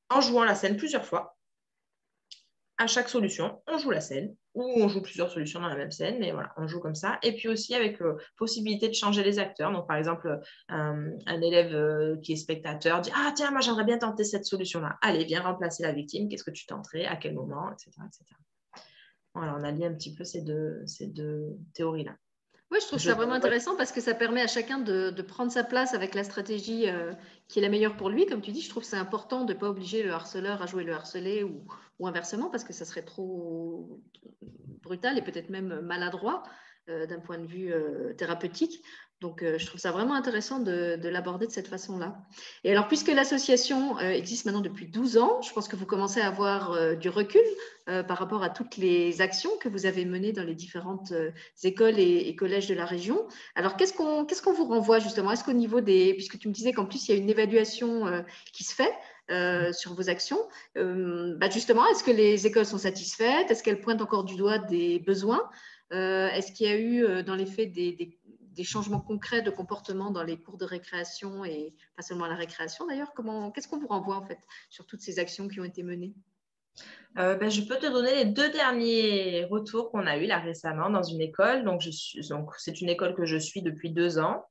en 0.09 0.21
jouant 0.21 0.45
la 0.45 0.55
scène 0.55 0.77
plusieurs 0.77 1.05
fois 1.05 1.37
à 2.83 2.87
chaque 2.87 3.09
solution, 3.09 3.63
on 3.67 3.79
joue 3.79 3.91
la 3.91 4.01
scène, 4.01 4.35
ou 4.55 4.63
on 4.63 4.89
joue 4.89 5.01
plusieurs 5.01 5.31
solutions 5.31 5.61
dans 5.61 5.69
la 5.69 5.77
même 5.77 5.91
scène, 5.91 6.19
mais 6.19 6.33
voilà, 6.33 6.53
on 6.57 6.67
joue 6.67 6.81
comme 6.81 6.95
ça. 6.95 7.19
Et 7.23 7.33
puis 7.33 7.49
aussi 7.49 7.75
avec 7.75 8.01
euh, 8.03 8.17
possibilité 8.37 8.89
de 8.89 8.95
changer 8.95 9.23
les 9.23 9.39
acteurs. 9.39 9.73
Donc, 9.73 9.87
par 9.87 9.97
exemple, 9.97 10.41
un, 10.69 11.17
élève 11.41 11.75
euh, 11.75 12.17
qui 12.23 12.33
est 12.33 12.37
spectateur 12.37 13.01
dit 13.01 13.11
Ah, 13.15 13.33
tiens, 13.35 13.51
moi, 13.51 13.61
j'aimerais 13.61 13.85
bien 13.85 13.99
tenter 13.99 14.25
cette 14.25 14.45
solution-là. 14.45 14.99
Allez, 15.01 15.25
viens 15.25 15.43
remplacer 15.43 15.83
la 15.83 15.93
victime. 15.93 16.29
Qu'est-ce 16.29 16.45
que 16.45 16.51
tu 16.51 16.67
tenterais? 16.67 17.07
À 17.07 17.17
quel 17.17 17.35
moment? 17.35 17.71
Etc., 17.73 17.91
etc. 18.07 18.25
Voilà, 19.35 19.57
on 19.59 19.63
a 19.63 19.71
lié 19.71 19.87
un 19.87 19.95
petit 19.95 20.15
peu 20.15 20.25
ces 20.25 20.43
deux, 20.43 20.83
ces 20.87 21.07
deux 21.07 21.57
théories-là. 21.75 22.17
Oui, 22.73 22.79
je 22.81 22.87
trouve 22.87 22.99
ça 22.99 23.13
vraiment 23.13 23.35
intéressant 23.35 23.77
parce 23.77 23.93
que 23.93 24.01
ça 24.01 24.15
permet 24.15 24.41
à 24.41 24.47
chacun 24.47 24.79
de, 24.79 25.21
prendre 25.21 25.53
sa 25.53 25.63
place 25.63 25.93
avec 25.93 26.15
la 26.15 26.25
stratégie 26.25 26.89
euh, 26.89 27.13
qui 27.47 27.59
est 27.59 27.63
la 27.63 27.69
meilleure 27.69 27.99
pour 27.99 28.09
lui. 28.09 28.25
Comme 28.25 28.41
tu 28.41 28.51
dis, 28.51 28.63
je 28.63 28.71
trouve 28.71 28.83
que 28.83 28.89
c'est 28.89 28.97
important 28.97 29.45
de 29.45 29.53
ne 29.53 29.59
pas 29.59 29.69
obliger 29.69 30.03
le 30.03 30.11
harceleur 30.11 30.63
à 30.63 30.67
jouer 30.67 30.83
le 30.83 30.95
harcelé 30.95 31.43
ou, 31.43 31.67
ou 31.99 32.07
inversement 32.07 32.49
parce 32.49 32.65
que 32.65 32.73
ça 32.73 32.87
serait 32.87 33.03
trop 33.03 34.01
brutal 34.83 35.19
et 35.19 35.23
peut-être 35.23 35.51
même 35.51 35.83
maladroit 35.83 36.45
d'un 36.89 37.21
point 37.21 37.39
de 37.39 37.47
vue 37.47 37.73
euh, 37.73 38.13
thérapeutique. 38.15 38.83
Donc, 39.21 39.45
euh, 39.45 39.57
je 39.57 39.67
trouve 39.67 39.81
ça 39.81 39.93
vraiment 39.93 40.15
intéressant 40.15 40.59
de, 40.59 40.99
l'aborder 41.09 41.47
de 41.47 41.53
cette 41.53 41.69
façon-là. 41.69 42.17
Et 42.65 42.73
alors, 42.73 42.89
puisque 42.89 43.09
l'association 43.09 44.01
existe 44.01 44.47
maintenant 44.47 44.63
depuis 44.63 44.89
12 44.89 45.17
ans, 45.17 45.41
je 45.43 45.53
pense 45.53 45.69
que 45.69 45.77
vous 45.77 45.87
commencez 45.87 46.21
à 46.21 46.27
avoir 46.27 46.97
du 46.97 47.09
recul 47.09 47.43
par 47.87 48.19
rapport 48.19 48.43
à 48.43 48.51
toutes 48.51 48.77
les 48.79 49.21
actions 49.21 49.51
que 49.61 49.69
vous 49.69 49.87
avez 49.87 50.05
menées 50.05 50.33
dans 50.33 50.43
les 50.43 50.57
différentes 50.57 51.13
écoles 51.63 52.01
et, 52.01 52.35
collèges 52.35 52.67
de 52.67 52.75
la 52.75 52.85
région. 52.85 53.29
Alors, 53.55 53.77
qu'est-ce 53.77 53.93
qu'on 53.95 54.53
vous 54.53 54.65
renvoie 54.65 54.99
justement? 54.99 55.31
Est-ce 55.31 55.45
qu'au 55.45 55.53
niveau 55.53 55.81
des... 55.81 56.15
Puisque 56.15 56.41
tu 56.41 56.49
me 56.49 56.53
disais 56.53 56.73
qu'en 56.73 56.87
plus, 56.87 57.07
il 57.07 57.15
y 57.15 57.15
a 57.15 57.21
une 57.23 57.31
évaluation 57.31 58.25
qui 58.53 58.65
se 58.65 58.75
fait, 58.75 58.93
euh, 59.31 59.73
sur 59.73 59.95
vos 59.95 60.11
actions. 60.11 60.41
Euh, 60.77 61.37
bah, 61.39 61.49
justement, 61.49 61.87
est-ce 61.87 62.03
que 62.03 62.11
les 62.11 62.47
écoles 62.47 62.67
sont 62.67 62.79
satisfaites? 62.79 63.51
Est-ce 63.51 63.63
qu'elles 63.63 63.81
pointent 63.81 64.03
encore 64.03 64.25
du 64.25 64.35
doigt 64.35 64.59
des 64.59 64.99
besoins? 64.99 65.41
euh, 65.41 65.72
Est-ce 65.93 66.53
qu'il 66.53 66.67
y 66.67 66.71
a 66.71 66.79
eu 66.79 67.23
dans 67.23 67.35
les 67.35 67.47
faits 67.47 67.73
des, 67.73 68.19
changements 68.65 69.01
concrets 69.01 69.43
de 69.43 69.51
comportement 69.51 70.11
dans 70.11 70.23
les 70.23 70.39
cours 70.39 70.57
de 70.57 70.65
récréation 70.65 71.45
et 71.45 71.75
pas 71.97 72.03
seulement 72.03 72.27
la 72.27 72.35
récréation 72.35 72.87
d'ailleurs? 72.87 73.13
Qu'est-ce 73.55 73.69
qu'on 73.69 73.79
vous 73.79 73.89
renvoie 73.89 74.17
en 74.17 74.25
fait 74.25 74.39
sur 74.71 74.87
toutes 74.87 75.01
ces 75.01 75.19
actions 75.19 75.49
qui 75.49 75.61
ont 75.61 75.65
été 75.65 75.83
menées? 75.83 76.15
Ben, 77.15 77.51
je 77.51 77.63
peux 77.63 77.77
te 77.77 77.87
donner 77.87 78.15
les 78.15 78.25
deux 78.25 78.51
derniers 78.51 79.45
retours 79.45 79.91
qu'on 79.91 80.07
a 80.07 80.17
eu 80.17 80.27
là 80.27 80.39
récemment 80.39 80.89
dans 80.89 81.03
une 81.03 81.21
école. 81.21 81.65
Donc, 81.65 81.83
c'est 82.59 82.81
une 82.81 82.89
école 82.89 83.15
que 83.15 83.27
je 83.27 83.37
suis 83.37 83.63
depuis 83.63 83.91
deux 83.91 84.19
ans. 84.19 84.45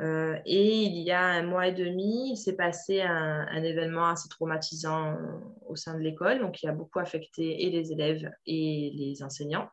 Euh, 0.00 0.36
et 0.46 0.82
il 0.82 0.98
y 1.02 1.12
a 1.12 1.20
un 1.20 1.42
mois 1.42 1.68
et 1.68 1.72
demi, 1.72 2.32
il 2.32 2.36
s'est 2.36 2.56
passé 2.56 3.02
un, 3.02 3.62
événement 3.62 4.08
assez 4.08 4.28
traumatisant 4.28 5.16
au 5.68 5.76
sein 5.76 5.94
de 5.94 6.00
l'école, 6.00 6.40
donc 6.40 6.54
qui 6.54 6.66
a 6.66 6.72
beaucoup 6.72 6.98
affecté 6.98 7.64
et 7.64 7.70
les 7.70 7.92
élèves 7.92 8.30
et 8.46 8.90
les 8.94 9.22
enseignants. 9.22 9.68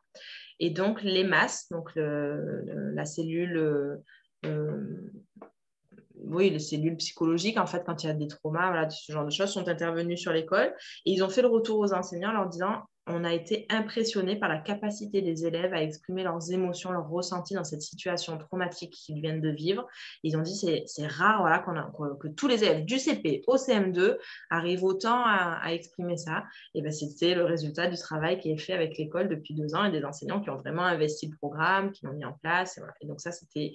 Et 0.60 0.70
donc 0.70 1.02
les 1.02 1.24
masses, 1.24 1.68
donc 1.70 1.90
la 1.96 3.04
cellule, 3.04 4.02
euh, 4.46 5.10
oui, 6.14 6.50
les 6.50 6.58
cellules 6.58 6.96
psychologiques, 6.96 7.58
en 7.58 7.66
fait, 7.66 7.82
quand 7.84 8.04
il 8.04 8.06
y 8.06 8.10
a 8.10 8.14
des 8.14 8.28
traumas, 8.28 8.88
ce 8.90 9.12
genre 9.12 9.24
de 9.24 9.30
choses, 9.30 9.50
sont 9.50 9.68
intervenues 9.68 10.16
sur 10.18 10.32
l'école. 10.32 10.74
Et 11.06 11.12
ils 11.12 11.24
ont 11.24 11.30
fait 11.30 11.42
le 11.42 11.48
retour 11.48 11.78
aux 11.78 11.92
enseignants 11.92 12.30
en 12.30 12.34
leur 12.34 12.48
disant 12.48 12.82
on 13.12 13.24
a 13.24 13.32
été 13.32 13.66
impressionné 13.68 14.36
par 14.36 14.48
la 14.48 14.58
capacité 14.58 15.22
des 15.22 15.46
élèves 15.46 15.74
à 15.74 15.82
exprimer 15.82 16.22
leurs 16.22 16.52
émotions, 16.52 16.92
leurs 16.92 17.08
ressentis 17.08 17.54
dans 17.54 17.64
cette 17.64 17.82
situation 17.82 18.38
traumatique 18.38 18.92
qu'ils 18.92 19.20
viennent 19.20 19.40
de 19.40 19.50
vivre. 19.50 19.86
Ils 20.22 20.36
ont 20.36 20.42
dit 20.42 20.56
c'est, 20.56 20.84
c'est 20.86 21.06
rare 21.06 21.40
voilà, 21.40 21.58
qu'on 21.58 22.14
que 22.16 22.28
tous 22.28 22.48
les 22.48 22.64
élèves 22.64 22.84
du 22.84 22.98
CP 22.98 23.42
au 23.46 23.56
CM2 23.56 24.16
arrivent 24.50 24.84
autant 24.84 25.22
à, 25.24 25.60
exprimer 25.72 26.16
ça. 26.16 26.44
Et 26.74 26.82
ben, 26.82 26.92
c'était 26.92 27.34
le 27.34 27.44
résultat 27.44 27.86
du 27.86 27.96
travail 27.96 28.38
qui 28.38 28.50
est 28.50 28.56
fait 28.56 28.72
avec 28.72 28.98
l'école 28.98 29.28
depuis 29.28 29.54
deux 29.54 29.74
ans 29.74 29.84
et 29.84 29.90
des 29.90 30.04
enseignants 30.04 30.40
qui 30.40 30.50
ont 30.50 30.56
vraiment 30.56 30.82
investi 30.82 31.28
le 31.28 31.36
programme, 31.36 31.92
qui 31.92 32.04
l'ont 32.04 32.12
mis 32.12 32.24
en 32.24 32.32
place. 32.32 32.80
Et, 33.00 33.06
donc 33.06 33.20
ça, 33.20 33.30
c'était, 33.32 33.72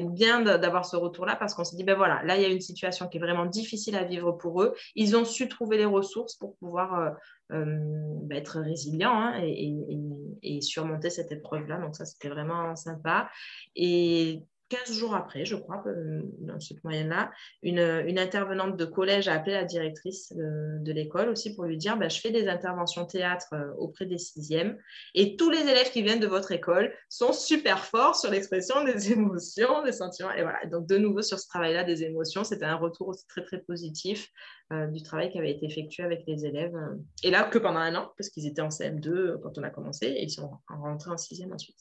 bien 0.00 0.40
d'avoir 0.42 0.84
ce 0.84 0.96
retour-là 0.96 1.36
parce 1.36 1.54
qu'on 1.54 1.64
s'est 1.64 1.76
dit, 1.76 1.84
ben 1.84 1.96
voilà, 1.96 2.22
là, 2.24 2.36
il 2.36 2.42
y 2.42 2.44
a 2.44 2.48
une 2.48 2.60
situation 2.60 3.08
qui 3.08 3.18
est 3.18 3.20
vraiment 3.20 3.46
difficile 3.46 3.96
à 3.96 4.04
vivre 4.04 4.32
pour 4.32 4.62
eux. 4.62 4.74
Ils 4.94 5.16
ont 5.16 5.24
su 5.24 5.48
trouver 5.48 5.78
les 5.78 5.84
ressources 5.84 6.36
pour 6.36 6.56
pouvoir... 6.56 6.98
Euh, 6.98 7.10
bah, 7.52 8.36
être 8.36 8.60
résilient 8.60 9.12
hein, 9.12 9.40
et, 9.42 10.60
surmonter 10.60 11.10
cette 11.10 11.32
épreuve-là. 11.32 11.78
Donc 11.78 11.94
ça, 11.96 12.04
c'était 12.04 12.28
vraiment 12.28 12.74
sympa. 12.76 13.30
Et 13.76 14.42
15 14.72 14.96
jours 14.96 15.14
après, 15.14 15.44
je 15.44 15.54
crois, 15.54 15.82
euh, 15.86 16.22
dans 16.38 16.58
cette 16.58 16.82
moyenne-là, 16.82 17.30
une, 17.62 17.78
intervenante 18.18 18.78
de 18.78 18.86
collège 18.86 19.28
a 19.28 19.34
appelé 19.34 19.52
la 19.52 19.64
directrice 19.64 20.32
de, 20.34 20.92
l'école 20.92 21.28
aussi 21.28 21.54
pour 21.54 21.64
lui 21.64 21.76
dire 21.76 21.98
bah, 21.98 22.08
Je 22.08 22.18
fais 22.20 22.30
des 22.30 22.48
interventions 22.48 23.04
théâtre 23.04 23.48
euh, 23.52 23.70
auprès 23.76 24.06
des 24.06 24.16
sixièmes 24.16 24.78
et 25.14 25.36
tous 25.36 25.50
les 25.50 25.60
élèves 25.60 25.90
qui 25.90 26.02
viennent 26.02 26.20
de 26.20 26.26
votre 26.26 26.52
école 26.52 26.90
sont 27.10 27.34
super 27.34 27.84
forts 27.84 28.16
sur 28.16 28.30
l'expression 28.30 28.82
des 28.84 29.12
émotions, 29.12 29.82
des 29.82 29.92
sentiments. 29.92 30.32
Et 30.32 30.42
voilà, 30.42 30.64
donc 30.64 30.86
de 30.86 30.96
nouveau 30.96 31.20
sur 31.20 31.38
ce 31.38 31.48
travail-là 31.48 31.84
des 31.84 32.02
émotions, 32.04 32.42
c'était 32.42 32.64
un 32.64 32.76
retour 32.76 33.08
aussi 33.08 33.26
très 33.26 33.44
très 33.44 33.58
positif 33.58 34.30
euh, 34.72 34.86
du 34.86 35.02
travail 35.02 35.30
qui 35.30 35.38
avait 35.38 35.52
été 35.52 35.66
effectué 35.66 36.02
avec 36.02 36.24
les 36.26 36.46
élèves. 36.46 36.74
Et 37.22 37.30
là, 37.30 37.44
que 37.44 37.58
pendant 37.58 37.80
un 37.80 37.94
an, 37.94 38.10
parce 38.16 38.30
qu'ils 38.30 38.46
étaient 38.46 38.62
en 38.62 38.68
CM2 38.68 39.38
quand 39.42 39.58
on 39.58 39.62
a 39.64 39.70
commencé 39.70 40.06
et 40.06 40.22
ils 40.22 40.30
sont 40.30 40.50
rentrés 40.66 41.10
en 41.10 41.18
sixième 41.18 41.52
ensuite. 41.52 41.76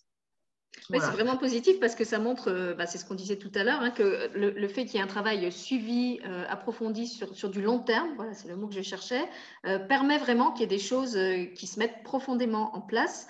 C'est 0.90 1.12
vraiment 1.12 1.38
positif 1.38 1.80
parce 1.80 1.96
que 1.96 2.04
ça 2.04 2.20
montre, 2.20 2.50
euh, 2.50 2.74
bah, 2.74 2.86
c'est 2.86 2.98
ce 2.98 3.06
qu'on 3.06 3.16
disait 3.16 3.38
tout 3.38 3.52
à 3.56 3.64
l'heure, 3.64 3.82
hein, 3.82 3.92
que 3.92 4.30
le, 4.34 4.68
fait 4.68 4.86
qu'il 4.86 4.96
y 4.96 4.98
ait 4.98 5.04
un 5.04 5.08
travail 5.08 5.52
suivi, 5.52 6.20
euh, 6.26 6.46
approfondi 6.50 7.08
sur, 7.08 7.36
sur, 7.36 7.50
du 7.50 7.62
long 7.62 7.80
terme, 7.80 8.10
voilà, 8.16 8.34
c'est 8.34 8.48
le 8.48 8.56
mot 8.56 8.68
que 8.68 8.74
je 8.74 8.82
cherchais, 8.82 9.24
euh, 9.66 9.80
permet 9.80 10.18
vraiment 10.18 10.52
qu'il 10.52 10.62
y 10.62 10.64
ait 10.64 10.68
des 10.68 10.80
choses 10.80 11.18
qui 11.56 11.68
se 11.68 11.80
mettent 11.80 12.04
profondément 12.04 12.76
en 12.76 12.82
place, 12.82 13.28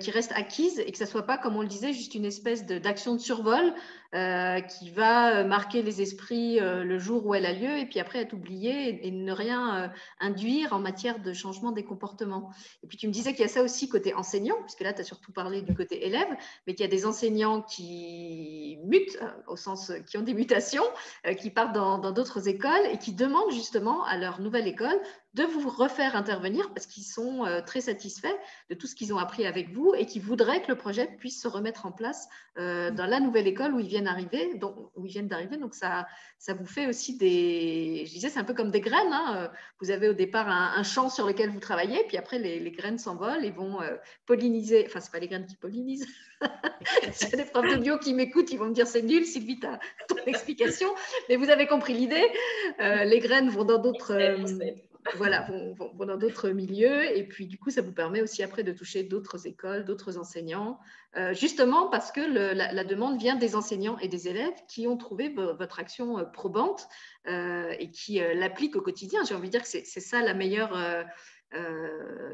qui 0.00 0.10
restent 0.10 0.32
acquises 0.32 0.78
et 0.78 0.90
que 0.90 0.98
ça 0.98 1.06
soit 1.06 1.26
pas, 1.26 1.38
comme 1.38 1.56
on 1.56 1.62
le 1.62 1.68
disait, 1.68 1.92
juste 1.92 2.14
une 2.14 2.24
espèce 2.24 2.64
d'action 2.64 3.14
de, 3.14 3.20
survol 3.20 3.74
euh, 4.14 4.60
qui 4.60 4.90
va 4.90 5.44
marquer 5.44 5.82
les 5.82 6.00
esprits 6.00 6.58
le 6.60 6.98
jour 6.98 7.26
où 7.26 7.34
elle 7.34 7.46
a 7.46 7.52
lieu 7.52 7.78
et 7.78 7.86
puis 7.86 8.00
après 8.00 8.20
être 8.20 8.32
oubliée 8.32 9.06
et, 9.06 9.10
ne 9.10 9.32
rien 9.32 9.92
induire 10.20 10.72
en 10.72 10.78
matière 10.78 11.20
de 11.20 11.32
changement 11.32 11.72
des 11.72 11.84
comportements. 11.84 12.50
Et 12.82 12.86
puis 12.86 12.96
tu 12.96 13.06
me 13.06 13.12
disais 13.12 13.32
qu'il 13.32 13.40
y 13.40 13.44
a 13.44 13.48
ça 13.48 13.62
aussi 13.62 13.88
côté 13.88 14.14
enseignant, 14.14 14.56
puisque 14.62 14.80
là 14.80 14.92
tu 14.92 15.00
as 15.00 15.04
surtout 15.04 15.32
parlé 15.32 15.62
du 15.62 15.74
côté 15.74 16.06
élève, 16.06 16.28
mais 16.66 16.74
qu'il 16.74 16.84
y 16.84 16.88
a 16.88 16.90
des 16.90 17.06
enseignants 17.06 17.62
qui 17.62 18.78
mutent, 18.84 19.18
au 19.46 19.56
sens 19.56 19.92
qui 20.06 20.18
ont 20.18 20.22
des 20.22 20.34
mutations, 20.34 20.84
qui 21.38 21.50
partent 21.50 21.74
dans 21.74 22.12
d'autres 22.12 22.48
écoles 22.48 22.86
et 22.92 22.98
qui 22.98 23.12
demandent 23.12 23.52
justement 23.52 24.04
à 24.04 24.16
leur 24.16 24.40
nouvelle 24.40 24.68
école 24.68 25.00
de 25.34 25.42
vous 25.42 25.68
refaire 25.68 26.14
intervenir 26.14 26.72
parce 26.72 26.86
qu'ils 26.86 27.02
sont 27.02 27.44
euh, 27.44 27.60
très 27.60 27.80
satisfaits 27.80 28.36
de 28.70 28.74
tout 28.74 28.86
ce 28.86 28.94
qu'ils 28.94 29.12
ont 29.12 29.18
appris 29.18 29.46
avec 29.46 29.70
vous 29.72 29.92
et 29.96 30.06
qui 30.06 30.20
voudraient 30.20 30.62
que 30.62 30.68
le 30.68 30.76
projet 30.76 31.08
puisse 31.18 31.42
se 31.42 31.48
remettre 31.48 31.86
en 31.86 31.92
place 31.92 32.28
euh, 32.56 32.92
dans 32.92 33.06
la 33.06 33.18
nouvelle 33.18 33.48
école 33.48 33.74
où 33.74 33.80
ils 33.80 33.88
viennent 33.88 34.04
d'arriver. 34.04 34.54
Donc, 34.54 34.76
où 34.94 35.04
ils 35.04 35.10
viennent 35.10 35.26
d'arriver. 35.26 35.56
Donc, 35.56 35.74
ça, 35.74 36.06
ça 36.38 36.54
vous 36.54 36.66
fait 36.66 36.86
aussi 36.86 37.16
des. 37.16 38.04
Je 38.06 38.12
disais, 38.12 38.28
c'est 38.28 38.38
un 38.38 38.44
peu 38.44 38.54
comme 38.54 38.70
des 38.70 38.80
graines. 38.80 39.12
Hein. 39.12 39.50
Vous 39.80 39.90
avez 39.90 40.08
au 40.08 40.12
départ 40.12 40.48
un, 40.48 40.82
champ 40.84 41.08
sur 41.08 41.26
lequel 41.26 41.50
vous 41.50 41.60
travaillez, 41.60 42.04
puis 42.06 42.16
après, 42.16 42.38
les, 42.38 42.70
graines 42.70 42.98
s'envolent 42.98 43.44
et 43.44 43.50
vont 43.50 43.82
euh, 43.82 43.96
polliniser. 44.26 44.84
Enfin, 44.86 45.00
ce 45.00 45.10
pas 45.10 45.18
les 45.18 45.28
graines 45.28 45.46
qui 45.46 45.56
pollinisent. 45.56 46.06
S'il 47.12 47.30
y 47.30 47.34
a 47.34 47.36
des 47.38 47.44
profs 47.44 47.70
de 47.70 47.76
bio 47.76 47.98
qui 47.98 48.14
m'écoutent, 48.14 48.52
ils 48.52 48.58
vont 48.58 48.66
me 48.66 48.74
dire 48.74 48.86
c'est 48.86 49.02
nul, 49.02 49.24
Sylvie, 49.24 49.58
ta 49.58 49.80
ton 50.08 50.16
explication. 50.26 50.88
Mais 51.28 51.36
vous 51.36 51.50
avez 51.50 51.66
compris 51.66 51.94
l'idée. 51.94 52.24
les 52.78 53.18
graines 53.18 53.48
vont 53.48 53.64
dans 53.64 53.78
d'autres 53.78 54.14
voilà, 55.16 55.42
vont, 55.42 55.74
dans 56.04 56.16
d'autres 56.16 56.50
milieux. 56.50 57.16
Et 57.16 57.24
puis, 57.24 57.46
du 57.46 57.58
coup, 57.58 57.70
ça 57.70 57.82
vous 57.82 57.92
permet 57.92 58.22
aussi 58.22 58.42
après 58.42 58.62
de 58.62 58.72
toucher 58.72 59.02
d'autres 59.02 59.46
écoles, 59.46 59.84
d'autres 59.84 60.18
enseignants, 60.18 60.78
euh, 61.16 61.34
justement 61.34 61.88
parce 61.88 62.10
que 62.10 62.20
la, 62.20 62.84
demande 62.84 63.18
vient 63.18 63.36
des 63.36 63.54
enseignants 63.54 63.98
et 63.98 64.08
des 64.08 64.28
élèves 64.28 64.54
qui 64.66 64.86
ont 64.86 64.96
trouvé 64.96 65.28
votre 65.28 65.78
action 65.78 66.18
euh, 66.18 66.24
probante 66.24 66.88
euh, 67.28 67.74
et 67.78 67.90
qui 67.90 68.20
l'appliquent 68.34 68.76
au 68.76 68.82
quotidien. 68.82 69.22
J'ai 69.24 69.34
envie 69.34 69.48
de 69.48 69.52
dire 69.52 69.62
que 69.62 69.68
c'est 69.68 69.84
ça 69.84 70.22
la 70.22 70.34
meilleure 70.34 70.76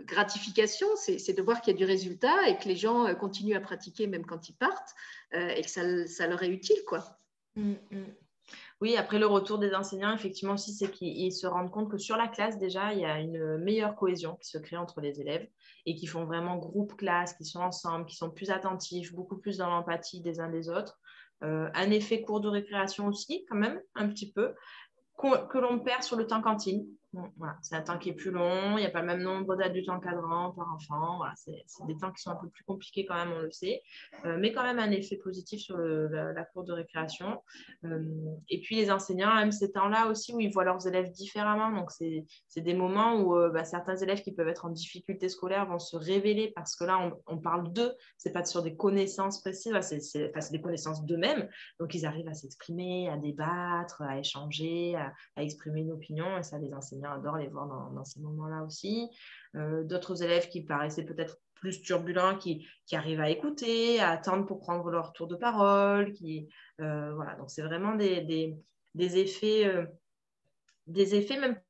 gratification, 0.06 0.86
c'est 0.96 1.32
de 1.32 1.42
voir 1.42 1.60
qu'il 1.60 1.74
y 1.74 1.76
a 1.76 1.78
du 1.78 1.84
résultat 1.84 2.48
et 2.48 2.56
que 2.56 2.66
les 2.66 2.76
gens 2.76 3.14
continuent 3.16 3.56
à 3.56 3.60
pratiquer 3.60 4.06
même 4.06 4.24
quand 4.24 4.48
ils 4.48 4.54
partent 4.54 4.94
et 5.32 5.60
que 5.62 5.68
ça, 5.70 6.26
leur 6.26 6.42
est 6.42 6.48
utile. 6.48 6.82
quoi. 6.86 7.18
Mmh, 7.56 7.72
mmh. 7.90 8.04
Oui, 8.80 8.96
après 8.96 9.18
le 9.18 9.26
retour 9.26 9.58
des 9.58 9.74
enseignants, 9.74 10.14
effectivement 10.14 10.54
aussi, 10.54 10.72
c'est 10.72 10.90
qu'ils 10.90 11.34
se 11.34 11.46
rendent 11.46 11.70
compte 11.70 11.90
que 11.90 11.98
sur 11.98 12.16
la 12.16 12.28
classe, 12.28 12.56
déjà, 12.56 12.94
il 12.94 13.00
y 13.00 13.04
a 13.04 13.20
une 13.20 13.58
meilleure 13.58 13.94
cohésion 13.94 14.36
qui 14.36 14.48
se 14.48 14.56
crée 14.56 14.78
entre 14.78 15.02
les 15.02 15.20
élèves 15.20 15.46
et 15.84 15.94
qui 15.94 16.06
font 16.06 16.24
vraiment 16.24 16.56
groupe 16.56 16.96
classe, 16.96 17.34
qui 17.34 17.44
sont 17.44 17.60
ensemble, 17.60 18.06
qui 18.06 18.16
sont 18.16 18.30
plus 18.30 18.50
attentifs, 18.50 19.12
beaucoup 19.12 19.36
plus 19.36 19.58
dans 19.58 19.68
l'empathie 19.68 20.22
des 20.22 20.40
uns 20.40 20.48
des 20.48 20.70
autres. 20.70 20.98
Euh, 21.42 21.68
un 21.74 21.90
effet 21.90 22.22
cours 22.22 22.40
de 22.40 22.48
récréation 22.48 23.06
aussi, 23.06 23.44
quand 23.50 23.56
même, 23.56 23.82
un 23.94 24.08
petit 24.08 24.32
peu, 24.32 24.54
que 25.18 25.58
l'on 25.58 25.78
perd 25.80 26.02
sur 26.02 26.16
le 26.16 26.26
temps 26.26 26.40
cantine 26.40 26.86
c'est 27.62 27.74
un 27.74 27.82
temps 27.82 27.98
qui 27.98 28.10
est 28.10 28.14
plus 28.14 28.30
long, 28.30 28.76
il 28.76 28.80
n'y 28.80 28.86
a 28.86 28.90
pas 28.90 29.00
le 29.00 29.06
même 29.06 29.22
nombre 29.22 29.56
d'adultes 29.56 29.88
encadrants 29.88 30.52
par 30.52 30.68
enfant. 30.74 31.20
C'est 31.36 31.86
des 31.86 31.96
temps 31.96 32.12
qui 32.12 32.22
sont 32.22 32.30
un 32.30 32.36
peu 32.36 32.48
plus 32.48 32.64
compliqués 32.64 33.04
quand 33.04 33.14
même, 33.14 33.32
on 33.32 33.42
le 33.42 33.50
sait, 33.50 33.82
euh, 34.24 34.36
mais 34.38 34.52
quand 34.52 34.62
même 34.62 34.78
un 34.78 34.90
effet 34.90 35.16
positif 35.16 35.60
sur 35.60 35.76
la, 35.76 36.44
cour 36.44 36.64
de 36.64 36.72
récréation. 36.72 37.42
Euh, 37.84 38.04
et 38.48 38.60
puis 38.60 38.76
les 38.76 38.90
enseignants 38.90 39.36
aiment 39.38 39.52
ces 39.52 39.72
temps-là 39.72 40.08
aussi 40.08 40.32
où 40.32 40.40
ils 40.40 40.52
voient 40.52 40.64
leurs 40.64 40.86
élèves 40.86 41.10
différemment. 41.10 41.72
Donc 41.72 41.90
c'est 41.90 42.60
des 42.60 42.74
moments 42.74 43.16
où 43.16 43.36
euh, 43.36 43.50
bah, 43.50 43.64
certains 43.64 43.96
élèves 43.96 44.22
qui 44.22 44.32
peuvent 44.32 44.48
être 44.48 44.64
en 44.64 44.70
difficulté 44.70 45.28
scolaire 45.28 45.66
vont 45.66 45.78
se 45.78 45.96
révéler 45.96 46.52
parce 46.54 46.76
que 46.76 46.84
là 46.84 47.12
on, 47.26 47.38
parle 47.38 47.72
d'eux, 47.72 47.92
c'est 48.18 48.32
pas 48.32 48.44
sur 48.44 48.62
des 48.62 48.76
connaissances 48.76 49.40
précises, 49.40 49.74
c'est 49.80 50.32
des 50.52 50.60
connaissances 50.60 51.04
d'eux-mêmes. 51.04 51.48
Donc 51.78 51.94
ils 51.94 52.06
arrivent 52.06 52.28
à 52.28 52.34
s'exprimer, 52.34 53.08
à 53.08 53.16
débattre, 53.16 54.02
à 54.02 54.18
échanger, 54.18 54.94
à, 54.96 55.12
à 55.36 55.42
exprimer 55.42 55.80
une 55.80 55.92
opinion 55.92 56.38
et 56.38 56.42
ça 56.42 56.58
les 56.58 56.68
enseignants 57.06 57.36
les 57.36 57.48
voir 57.48 57.66
dans, 57.66 58.04
ces 58.04 58.20
moments-là 58.20 58.64
aussi. 58.64 59.08
Euh, 59.56 59.84
d'autres 59.84 60.22
élèves 60.22 60.48
qui 60.48 60.62
paraissaient 60.62 61.04
peut-être 61.04 61.38
plus 61.54 61.82
turbulents, 61.82 62.36
qui, 62.36 62.66
arrivent 62.92 63.20
à 63.20 63.30
écouter, 63.30 64.00
à 64.00 64.10
attendre 64.10 64.46
pour 64.46 64.60
prendre 64.60 64.90
leur 64.90 65.12
tour 65.12 65.26
de 65.26 65.36
parole. 65.36 66.12
Qui, 66.12 66.48
euh, 66.80 67.14
voilà, 67.14 67.34
donc 67.36 67.50
c'est 67.50 67.62
vraiment 67.62 67.94
des, 67.94 68.58
effets, 68.96 69.66
euh, 69.66 69.86
des 70.86 71.14
effets 71.14 71.38
même 71.38 71.60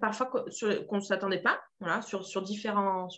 parfois 0.00 0.26
qu'on 0.26 0.96
ne 0.96 1.00
s'attendait 1.02 1.42
pas, 1.42 1.60
sur 2.02 2.42
différents 2.42 3.08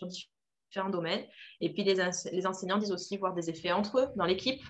domaines. 0.91 1.25
Et 1.61 1.71
puis 1.73 1.83
les, 1.83 1.95
les, 2.31 2.47
enseignants 2.47 2.77
disent 2.77 2.91
aussi 2.91 3.17
voir 3.17 3.33
des 3.33 3.49
effets 3.49 3.71
entre 3.71 3.99
eux, 3.99 4.07
dans 4.15 4.25
l'équipe, 4.25 4.61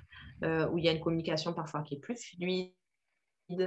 où 0.44 0.78
il 0.78 0.84
y 0.84 0.90
a 0.90 0.92
une 0.92 1.00
communication 1.00 1.54
parfois 1.54 1.82
qui 1.84 1.96
est 1.96 2.00
plus 2.00 2.18
fluide, 2.18 2.74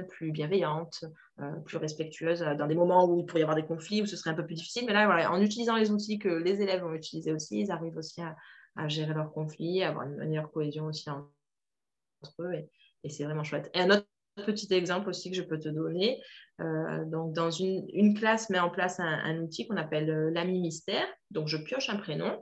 plus 0.09 0.31
bienveillante, 0.31 1.05
euh, 1.39 1.51
plus 1.65 1.77
respectueuse 1.77 2.41
euh, 2.41 2.55
dans 2.55 2.67
des 2.67 2.75
moments 2.75 3.05
où 3.05 3.19
il 3.19 3.25
pourrait 3.25 3.41
y 3.41 3.43
avoir 3.43 3.55
des 3.55 3.65
conflits, 3.65 4.01
où 4.01 4.05
ce 4.05 4.15
serait 4.15 4.31
un 4.31 4.35
peu 4.35 4.45
plus 4.45 4.55
difficile. 4.55 4.85
Mais 4.85 4.93
là, 4.93 5.31
en 5.31 5.41
utilisant 5.41 5.75
les 5.75 5.91
outils 5.91 6.19
que 6.19 6.29
les 6.29 6.61
élèves 6.61 6.81
vont 6.81 6.93
utiliser 6.93 7.31
aussi, 7.31 7.59
ils 7.61 7.71
arrivent 7.71 7.97
aussi 7.97 8.21
à, 8.21 8.35
gérer 8.87 9.13
leurs 9.13 9.31
conflits, 9.31 9.81
à 9.83 9.89
avoir 9.89 10.05
une 10.05 10.17
meilleure 10.17 10.51
cohésion 10.51 10.85
aussi 10.85 11.09
entre 11.09 11.31
eux. 12.41 12.53
Et, 13.03 13.09
c'est 13.09 13.23
vraiment 13.23 13.43
chouette. 13.43 13.71
Et 13.73 13.79
un 13.79 13.89
autre 13.89 14.05
petit 14.45 14.71
exemple 14.73 15.09
aussi 15.09 15.31
que 15.31 15.37
je 15.37 15.41
peux 15.41 15.57
te 15.57 15.69
donner. 15.69 16.21
Euh, 16.59 17.05
donc, 17.05 17.33
dans 17.33 17.49
une, 17.49 18.13
classe 18.13 18.49
met 18.49 18.59
en 18.59 18.69
place 18.69 18.99
un 18.99 19.39
outil 19.39 19.67
qu'on 19.67 19.77
appelle 19.77 20.29
l'ami 20.33 20.59
mystère. 20.59 21.07
Donc, 21.31 21.47
je 21.47 21.57
pioche 21.57 21.89
un 21.89 21.97
prénom 21.97 22.37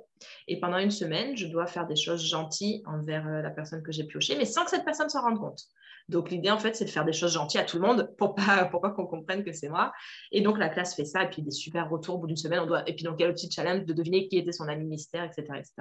et 0.47 0.59
pendant 0.59 0.77
une 0.77 0.91
semaine, 0.91 1.35
je 1.35 1.47
dois 1.47 1.67
faire 1.67 1.88
des 1.88 1.95
choses 1.95 2.25
gentilles 2.25 2.83
envers 2.85 3.25
la 3.25 3.49
personne 3.49 3.83
que 3.83 3.91
j'ai 3.91 4.03
piochée, 4.03 4.35
mais 4.38 4.45
sans 4.45 4.63
que 4.63 4.71
cette 4.71 4.85
personne 4.85 5.09
s'en 5.09 5.21
rende 5.21 5.39
compte. 5.39 5.61
Donc 6.07 6.29
l'idée 6.29 6.51
en 6.51 6.59
fait 6.59 6.75
c'est 6.75 6.85
de 6.85 6.89
faire 6.89 7.05
des 7.05 7.13
choses 7.13 7.33
gentilles 7.33 7.59
à 7.59 7.63
tout 7.63 7.77
le 7.77 7.88
monde 7.88 8.13
pour 8.17 8.35
pas 8.35 8.65
pour 8.71 8.81
pas 8.81 8.91
qu'on 8.91 9.07
comprenne 9.07 9.43
que 9.43 9.51
c'est 9.51 9.69
moi. 9.69 9.91
Et 10.31 10.41
donc 10.41 10.57
la 10.57 10.69
classe 10.69 10.95
fait 10.95 11.05
ça 11.05 11.23
et 11.23 11.29
puis 11.29 11.41
des 11.41 11.51
super 11.51 11.89
retours 11.89 12.15
au 12.15 12.17
bout 12.19 12.27
d'une 12.27 12.38
semaine. 12.38 12.59
On 12.59 12.65
doit 12.67 12.88
et 12.88 12.93
puis 12.93 13.05
il 13.05 13.19
y 13.19 13.23
a 13.23 13.27
le 13.27 13.33
petit 13.33 13.51
challenge 13.51 13.85
de 13.85 13.93
deviner 13.93 14.27
qui 14.27 14.38
était 14.38 14.51
son 14.51 14.67
ami 14.67 14.85
mystère, 14.85 15.23
etc., 15.23 15.43
etc. 15.57 15.73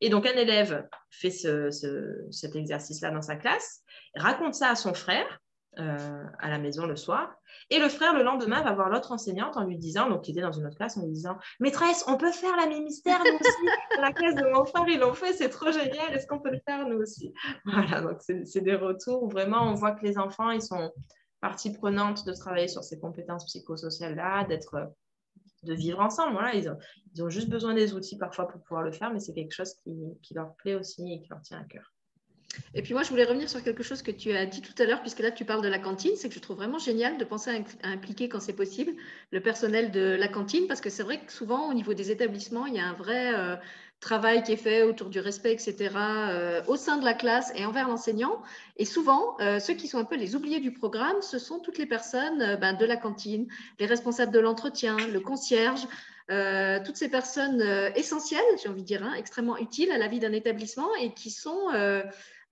Et 0.00 0.08
donc 0.08 0.26
un 0.26 0.32
élève 0.32 0.88
fait 1.10 1.30
cet 1.30 2.56
exercice-là 2.56 3.10
dans 3.10 3.22
sa 3.22 3.36
classe, 3.36 3.82
raconte 4.16 4.54
ça 4.54 4.70
à 4.70 4.74
son 4.74 4.92
frère 4.92 5.40
euh, 5.78 6.24
à 6.38 6.50
la 6.50 6.58
maison 6.58 6.86
le 6.86 6.96
soir. 6.96 7.34
Et 7.70 7.78
le 7.78 7.88
frère, 7.88 8.14
le 8.14 8.22
lendemain, 8.22 8.62
va 8.62 8.72
voir 8.72 8.90
l'autre 8.90 9.12
enseignante 9.12 9.56
en 9.56 9.64
lui 9.64 9.76
disant, 9.76 10.08
donc 10.08 10.22
qui 10.22 10.30
était 10.30 10.40
dans 10.40 10.52
une 10.52 10.66
autre 10.66 10.76
classe, 10.76 10.96
en 10.96 11.02
lui 11.02 11.12
disant 11.12 11.36
Maîtresse, 11.60 12.04
on 12.06 12.16
peut 12.16 12.32
faire 12.32 12.56
la 12.56 12.66
mystère 12.66 13.18
nous 13.18 13.38
aussi? 13.38 14.00
La 14.00 14.12
classe 14.12 14.34
de 14.34 14.52
mon 14.52 14.64
frère, 14.64 14.84
ils 14.88 14.98
l'ont 14.98 15.14
fait, 15.14 15.32
c'est 15.32 15.48
trop 15.48 15.70
génial, 15.72 16.12
est-ce 16.12 16.26
qu'on 16.26 16.38
peut 16.38 16.50
le 16.50 16.60
faire 16.66 16.86
nous 16.86 16.98
aussi? 16.98 17.32
Voilà, 17.64 18.00
donc 18.02 18.18
c'est 18.20 18.60
des 18.60 18.74
retours 18.74 19.22
où 19.22 19.28
vraiment 19.28 19.62
on 19.62 19.74
voit 19.74 19.92
que 19.92 20.04
les 20.04 20.18
enfants, 20.18 20.50
ils 20.50 20.62
sont 20.62 20.92
partie 21.40 21.72
prenante 21.72 22.24
de 22.24 22.32
travailler 22.32 22.68
sur 22.68 22.84
ces 22.84 22.98
compétences 22.98 23.44
psychosociales-là, 23.46 24.44
d'être 24.44 24.94
de 25.62 25.74
vivre 25.74 26.00
ensemble. 26.00 26.32
Voilà, 26.32 26.54
ils 26.54 26.68
ont, 26.68 26.78
ils 27.14 27.22
ont, 27.22 27.30
juste 27.30 27.48
besoin 27.48 27.74
des 27.74 27.94
outils 27.94 28.16
parfois 28.16 28.48
pour 28.48 28.62
pouvoir 28.62 28.82
le 28.82 28.92
faire, 28.92 29.12
mais 29.12 29.20
c'est 29.20 29.34
quelque 29.34 29.52
chose 29.52 29.74
qui, 29.82 29.94
qui 30.22 30.34
leur 30.34 30.54
plaît 30.56 30.74
aussi 30.74 31.12
et 31.12 31.20
qui 31.20 31.28
leur 31.28 31.40
tient 31.40 31.60
à 31.60 31.64
cœur. 31.64 31.93
Et 32.74 32.82
puis 32.82 32.94
moi, 32.94 33.02
je 33.02 33.10
voulais 33.10 33.24
revenir 33.24 33.48
sur 33.48 33.62
quelque 33.62 33.82
chose 33.82 34.02
que 34.02 34.10
tu 34.10 34.32
as 34.32 34.46
dit 34.46 34.60
tout 34.60 34.74
à 34.82 34.86
l'heure, 34.86 35.00
puisque 35.00 35.20
là, 35.20 35.30
tu 35.30 35.44
parles 35.44 35.62
de 35.62 35.68
la 35.68 35.78
cantine. 35.78 36.12
C'est 36.16 36.28
que 36.28 36.34
je 36.34 36.40
trouve 36.40 36.56
vraiment 36.56 36.78
génial 36.78 37.18
de 37.18 37.24
penser 37.24 37.50
à, 37.82 37.88
impliquer, 37.88 38.28
quand 38.28 38.40
c'est 38.40 38.54
possible, 38.54 38.92
le 39.30 39.40
personnel 39.40 39.90
de 39.90 40.16
la 40.18 40.28
cantine, 40.28 40.66
parce 40.66 40.80
que 40.80 40.90
c'est 40.90 41.02
vrai 41.02 41.20
que 41.20 41.32
souvent, 41.32 41.68
au 41.68 41.74
niveau 41.74 41.94
des 41.94 42.10
établissements, 42.10 42.66
il 42.66 42.74
y 42.74 42.78
a 42.78 42.86
un 42.86 42.94
vrai 42.94 43.34
euh, 43.34 43.56
travail 44.00 44.42
qui 44.42 44.52
est 44.52 44.56
fait 44.56 44.82
autour 44.82 45.08
du 45.08 45.20
respect, 45.20 45.52
etc., 45.52 45.90
euh, 45.96 46.62
au 46.66 46.76
sein 46.76 46.96
de 46.96 47.04
la 47.04 47.14
classe 47.14 47.52
et 47.54 47.64
envers 47.64 47.88
l'enseignant. 47.88 48.42
Et 48.76 48.84
souvent, 48.84 49.36
euh, 49.40 49.60
ceux 49.60 49.74
qui 49.74 49.88
sont 49.88 49.98
un 49.98 50.04
peu 50.04 50.16
les 50.16 50.34
oubliés 50.34 50.60
du 50.60 50.72
programme, 50.72 51.20
ce 51.22 51.38
sont 51.38 51.58
toutes 51.60 51.78
les 51.78 51.86
personnes 51.86 52.56
ben, 52.60 52.74
de 52.74 52.84
la 52.84 52.96
cantine, 52.96 53.46
les 53.78 53.86
responsables 53.86 54.32
de 54.32 54.40
l'entretien, 54.40 54.96
le 55.12 55.20
concierge. 55.20 55.86
toutes 56.84 56.96
ces 56.96 57.10
personnes 57.10 57.60
essentielles, 57.96 58.40
j'ai 58.62 58.68
envie 58.68 58.82
de 58.82 58.86
dire, 58.86 59.02
hein, 59.02 59.14
extrêmement 59.14 59.58
utiles 59.58 59.90
à 59.92 59.98
la 59.98 60.08
vie 60.08 60.20
d'un 60.20 60.32
établissement 60.32 60.88
et 61.00 61.12
qui 61.12 61.30
sont 61.30 61.68
euh, 61.74 62.02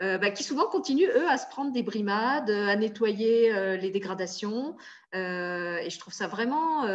bah, 0.03 0.31
qui 0.33 0.43
souvent 0.43 0.67
continuent, 0.67 1.11
eux, 1.15 1.29
à 1.29 1.39
se 1.39 1.47
prendre 1.47 1.71
des 1.73 1.85
brimades, 1.85 2.51
à 2.51 2.75
nettoyer 2.75 3.55
euh, 3.55 3.77
les 3.77 3.91
dégradations. 3.91 4.77
Euh, 5.15 5.77
et 5.77 5.91
je 5.91 5.99
trouve 6.01 6.13
ça 6.13 6.27
vraiment 6.27 6.87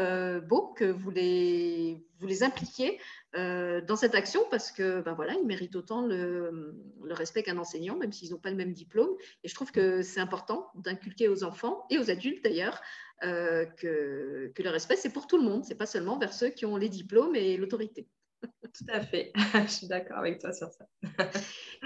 beau 0.42 0.74
que 0.76 0.86
vous 0.86 1.10
les, 1.10 2.04
impliquiez 2.42 3.00
dans 3.34 3.96
cette 3.96 4.16
action 4.16 4.42
parce 4.50 4.72
que 4.72 5.02
bah, 5.02 5.14
voilà, 5.14 5.36
ils 5.36 5.46
méritent 5.46 5.76
autant 5.76 6.02
le, 6.02 6.76
le 7.04 7.14
respect 7.14 7.44
qu'un 7.44 7.60
enseignant, 7.60 7.96
même 7.96 8.12
s'ils 8.12 8.32
n'ont 8.32 8.40
pas 8.40 8.50
le 8.50 8.56
même 8.56 8.74
diplôme. 8.74 9.12
Et 9.44 9.48
je 9.48 9.56
trouve 9.56 9.72
que 9.72 10.02
c'est 10.02 10.20
important 10.20 10.72
d'inculquer 10.76 11.30
aux 11.30 11.44
enfants 11.44 11.86
et 11.90 12.00
aux 12.00 12.10
adultes 12.10 12.44
d'ailleurs 12.44 12.82
que, 13.22 14.52
que 14.54 14.64
le 14.64 14.70
respect, 14.70 14.96
c'est 14.98 15.14
pour 15.14 15.28
tout 15.28 15.38
le 15.38 15.44
monde, 15.44 15.64
c'est 15.64 15.76
pas 15.76 15.86
seulement 15.86 16.18
vers 16.18 16.34
ceux 16.34 16.50
qui 16.50 16.66
ont 16.66 16.76
les 16.76 16.90
diplômes 16.90 17.36
et 17.36 17.56
l'autorité. 17.56 18.08
Tout 18.42 18.86
à 18.90 19.02
fait, 19.02 19.32
je 19.66 19.68
suis 19.68 19.88
d'accord 19.88 20.18
avec 20.18 20.40
toi 20.40 20.54
sur 20.54 20.70
ça. 20.72 20.86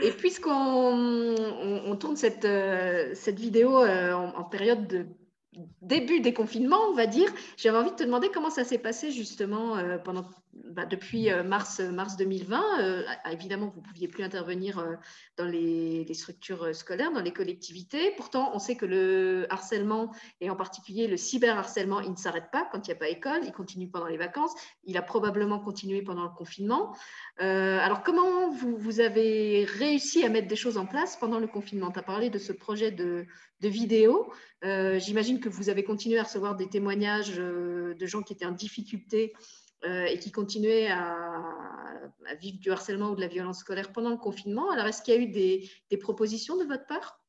Et 0.02 0.12
puisqu'on 0.12 0.52
on, 0.54 1.96
tourne 1.96 2.18
cette, 2.18 2.46
euh, 2.46 3.12
cette 3.14 3.40
vidéo 3.40 3.82
euh, 3.82 4.14
en, 4.14 4.44
période 4.44 4.88
de 4.88 5.08
début 5.92 6.22
des 6.22 6.34
confinements, 6.34 6.80
on 6.90 6.94
va 6.94 7.06
dire. 7.06 7.30
J'avais 7.58 7.78
envie 7.78 7.92
de 7.92 7.96
te 7.98 8.04
demander 8.04 8.30
comment 8.34 8.50
ça 8.50 8.64
s'est 8.64 8.78
passé 8.78 9.12
justement 9.12 9.76
euh, 9.78 9.98
pendant, 9.98 10.26
bah, 10.54 10.86
depuis 10.86 11.30
euh, 11.30 11.44
mars, 11.44 11.82
mars 11.82 12.16
2020. 12.16 12.80
Euh, 12.80 13.04
évidemment, 13.30 13.68
vous 13.68 13.82
ne 13.82 13.86
pouviez 13.86 14.08
plus 14.08 14.24
intervenir 14.24 14.82
dans 15.36 15.46
les, 15.46 16.08
structures 16.14 16.74
scolaires, 16.74 17.12
dans 17.12 17.22
les 17.22 17.34
collectivités. 17.34 18.14
Pourtant, 18.16 18.52
on 18.54 18.60
sait 18.60 18.76
que 18.76 18.86
le 18.86 19.48
harcèlement, 19.50 20.14
et 20.40 20.50
en 20.50 20.56
particulier 20.56 21.08
le 21.08 21.18
cyberharcèlement, 21.18 22.00
il 22.00 22.12
ne 22.12 22.16
s'arrête 22.16 22.52
pas 22.52 22.70
quand 22.72 22.88
il 22.88 22.92
n'y 22.92 22.96
a 22.96 23.00
pas 23.00 23.10
école, 23.10 23.42
il 23.44 23.52
continue 23.52 23.90
pendant 23.90 24.08
les 24.08 24.18
vacances, 24.18 24.54
il 24.86 24.96
a 24.98 25.02
probablement 25.02 25.60
continué 25.60 26.02
pendant 26.02 26.24
le 26.24 26.30
confinement. 26.30 26.96
alors, 27.38 28.04
comment 28.04 28.50
vous, 28.50 29.00
avez 29.02 29.66
réussi 29.66 30.24
à 30.24 30.30
mettre 30.30 30.48
des 30.48 30.56
choses 30.56 30.78
en 30.78 30.86
place 30.86 31.18
pendant 31.18 31.40
le 31.40 31.48
confinement? 31.48 31.92
Tu 31.92 32.00
as 32.00 32.04
parlé 32.04 32.30
de 32.30 32.38
ce 32.38 32.54
projet 32.54 32.92
de 32.92 33.26
vidéo. 33.62 34.32
J'imagine 34.64 35.40
que 35.40 35.50
vous 35.50 35.70
avez 35.70 35.81
continué 35.84 36.20
à 36.20 36.24
recevoir 36.24 36.56
des 36.56 36.68
témoignages 36.68 37.38
euh, 37.38 37.94
de 37.96 38.06
gens 38.06 38.22
qui 38.22 38.34
étaient 38.34 38.46
en 38.46 38.52
difficulté 38.52 39.34
euh, 39.86 40.06
et 40.06 40.20
qui 40.20 40.32
continuaient 40.32 40.90
à, 40.90 41.44
vivre 42.40 42.60
du 42.60 42.72
harcèlement 42.72 43.10
ou 43.10 43.16
de 43.16 43.22
la 43.22 43.28
violence 43.28 43.60
scolaire 43.60 43.92
pendant 43.92 44.10
le 44.10 44.18
confinement. 44.18 44.72
Alors, 44.72 44.86
est-ce 44.86 45.02
qu'il 45.02 45.14
y 45.14 45.18
a 45.18 45.22
eu 45.22 45.28
des, 45.28 45.98
propositions 45.98 46.58
de 46.58 46.66
votre 46.66 46.86
part? 46.88 47.20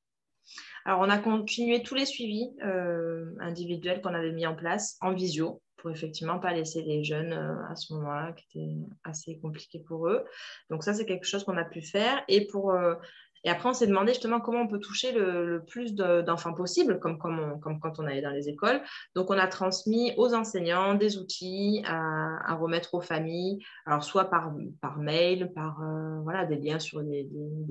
Alors, 0.84 1.00
on 1.00 1.10
a 1.10 1.18
continué 1.18 1.82
tous 1.82 1.94
les 1.94 2.06
suivis 2.06 2.50
euh, 2.64 3.26
individuels 3.40 4.00
qu'on 4.00 4.14
avait 4.14 4.32
mis 4.32 4.46
en 4.46 4.54
place 4.54 4.96
en 5.00 5.12
visio 5.12 5.62
pour 5.76 5.90
effectivement 5.90 6.38
pas 6.38 6.52
laisser 6.52 6.82
les 6.82 7.02
jeunes 7.02 7.32
à 7.32 7.74
ce 7.74 7.92
moment-là, 7.94 8.32
qui 8.32 8.60
était 8.60 8.76
assez 9.02 9.38
compliqué 9.40 9.80
pour 9.80 10.06
eux. 10.06 10.24
Donc 10.70 10.84
ça, 10.84 10.94
c'est 10.94 11.06
quelque 11.06 11.26
chose 11.26 11.42
qu'on 11.42 11.56
a 11.56 11.64
pu 11.64 11.82
faire. 11.82 12.22
Et 12.28 12.46
pour 12.46 12.72
et 13.44 13.50
après, 13.50 13.68
on 13.68 13.72
s'est 13.72 13.86
demandé 13.86 14.12
justement 14.12 14.40
comment 14.40 14.60
on 14.60 14.68
peut 14.68 14.78
toucher 14.78 15.12
le, 15.12 15.64
plus 15.66 15.94
d'enfants 15.94 16.54
possible, 16.54 17.00
comme, 17.00 17.18
quand 17.18 17.98
on 17.98 18.06
allait 18.06 18.22
dans 18.22 18.30
les 18.30 18.48
écoles. 18.48 18.80
Donc, 19.14 19.30
on 19.30 19.38
a 19.38 19.46
transmis 19.48 20.12
aux 20.16 20.34
enseignants 20.34 20.94
des 20.94 21.18
outils 21.18 21.82
à, 21.86 22.54
remettre 22.54 22.94
aux 22.94 23.00
familles, 23.00 23.64
alors 23.86 24.04
soit 24.04 24.30
par, 24.30 24.52
mail, 24.98 25.50
par 25.54 25.82
euh, 25.82 26.20
voilà, 26.22 26.44
des 26.44 26.56
liens 26.56 26.78
sur 26.78 27.02
des, 27.02 27.28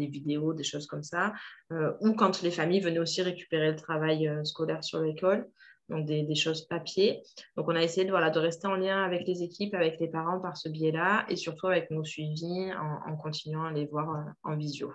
vidéos, 0.07 0.53
des 0.53 0.63
choses 0.63 0.87
comme 0.87 1.03
ça, 1.03 1.33
euh, 1.71 1.93
ou 2.01 2.13
quand 2.13 2.41
les 2.41 2.51
familles 2.51 2.81
venaient 2.81 2.99
aussi 2.99 3.21
récupérer 3.21 3.71
le 3.71 3.77
travail 3.77 4.27
euh, 4.27 4.43
scolaire 4.43 4.83
sur 4.83 5.01
l'école 5.01 5.47
donc 5.89 6.05
des, 6.05 6.35
choses 6.35 6.67
papier. 6.67 7.21
Donc, 7.57 7.67
on 7.67 7.75
a 7.75 7.83
essayé 7.83 8.07
de, 8.07 8.13
rester 8.13 8.65
en 8.65 8.75
lien 8.75 9.03
avec 9.03 9.27
les 9.27 9.43
équipes, 9.43 9.73
avec 9.73 9.99
les 9.99 10.07
parents 10.07 10.39
par 10.39 10.55
ce 10.55 10.69
biais-là, 10.69 11.25
et 11.27 11.35
surtout 11.35 11.67
avec 11.67 11.91
nos 11.91 12.05
suivis 12.05 12.71
en 12.73 13.17
continuant 13.17 13.65
à 13.65 13.73
les 13.73 13.87
voir 13.87 14.23
en 14.43 14.55
visio. 14.55 14.93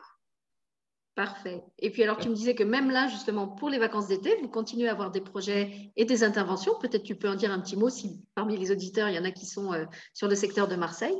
Parfait. 1.16 1.64
Et 1.78 1.90
puis 1.90 2.02
alors, 2.02 2.18
tu 2.18 2.28
me 2.28 2.34
disais 2.34 2.54
que 2.54 2.62
même 2.62 2.90
là, 2.90 3.08
justement, 3.08 3.48
pour 3.48 3.70
les 3.70 3.78
vacances 3.78 4.06
d'été, 4.06 4.36
vous 4.42 4.50
continuez 4.50 4.86
à 4.86 4.92
avoir 4.92 5.10
des 5.10 5.22
projets 5.22 5.90
et 5.96 6.04
des 6.04 6.22
interventions. 6.22 6.78
Peut-être 6.78 7.04
tu 7.04 7.16
peux 7.16 7.30
en 7.30 7.34
dire 7.34 7.50
un 7.50 7.58
petit 7.58 7.74
mot 7.74 7.88
si 7.88 8.22
parmi 8.34 8.54
les 8.58 8.70
auditeurs, 8.70 9.08
il 9.08 9.14
y 9.14 9.18
en 9.18 9.24
a 9.24 9.30
qui 9.30 9.46
sont 9.46 9.72
euh, 9.72 9.86
sur 10.12 10.28
le 10.28 10.34
secteur 10.34 10.68
de 10.68 10.76
Marseille. 10.76 11.16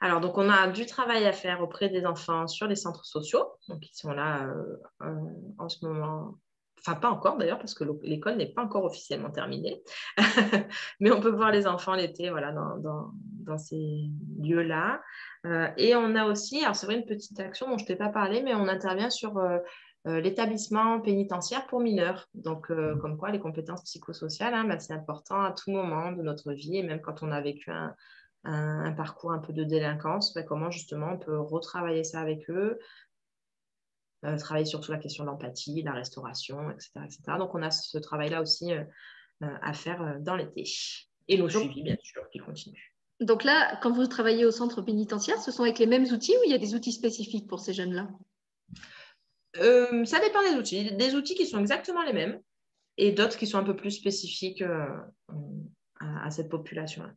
Alors, 0.00 0.22
donc, 0.22 0.38
on 0.38 0.48
a 0.48 0.68
du 0.68 0.86
travail 0.86 1.26
à 1.26 1.32
faire 1.32 1.60
auprès 1.60 1.90
des 1.90 2.06
enfants 2.06 2.46
sur 2.46 2.66
les 2.66 2.76
centres 2.76 3.04
sociaux, 3.04 3.44
donc 3.68 3.86
ils 3.86 3.94
sont 3.94 4.10
là 4.10 4.46
euh, 4.46 4.76
euh, 5.02 5.14
en 5.58 5.68
ce 5.68 5.84
moment 5.84 6.38
enfin 6.86 6.98
pas 6.98 7.10
encore 7.10 7.36
d'ailleurs 7.36 7.58
parce 7.58 7.74
que 7.74 7.84
l'école 8.02 8.36
n'est 8.36 8.52
pas 8.52 8.62
encore 8.62 8.84
officiellement 8.84 9.30
terminée, 9.30 9.82
mais 11.00 11.10
on 11.10 11.20
peut 11.20 11.30
voir 11.30 11.50
les 11.50 11.66
enfants 11.66 11.94
l'été 11.94 12.30
voilà, 12.30 12.52
dans, 12.52 13.12
dans, 13.44 13.58
ces 13.58 14.10
lieux-là. 14.40 15.00
Euh, 15.46 15.68
et 15.76 15.94
on 15.94 16.14
a 16.14 16.26
aussi, 16.26 16.62
alors 16.62 16.74
c'est 16.74 16.86
vrai 16.86 16.96
une 16.96 17.06
petite 17.06 17.38
action 17.40 17.68
dont 17.68 17.78
je 17.78 17.84
ne 17.84 17.88
t'ai 17.88 17.96
pas 17.96 18.08
parlé, 18.08 18.42
mais 18.42 18.54
on 18.54 18.68
intervient 18.68 19.10
sur 19.10 19.38
euh, 19.38 19.58
euh, 20.06 20.20
l'établissement 20.20 21.00
pénitentiaire 21.00 21.66
pour 21.66 21.80
mineurs. 21.80 22.28
Donc 22.34 22.68
comme 22.68 23.16
quoi 23.16 23.30
les 23.30 23.40
compétences 23.40 23.82
psychosociales, 23.84 24.54
hein, 24.54 24.64
bah, 24.64 24.78
c'est 24.78 24.94
important 24.94 25.42
à 25.42 25.52
tout 25.52 25.70
moment 25.70 26.12
de 26.12 26.22
notre 26.22 26.52
vie 26.52 26.78
et 26.78 26.82
même 26.82 27.00
quand 27.00 27.22
on 27.22 27.30
a 27.30 27.40
vécu 27.40 27.70
un, 27.70 27.94
un, 28.44 28.92
parcours 28.92 29.32
un 29.32 29.38
peu 29.38 29.52
de 29.52 29.64
délinquance, 29.64 30.34
bah, 30.34 30.42
comment 30.42 30.70
justement 30.70 31.12
on 31.12 31.18
peut 31.18 31.38
retravailler 31.38 32.04
ça 32.04 32.20
avec 32.20 32.48
eux, 32.50 32.78
euh, 34.24 34.38
travailler 34.38 34.64
surtout 34.64 34.90
la 34.90 34.98
question 34.98 35.24
de 35.24 35.28
l'empathie, 35.28 35.82
la 35.82 35.92
restauration, 35.92 36.70
etc., 36.70 37.20
Donc, 37.38 37.54
on 37.54 37.62
a 37.62 37.70
ce 37.70 37.98
travail-là 37.98 38.40
aussi 38.40 38.72
euh, 38.72 38.82
euh, 39.42 39.56
à 39.60 39.72
faire 39.74 40.18
dans 40.20 40.34
l'été. 40.34 40.64
Et 41.28 41.36
nos 41.36 41.48
suivis, 41.48 41.82
bien 41.82 41.96
sûr, 42.02 42.28
qui 42.30 42.38
continuent. 42.38 42.92
Donc 43.20 43.44
là, 43.44 43.78
quand 43.82 43.92
vous 43.92 44.06
travaillez 44.06 44.44
au 44.44 44.50
centre 44.50 44.82
pénitentiaire, 44.82 45.40
ce 45.40 45.50
sont 45.52 45.62
avec 45.62 45.78
les 45.78 45.86
mêmes 45.86 46.04
outils 46.04 46.32
ou 46.32 46.40
il 46.44 46.50
y 46.50 46.54
a 46.54 46.58
des 46.58 46.74
outils 46.74 46.92
spécifiques 46.92 47.46
pour 47.46 47.60
ces 47.60 47.72
jeunes-là? 47.72 48.08
Ça 49.54 50.20
dépend 50.20 50.42
des 50.42 50.56
outils. 50.58 50.92
Des 50.96 51.14
outils 51.14 51.34
qui 51.34 51.46
sont 51.46 51.60
exactement 51.60 52.02
les 52.02 52.12
mêmes 52.12 52.40
et 52.96 53.12
d'autres 53.12 53.38
qui 53.38 53.46
sont 53.46 53.58
un 53.58 53.64
peu 53.64 53.76
plus 53.76 53.92
spécifiques 53.92 54.62
à, 54.62 55.06
à, 56.00 56.30
cette 56.30 56.48
population-là. 56.48 57.12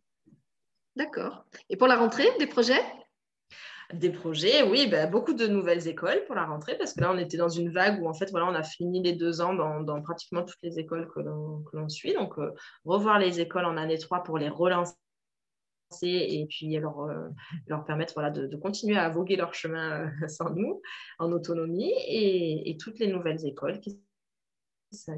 D'accord. 0.96 1.46
Et 1.70 1.78
pour 1.78 1.88
la 1.88 1.98
rentrée, 1.98 2.28
des 2.40 2.48
projets? 2.48 2.84
Des 3.94 4.10
projets, 4.10 4.64
oui, 4.64 4.88
bah, 4.90 5.08
beaucoup 5.08 5.34
de 5.34 5.48
nouvelles 5.48 5.88
écoles 5.88 6.24
pour 6.26 6.36
la 6.36 6.46
rentrée, 6.46 6.78
parce 6.78 6.94
que 6.94 7.02
là, 7.02 7.12
on 7.14 7.18
était 7.18 7.38
dans 7.38 7.50
une 7.50 7.72
vague 7.72 8.02
où, 8.02 8.08
en 8.08 8.14
fait, 8.14 8.30
voilà, 8.32 8.48
on 8.48 8.56
a 8.56 8.64
fini 8.64 9.02
les 9.02 9.14
deux 9.14 9.42
ans 9.42 9.54
dans, 9.54 10.02
pratiquement 10.02 10.44
toutes 10.44 10.62
les 10.64 10.80
écoles 10.80 11.08
que 11.14 11.22
l'on 11.22 11.90
suit. 11.90 12.14
Donc, 12.14 12.38
euh, 12.38 12.52
revoir 12.86 13.20
les 13.20 13.40
écoles 13.40 13.66
en 13.66 13.78
année 13.78 13.98
3 13.98 14.24
pour 14.24 14.38
les 14.38 14.50
relancer 14.50 14.94
et 16.02 16.46
puis 16.50 16.78
leur, 16.78 17.00
euh, 17.00 17.30
leur 17.68 17.86
permettre 17.86 18.14
voilà, 18.14 18.30
de, 18.30 18.56
continuer 18.58 18.98
à 18.98 19.10
voguer 19.10 19.38
leur 19.38 19.54
chemin 19.54 20.06
euh, 20.06 20.10
sans 20.28 20.50
nous, 20.50 20.82
en 21.20 21.32
autonomie, 21.32 21.94
et, 22.08 22.70
et 22.70 22.78
toutes 22.78 23.00
les 23.00 23.08
nouvelles 23.08 23.46
écoles 23.46 23.80
qui 23.80 24.02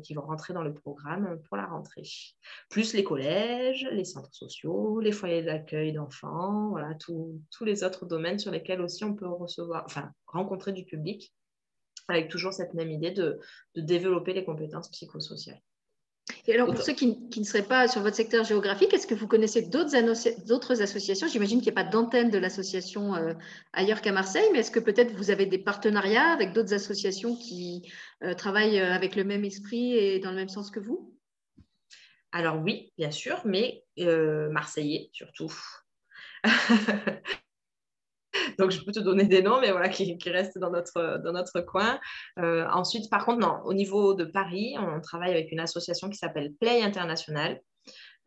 qui 0.04 0.14
vont 0.14 0.22
rentrer 0.22 0.54
dans 0.54 0.64
le 0.64 0.74
programme 0.74 1.40
pour 1.44 1.58
la 1.58 1.66
rentrée. 1.66 2.04
Plus 2.70 2.94
les 2.94 3.04
collèges, 3.04 3.88
les 3.92 4.06
centres 4.06 4.34
sociaux, 4.34 5.00
les 5.00 5.12
foyers 5.12 5.44
d'accueil 5.44 5.94
d'enfants, 5.94 6.70
voilà, 6.70 6.96
tous 6.96 7.42
les 7.62 7.84
autres 7.84 8.06
domaines 8.06 8.40
sur 8.40 8.52
lesquels 8.52 8.82
aussi 8.82 9.04
on 9.04 9.16
peut 9.16 9.28
recevoir, 9.28 9.84
enfin, 9.86 10.12
rencontrer 10.28 10.74
du 10.74 10.86
public, 10.86 11.34
avec 12.08 12.30
toujours 12.30 12.54
cette 12.54 12.74
même 12.74 12.90
idée 12.92 13.12
de 13.12 13.40
développer 13.76 14.34
les 14.34 14.44
compétences 14.44 14.90
psychosociales. 14.90 15.62
Et 16.50 16.56
alors, 16.56 16.74
pour 16.74 16.82
ceux 16.82 16.94
qui, 16.94 17.16
ne 17.38 17.44
seraient 17.44 17.62
pas 17.62 17.88
sur 17.88 18.02
votre 18.02 18.16
secteur 18.16 18.44
géographique, 18.44 18.92
est-ce 18.92 19.06
que 19.06 19.14
vous 19.14 19.28
connaissez 19.28 19.62
d'autres 19.62 20.82
associations? 20.82 21.28
J'imagine 21.28 21.62
qu'il 21.62 21.72
n'y 21.72 21.80
a 21.80 21.84
pas 21.84 21.88
d'antenne 21.88 22.32
de 22.32 22.40
l'association 22.40 23.14
euh, 23.14 23.36
ailleurs 23.72 24.02
qu'à 24.02 24.12
Marseille, 24.12 24.50
mais 24.52 24.62
est-ce 24.62 24.72
que 24.72 24.80
peut-être 24.80 25.14
vous 25.14 25.30
avez 25.30 25.46
des 25.46 25.60
partenariats 25.60 26.32
avec 26.32 26.54
d'autres 26.54 26.74
associations 26.74 27.36
qui 27.36 27.88
euh, 28.24 28.34
travaillent 28.34 28.80
euh, 28.80 28.96
avec 28.96 29.16
le 29.16 29.26
même 29.26 29.46
esprit 29.46 29.94
et 29.94 30.18
dans 30.18 30.32
le 30.32 30.38
même 30.38 30.50
sens 30.50 30.72
que 30.72 30.80
vous? 30.80 31.16
Alors 32.32 32.60
oui, 32.60 32.94
bien 32.98 33.12
sûr, 33.12 33.44
mais 33.46 33.84
marseillais 34.50 35.12
surtout. 35.14 35.54
Donc, 38.60 38.72
je 38.72 38.84
peux 38.84 38.92
te 38.92 39.00
donner 39.00 39.26
des 39.26 39.42
noms, 39.42 39.60
mais 39.60 39.72
voilà, 39.72 39.90
qui, 39.90 40.18
restent 40.26 40.58
dans 40.58 40.72
notre, 40.72 41.22
dans 41.24 41.34
notre 41.34 41.62
coin. 41.62 42.00
Euh, 42.38 42.66
ensuite, 42.72 43.10
par 43.10 43.26
contre, 43.26 43.40
non, 43.40 43.60
au 43.66 43.74
niveau 43.74 44.14
de 44.14 44.26
Paris, 44.26 44.76
on 44.80 45.02
travaille 45.02 45.32
avec 45.32 45.52
une 45.52 45.60
association 45.60 46.10
qui 46.10 46.18
s'appelle 46.18 46.54
Play 46.60 46.82
International. 46.82 47.62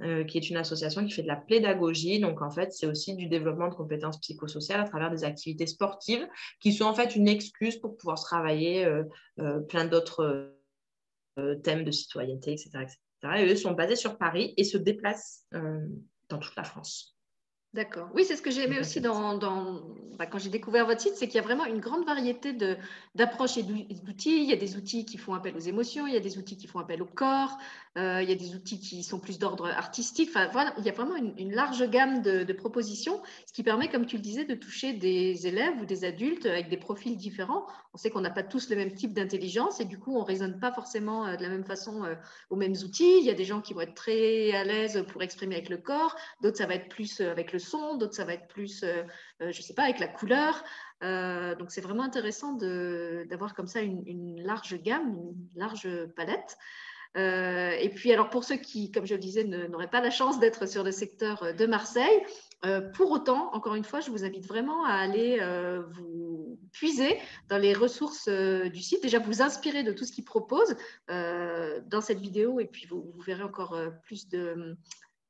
Euh, 0.01 0.25
qui 0.25 0.37
est 0.37 0.51
une 0.51 0.57
association 0.57 1.05
qui 1.07 1.13
fait 1.13 1.23
de 1.23 1.29
la 1.29 1.37
pédagogie. 1.37 2.19
Donc, 2.19 2.43
en 2.43 2.51
fait, 2.51 2.73
c'est 2.73 2.87
aussi 2.87 3.15
du 3.15 3.29
développement 3.29 3.69
de 3.69 3.75
compétences 3.75 4.19
psychosociales 4.19 4.81
à 4.81 4.85
travers 4.85 5.11
des 5.13 5.23
activités 5.23 5.67
sportives 5.67 6.27
qui 6.61 6.73
sont 6.73 6.87
en 6.87 6.95
fait 6.95 7.15
une 7.15 7.29
excuse 7.29 7.77
pour 7.77 7.97
pouvoir 7.97 8.19
travailler 8.19 8.85
euh, 8.85 9.61
plein 9.69 9.85
d'autres 9.85 10.57
thèmes 11.63 11.85
de 11.85 11.91
citoyenneté, 11.93 12.53
etc., 12.53 12.71
etc. 12.83 13.43
Et 13.43 13.53
eux 13.53 13.57
sont 13.57 13.73
basés 13.73 13.95
sur 13.95 14.19
Paris 14.19 14.55
et 14.57 14.65
se 14.65 14.77
déplacent 14.77 15.47
dans 16.29 16.39
toute 16.39 16.57
la 16.57 16.65
France. 16.65 17.13
D'accord. 17.75 18.11
Oui, 18.15 18.25
c'est 18.27 18.37
ce 18.37 18.43
que 18.43 18.51
j'ai 18.51 18.65
aimé 18.65 18.79
aussi 18.81 19.01
bah, 20.19 20.27
quand 20.27 20.39
j'ai 20.39 20.51
découvert 20.51 20.87
votre 20.87 21.01
site, 21.01 21.15
c'est 21.17 21.27
qu'il 21.27 21.37
y 21.37 21.39
a 21.39 21.43
vraiment 21.43 21.65
une 21.65 21.81
grande 21.81 22.05
variété 22.05 22.53
d'approches 23.15 23.57
et 23.57 23.63
d'outils. 23.63 24.43
Il 24.43 24.49
y 24.49 24.53
a 24.53 24.57
des 24.57 24.77
outils 24.77 25.05
qui 25.05 25.17
font 25.17 25.35
appel 25.35 25.57
aux 25.57 25.61
émotions, 25.61 26.07
il 26.07 26.13
y 26.13 26.17
a 26.17 26.21
des 26.21 26.39
outils 26.39 26.57
qui 26.57 26.67
font 26.67 26.79
appel 26.79 27.03
au 27.03 27.07
corps, 27.07 27.59
euh, 27.97 28.23
il 28.23 28.29
y 28.29 28.33
a 28.33 28.37
des 28.37 28.55
outils 28.55 28.79
qui 28.79 29.03
sont 29.03 29.19
plus 29.19 29.39
d'ordre 29.39 29.67
artistique. 29.67 30.31
Il 30.35 30.85
y 30.85 30.89
a 30.89 30.93
vraiment 30.93 31.17
une, 31.17 31.53
large 31.53 31.89
gamme 31.89 32.23
de, 32.23 32.53
propositions, 32.53 33.23
ce 33.47 33.53
qui 33.53 33.63
permet, 33.63 33.89
comme 33.89 34.07
tu 34.07 34.17
le 34.17 34.23
disais, 34.23 34.45
de 34.45 34.55
toucher 34.55 34.93
des 34.93 35.47
élèves 35.47 35.81
ou 35.81 35.87
des 35.87 36.05
adultes 36.05 36.47
avec 36.47 36.69
des 36.69 36.77
profils 36.77 37.17
différents. 37.17 37.67
On 37.95 37.99
sait 37.99 38.11
qu'on 38.11 38.21
n'a 38.21 38.31
pas 38.31 38.43
tous 38.43 38.71
le 38.71 38.77
même 38.77 38.95
type 38.95 39.15
d'intelligence 39.15 39.81
et 39.81 39.85
du 39.85 39.99
coup, 39.99 40.15
on 40.17 40.21
ne 40.21 40.27
raisonne 40.27 40.61
pas 40.61 40.73
forcément 40.73 41.27
euh, 41.27 41.37
de 41.37 41.43
la 41.43 41.49
même 41.49 41.65
façon 41.65 42.05
euh, 42.05 42.15
aux 42.51 42.57
mêmes 42.57 42.77
outils. 42.85 43.19
Il 43.19 43.25
y 43.25 43.31
a 43.31 43.35
des 43.35 43.45
gens 43.45 43.61
qui 43.61 43.75
vont 43.75 43.81
être 43.81 43.95
très 43.95 44.53
à 44.53 44.65
l'aise 44.65 45.05
pour 45.09 45.23
exprimer 45.23 45.57
avec 45.57 45.69
le 45.69 45.79
corps, 45.79 46.17
d'autres, 46.43 46.59
ça 46.59 46.67
va 46.67 46.75
être 46.75 46.89
plus 46.89 47.21
avec 47.21 47.53
le 47.53 47.59
son, 47.63 47.97
d'autres, 47.97 48.15
ça 48.15 48.25
va 48.25 48.35
être 48.35 48.49
plus, 48.49 48.85
je 49.41 49.47
ne 49.47 49.53
sais 49.53 49.75
pas, 49.75 49.85
avec 49.85 49.99
la 49.99 50.09
couleur. 50.09 50.63
donc, 51.01 51.71
c'est 51.71 51.81
vraiment 51.81 52.05
intéressant 52.05 52.53
d'avoir 52.53 53.55
comme 53.55 53.67
ça 53.67 53.81
une, 53.81 54.03
une 54.07 54.43
large 54.43 54.81
gamme, 54.83 55.09
une 55.09 55.61
large 55.61 55.89
palette. 56.17 56.57
et 57.17 57.91
puis, 57.95 58.13
alors 58.13 58.31
pour 58.31 58.45
ceux 58.45 58.57
qui, 58.57 58.91
comme 58.91 59.07
je 59.07 59.15
le 59.15 59.21
disais, 59.21 59.45
n'auraient 59.45 59.91
pas 59.91 60.01
la 60.01 60.11
chance 60.11 60.39
d'être 60.39 60.67
sur 60.67 60.83
le 60.85 60.93
secteur 60.93 61.55
de 61.55 61.67
Marseille, 61.67 62.23
pour 62.95 63.11
autant, 63.11 63.53
encore 63.55 63.75
une 63.75 63.85
fois, 63.85 64.01
je 64.01 64.11
vous 64.11 64.25
invite 64.25 64.47
vraiment 64.47 64.85
à 64.85 64.93
aller 64.93 65.41
vous 65.91 66.59
puiser 66.73 67.19
dans 67.49 67.59
les 67.59 67.75
ressources 67.75 68.29
du 68.29 68.81
site, 68.81 69.03
déjà 69.03 69.19
vous 69.19 69.43
inspirer 69.43 69.83
de 69.83 69.93
tout 69.93 70.05
ce 70.05 70.13
qu'il 70.13 70.25
propose 70.25 70.77
dans 71.09 72.01
cette 72.01 72.21
vidéo, 72.21 72.61
et 72.61 72.67
puis 72.67 72.87
vous 72.87 73.13
verrez 73.27 73.43
encore 73.43 73.77
plus 74.05 74.29
de, 74.29 74.77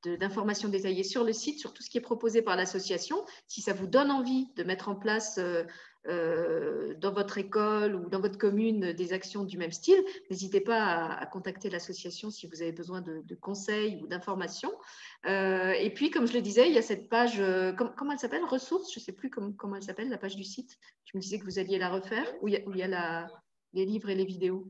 d'informations 0.04 0.68
détaillées 0.68 1.04
sur 1.04 1.24
le 1.24 1.32
site, 1.32 1.58
sur 1.58 1.72
tout 1.72 1.82
ce 1.82 1.90
qui 1.90 1.98
est 1.98 2.02
proposé 2.02 2.42
par 2.42 2.56
l'association. 2.56 3.24
Si 3.46 3.60
ça 3.60 3.72
vous 3.72 3.86
donne 3.86 4.10
envie 4.10 4.48
de 4.56 4.64
mettre 4.64 4.88
en 4.88 4.96
place 4.96 5.38
euh, 5.38 5.64
euh, 6.08 6.94
dans 6.94 7.12
votre 7.12 7.38
école 7.38 7.94
ou 7.94 8.08
dans 8.08 8.20
votre 8.20 8.38
commune 8.38 8.92
des 8.92 9.12
actions 9.12 9.44
du 9.44 9.58
même 9.58 9.70
style, 9.70 10.02
n'hésitez 10.30 10.60
pas 10.60 11.06
à, 11.06 11.26
contacter 11.26 11.70
l'association 11.70 12.30
si 12.30 12.48
vous 12.48 12.62
avez 12.62 12.72
besoin 12.72 13.00
de, 13.00 13.34
conseils 13.36 14.00
ou 14.02 14.06
d'informations. 14.08 14.72
Euh, 15.26 15.72
et 15.72 15.90
puis, 15.90 16.10
comme 16.10 16.26
je 16.26 16.34
le 16.34 16.42
disais, 16.42 16.68
il 16.68 16.74
y 16.74 16.78
a 16.78 16.82
cette 16.82 17.08
page, 17.08 17.40
comment 17.76 18.12
elle 18.12 18.18
s'appelle? 18.18 18.44
Ressources? 18.44 18.92
Je 18.92 18.98
ne 18.98 19.04
sais 19.04 19.12
plus 19.12 19.30
comment, 19.30 19.76
elle 19.76 19.82
s'appelle, 19.82 20.08
la 20.08 20.18
page 20.18 20.36
du 20.36 20.44
site. 20.44 20.78
Tu 21.04 21.16
me 21.16 21.22
disais 21.22 21.38
que 21.38 21.44
vous 21.44 21.58
alliez 21.58 21.78
la 21.78 21.90
refaire, 21.90 22.26
où 22.40 22.48
il 22.48 22.54
y 22.54 22.82
a, 22.82 23.28
les 23.72 23.86
livres 23.86 24.10
et 24.10 24.14
les 24.14 24.24
vidéos? 24.24 24.68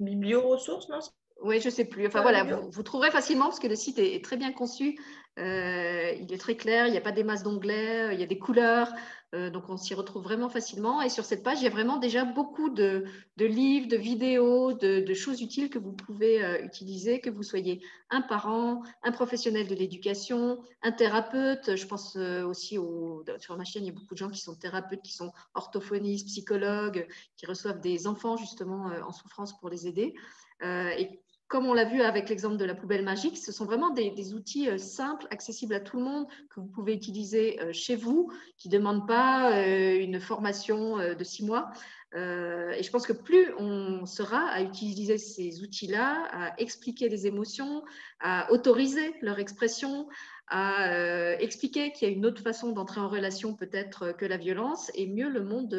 Biblio-ressources, 0.00 0.88
non? 0.88 1.00
Oui, 1.42 1.60
je 1.60 1.66
ne 1.66 1.70
sais 1.70 1.84
plus. 1.84 2.06
Enfin 2.06 2.22
voilà, 2.22 2.42
vous, 2.42 2.82
trouverez 2.82 3.10
facilement 3.10 3.44
parce 3.44 3.60
que 3.60 3.68
le 3.68 3.76
site 3.76 3.98
est, 3.98 4.24
très 4.24 4.36
bien 4.36 4.52
conçu. 4.52 4.98
Euh, 5.38 6.12
il 6.20 6.32
est 6.32 6.38
très 6.38 6.56
clair, 6.56 6.88
il 6.88 6.90
n'y 6.90 6.96
a 6.96 7.00
pas 7.00 7.12
des 7.12 7.22
masses 7.22 7.44
d'onglets, 7.44 8.12
il 8.12 8.18
y 8.18 8.24
a 8.24 8.26
des 8.26 8.38
couleurs. 8.38 8.92
Euh, 9.34 9.50
donc 9.50 9.68
on 9.68 9.76
s'y 9.76 9.94
retrouve 9.94 10.24
vraiment 10.24 10.48
facilement. 10.48 11.00
Et 11.00 11.08
sur 11.08 11.24
cette 11.24 11.44
page, 11.44 11.60
il 11.60 11.64
y 11.64 11.66
a 11.68 11.70
vraiment 11.70 11.98
déjà 11.98 12.24
beaucoup 12.24 12.70
de, 12.70 13.04
livres, 13.38 13.86
de 13.86 13.96
vidéos, 13.96 14.72
de, 14.72 15.14
choses 15.14 15.40
utiles 15.40 15.70
que 15.70 15.78
vous 15.78 15.92
pouvez 15.92 16.42
euh, 16.42 16.64
utiliser, 16.64 17.20
que 17.20 17.30
vous 17.30 17.44
soyez 17.44 17.82
un 18.10 18.20
parent, 18.20 18.82
un 19.04 19.12
professionnel 19.12 19.68
de 19.68 19.76
l'éducation, 19.76 20.58
un 20.82 20.90
thérapeute. 20.90 21.76
Je 21.76 21.86
pense 21.86 22.16
aussi 22.16 22.78
au, 22.78 23.22
sur 23.38 23.56
ma 23.56 23.64
chaîne, 23.64 23.84
il 23.84 23.88
y 23.88 23.90
a 23.90 23.94
beaucoup 23.94 24.14
de 24.14 24.18
gens 24.18 24.30
qui 24.30 24.40
sont 24.40 24.56
thérapeutes, 24.56 25.02
qui 25.02 25.12
sont 25.12 25.30
orthophonistes, 25.54 26.26
psychologues, 26.26 27.06
qui 27.36 27.46
reçoivent 27.46 27.80
des 27.80 28.08
enfants 28.08 28.36
justement 28.36 28.90
en 29.06 29.12
souffrance 29.12 29.56
pour 29.60 29.68
les 29.68 29.86
aider. 29.86 30.14
et 30.62 31.20
comme 31.48 31.66
on 31.66 31.72
l'a 31.72 31.86
vu 31.86 32.02
avec 32.02 32.28
l'exemple 32.28 32.58
de 32.58 32.64
la 32.66 32.74
poubelle 32.74 33.02
magique, 33.02 33.38
ce 33.38 33.52
sont 33.52 33.64
vraiment 33.64 33.90
des, 33.90 34.34
outils 34.34 34.68
euh, 34.68 34.76
simples, 34.76 35.26
accessibles 35.30 35.74
à 35.74 35.80
tout 35.80 35.96
le 35.96 36.04
monde, 36.04 36.26
que 36.50 36.60
vous 36.60 36.66
pouvez 36.66 36.92
utiliser 36.92 37.58
euh, 37.60 37.72
chez 37.72 37.96
vous, 37.96 38.30
qui 38.58 38.68
ne 38.68 38.74
demandent 38.74 39.06
pas 39.06 39.52
euh, 39.52 39.98
une 39.98 40.20
formation 40.20 40.98
de 40.98 41.24
six 41.24 41.44
mois. 41.44 41.70
et 42.14 42.82
je 42.82 42.90
pense 42.90 43.06
que 43.06 43.12
plus 43.12 43.52
on 43.58 44.04
sera 44.06 44.46
à 44.48 44.60
utiliser 44.62 45.16
ces 45.18 45.62
outils-là, 45.62 46.28
à 46.32 46.60
expliquer 46.60 47.08
les 47.08 47.26
émotions, 47.26 47.82
à 48.20 48.50
autoriser 48.52 49.14
leur 49.22 49.38
expression, 49.38 50.08
à 50.48 51.36
expliquer 51.40 51.92
qu'il 51.92 52.08
y 52.08 52.10
a 52.10 52.14
une 52.14 52.26
autre 52.26 52.42
façon 52.42 52.72
d'entrer 52.72 53.00
en 53.00 53.08
relation 53.08 53.54
peut-être 53.54 54.12
que 54.12 54.26
la 54.26 54.38
violence, 54.38 54.90
et 54.94 55.06
mieux 55.06 55.28
le 55.28 55.42
monde 55.42 55.74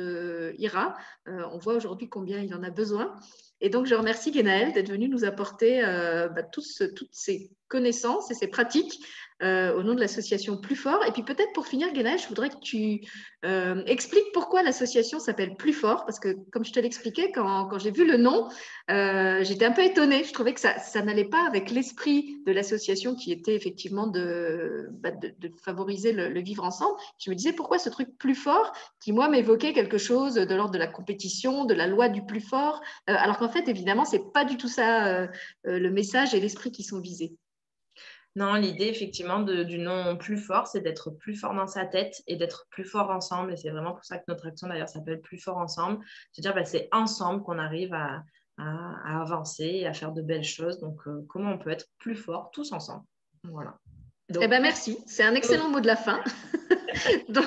ira. 0.58 0.96
on 1.26 1.58
voit 1.58 1.74
aujourd'hui 1.74 2.10
combien 2.10 2.40
il 2.40 2.54
en 2.54 2.64
a 2.64 2.70
besoin. 2.70 3.16
Et 3.62 3.70
donc, 3.70 3.86
je 3.86 3.96
remercie 3.96 4.34
Genaël 4.34 4.74
d'être 4.74 4.90
venu 4.90 5.10
nous 5.10 5.26
apporter 5.26 5.84
euh, 5.84 6.30
bah, 6.30 6.44
toutes 6.44 6.66
ces 7.12 7.52
connaissances 7.68 8.32
et 8.32 8.34
ces 8.34 8.48
pratiques 8.48 9.04
euh, 9.42 9.74
au 9.74 9.84
nom 9.84 9.94
de 9.94 10.02
l'association 10.02 10.58
Plus 10.58 10.76
Fort. 10.76 11.06
Et 11.08 11.12
puis 11.12 11.24
peut-être 11.24 11.54
pour 11.54 11.66
finir, 11.66 11.88
Genaël, 11.96 12.20
je 12.20 12.28
voudrais 12.28 12.50
que 12.50 12.60
tu 12.60 13.02
euh, 13.46 13.82
expliques 13.86 14.32
pourquoi 14.34 14.64
l'association 14.64 15.18
s'appelle 15.18 15.56
Plus 15.56 15.72
Fort, 15.72 16.06
parce 16.06 16.20
que 16.20 16.36
comme 16.52 16.66
je 16.66 16.74
te 16.74 16.80
l'expliquais, 16.80 17.32
quand, 17.32 17.78
j'ai 17.80 17.92
vu 17.92 18.06
le 18.06 18.18
nom, 18.18 18.50
j'étais 18.90 19.64
un 19.64 19.72
peu 19.72 19.84
étonnée. 19.84 20.26
Je 20.26 20.34
trouvais 20.34 20.54
que 20.54 20.60
ça, 20.60 21.02
n'allait 21.02 21.30
pas 21.30 21.48
avec 21.48 21.72
l'esprit 21.72 22.42
de 22.46 22.52
l'association 22.52 23.16
qui 23.16 23.32
était 23.32 23.56
effectivement 23.56 24.08
de, 24.08 24.90
bah, 24.92 25.12
favoriser 25.64 26.12
le, 26.12 26.42
vivre 26.42 26.66
ensemble. 26.66 26.98
Je 27.18 27.30
me 27.30 27.36
disais 27.36 27.54
pourquoi 27.54 27.80
ce 27.80 27.90
truc 27.90 28.10
Plus 28.18 28.36
Fort 28.36 28.74
qui, 29.00 29.14
moi, 29.14 29.30
m'évoquait 29.30 29.72
quelque 29.72 29.98
chose 29.98 30.34
de 30.34 30.56
l'ordre 30.56 30.74
de 30.74 30.78
la 30.78 30.88
compétition, 30.88 31.64
de 31.64 31.74
la 31.74 31.88
loi 31.88 32.10
du 32.10 32.26
plus 32.26 32.42
fort, 32.42 32.82
alors 33.08 33.38
qu'en 33.38 33.50
fait, 33.50 33.70
évidemment, 33.70 34.04
c'est 34.04 34.34
pas 34.34 34.44
du 34.44 34.58
tout 34.58 34.68
ça 34.68 35.30
le 35.64 35.90
message 35.90 36.34
et 36.34 36.42
l'esprit 36.42 36.72
qui 36.72 36.84
sont 36.84 37.00
visés. 37.00 37.38
Non, 38.36 38.54
l'idée 38.54 38.86
effectivement 38.86 39.40
du 39.40 39.80
nom 39.80 40.16
plus 40.16 40.38
fort, 40.38 40.68
c'est 40.68 40.82
d'être 40.82 41.10
plus 41.10 41.36
fort 41.36 41.54
dans 41.54 41.68
sa 41.68 41.86
tête 41.86 42.22
et 42.28 42.36
d'être 42.36 42.68
plus 42.70 42.86
fort 42.86 43.10
ensemble. 43.10 43.54
Et 43.54 43.58
c'est 43.58 43.72
vraiment 43.72 43.94
pour 43.94 44.06
ça 44.06 44.18
que 44.18 44.24
notre 44.28 44.48
action 44.48 44.68
d'ailleurs 44.68 44.90
s'appelle 44.90 45.20
Plus 45.22 45.40
fort 45.40 45.58
ensemble. 45.58 46.06
C'est-à-dire 46.32 46.54
bah, 46.54 46.66
c'est 46.66 46.88
ensemble 46.92 47.44
qu'on 47.44 47.58
arrive 47.58 47.94
à, 47.94 48.24
avancer 49.06 49.66
et 49.66 49.88
à 49.88 49.94
faire 49.94 50.12
de 50.12 50.22
belles 50.22 50.44
choses. 50.44 50.80
Donc 50.80 51.08
euh, 51.08 51.26
comment 51.30 51.52
on 51.52 51.58
peut 51.58 51.70
être 51.70 51.88
plus 51.98 52.16
fort 52.16 52.52
tous 52.52 52.72
ensemble? 52.72 53.06
Voilà. 53.44 53.78
Eh 54.42 54.48
ben 54.48 54.62
merci, 54.62 54.98
c'est 55.08 55.24
un 55.24 55.34
excellent 55.34 55.70
mot 55.70 55.80
de 55.80 55.88
la 55.88 55.96
fin. 55.96 56.24
Donc, 57.30 57.46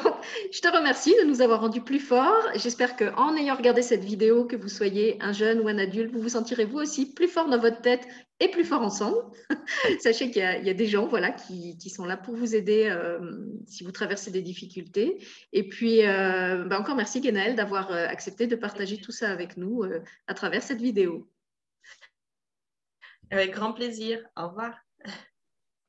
je 0.52 0.60
te 0.60 0.68
remercie 0.68 1.14
de 1.20 1.26
nous 1.26 1.40
avoir 1.40 1.60
rendu 1.60 1.80
plus 1.80 2.00
forts. 2.00 2.42
J'espère 2.56 2.96
qu'en 2.96 3.36
ayant 3.36 3.54
regardé 3.54 3.82
cette 3.82 4.04
vidéo, 4.04 4.44
que 4.44 4.56
vous 4.56 4.68
soyez 4.68 5.16
un 5.20 5.32
jeune 5.32 5.60
ou 5.60 5.68
un 5.68 5.78
adulte, 5.78 6.12
vous 6.12 6.20
vous 6.20 6.30
sentirez 6.30 6.64
vous 6.64 6.78
aussi 6.78 7.12
plus 7.12 7.28
fort 7.28 7.48
dans 7.48 7.58
votre 7.58 7.80
tête 7.80 8.06
et 8.40 8.48
plus 8.48 8.64
fort 8.64 8.82
ensemble. 8.82 9.18
Sachez 10.00 10.30
qu'il 10.30 10.42
y, 10.42 10.70
a 10.70 10.74
des 10.74 10.86
gens 10.86 11.06
voilà, 11.06 11.30
qui, 11.30 11.90
sont 11.90 12.04
là 12.04 12.16
pour 12.16 12.34
vous 12.34 12.54
aider 12.54 12.88
euh, 12.90 13.20
si 13.66 13.84
vous 13.84 13.92
traversez 13.92 14.30
des 14.30 14.42
difficultés. 14.42 15.18
Et 15.52 15.68
puis, 15.68 16.04
euh, 16.06 16.64
bah, 16.64 16.80
encore 16.80 16.96
merci 16.96 17.22
Genaël 17.22 17.54
d'avoir 17.54 17.92
euh, 17.92 18.06
accepté 18.06 18.46
de 18.46 18.56
partager 18.56 18.98
tout 18.98 19.12
ça 19.12 19.30
avec 19.30 19.56
nous 19.56 19.84
à 20.26 20.34
travers 20.34 20.62
cette 20.62 20.80
vidéo. 20.80 21.28
Avec 23.30 23.52
grand 23.52 23.72
plaisir. 23.72 24.20
Au 24.36 24.48
revoir. 24.48 24.74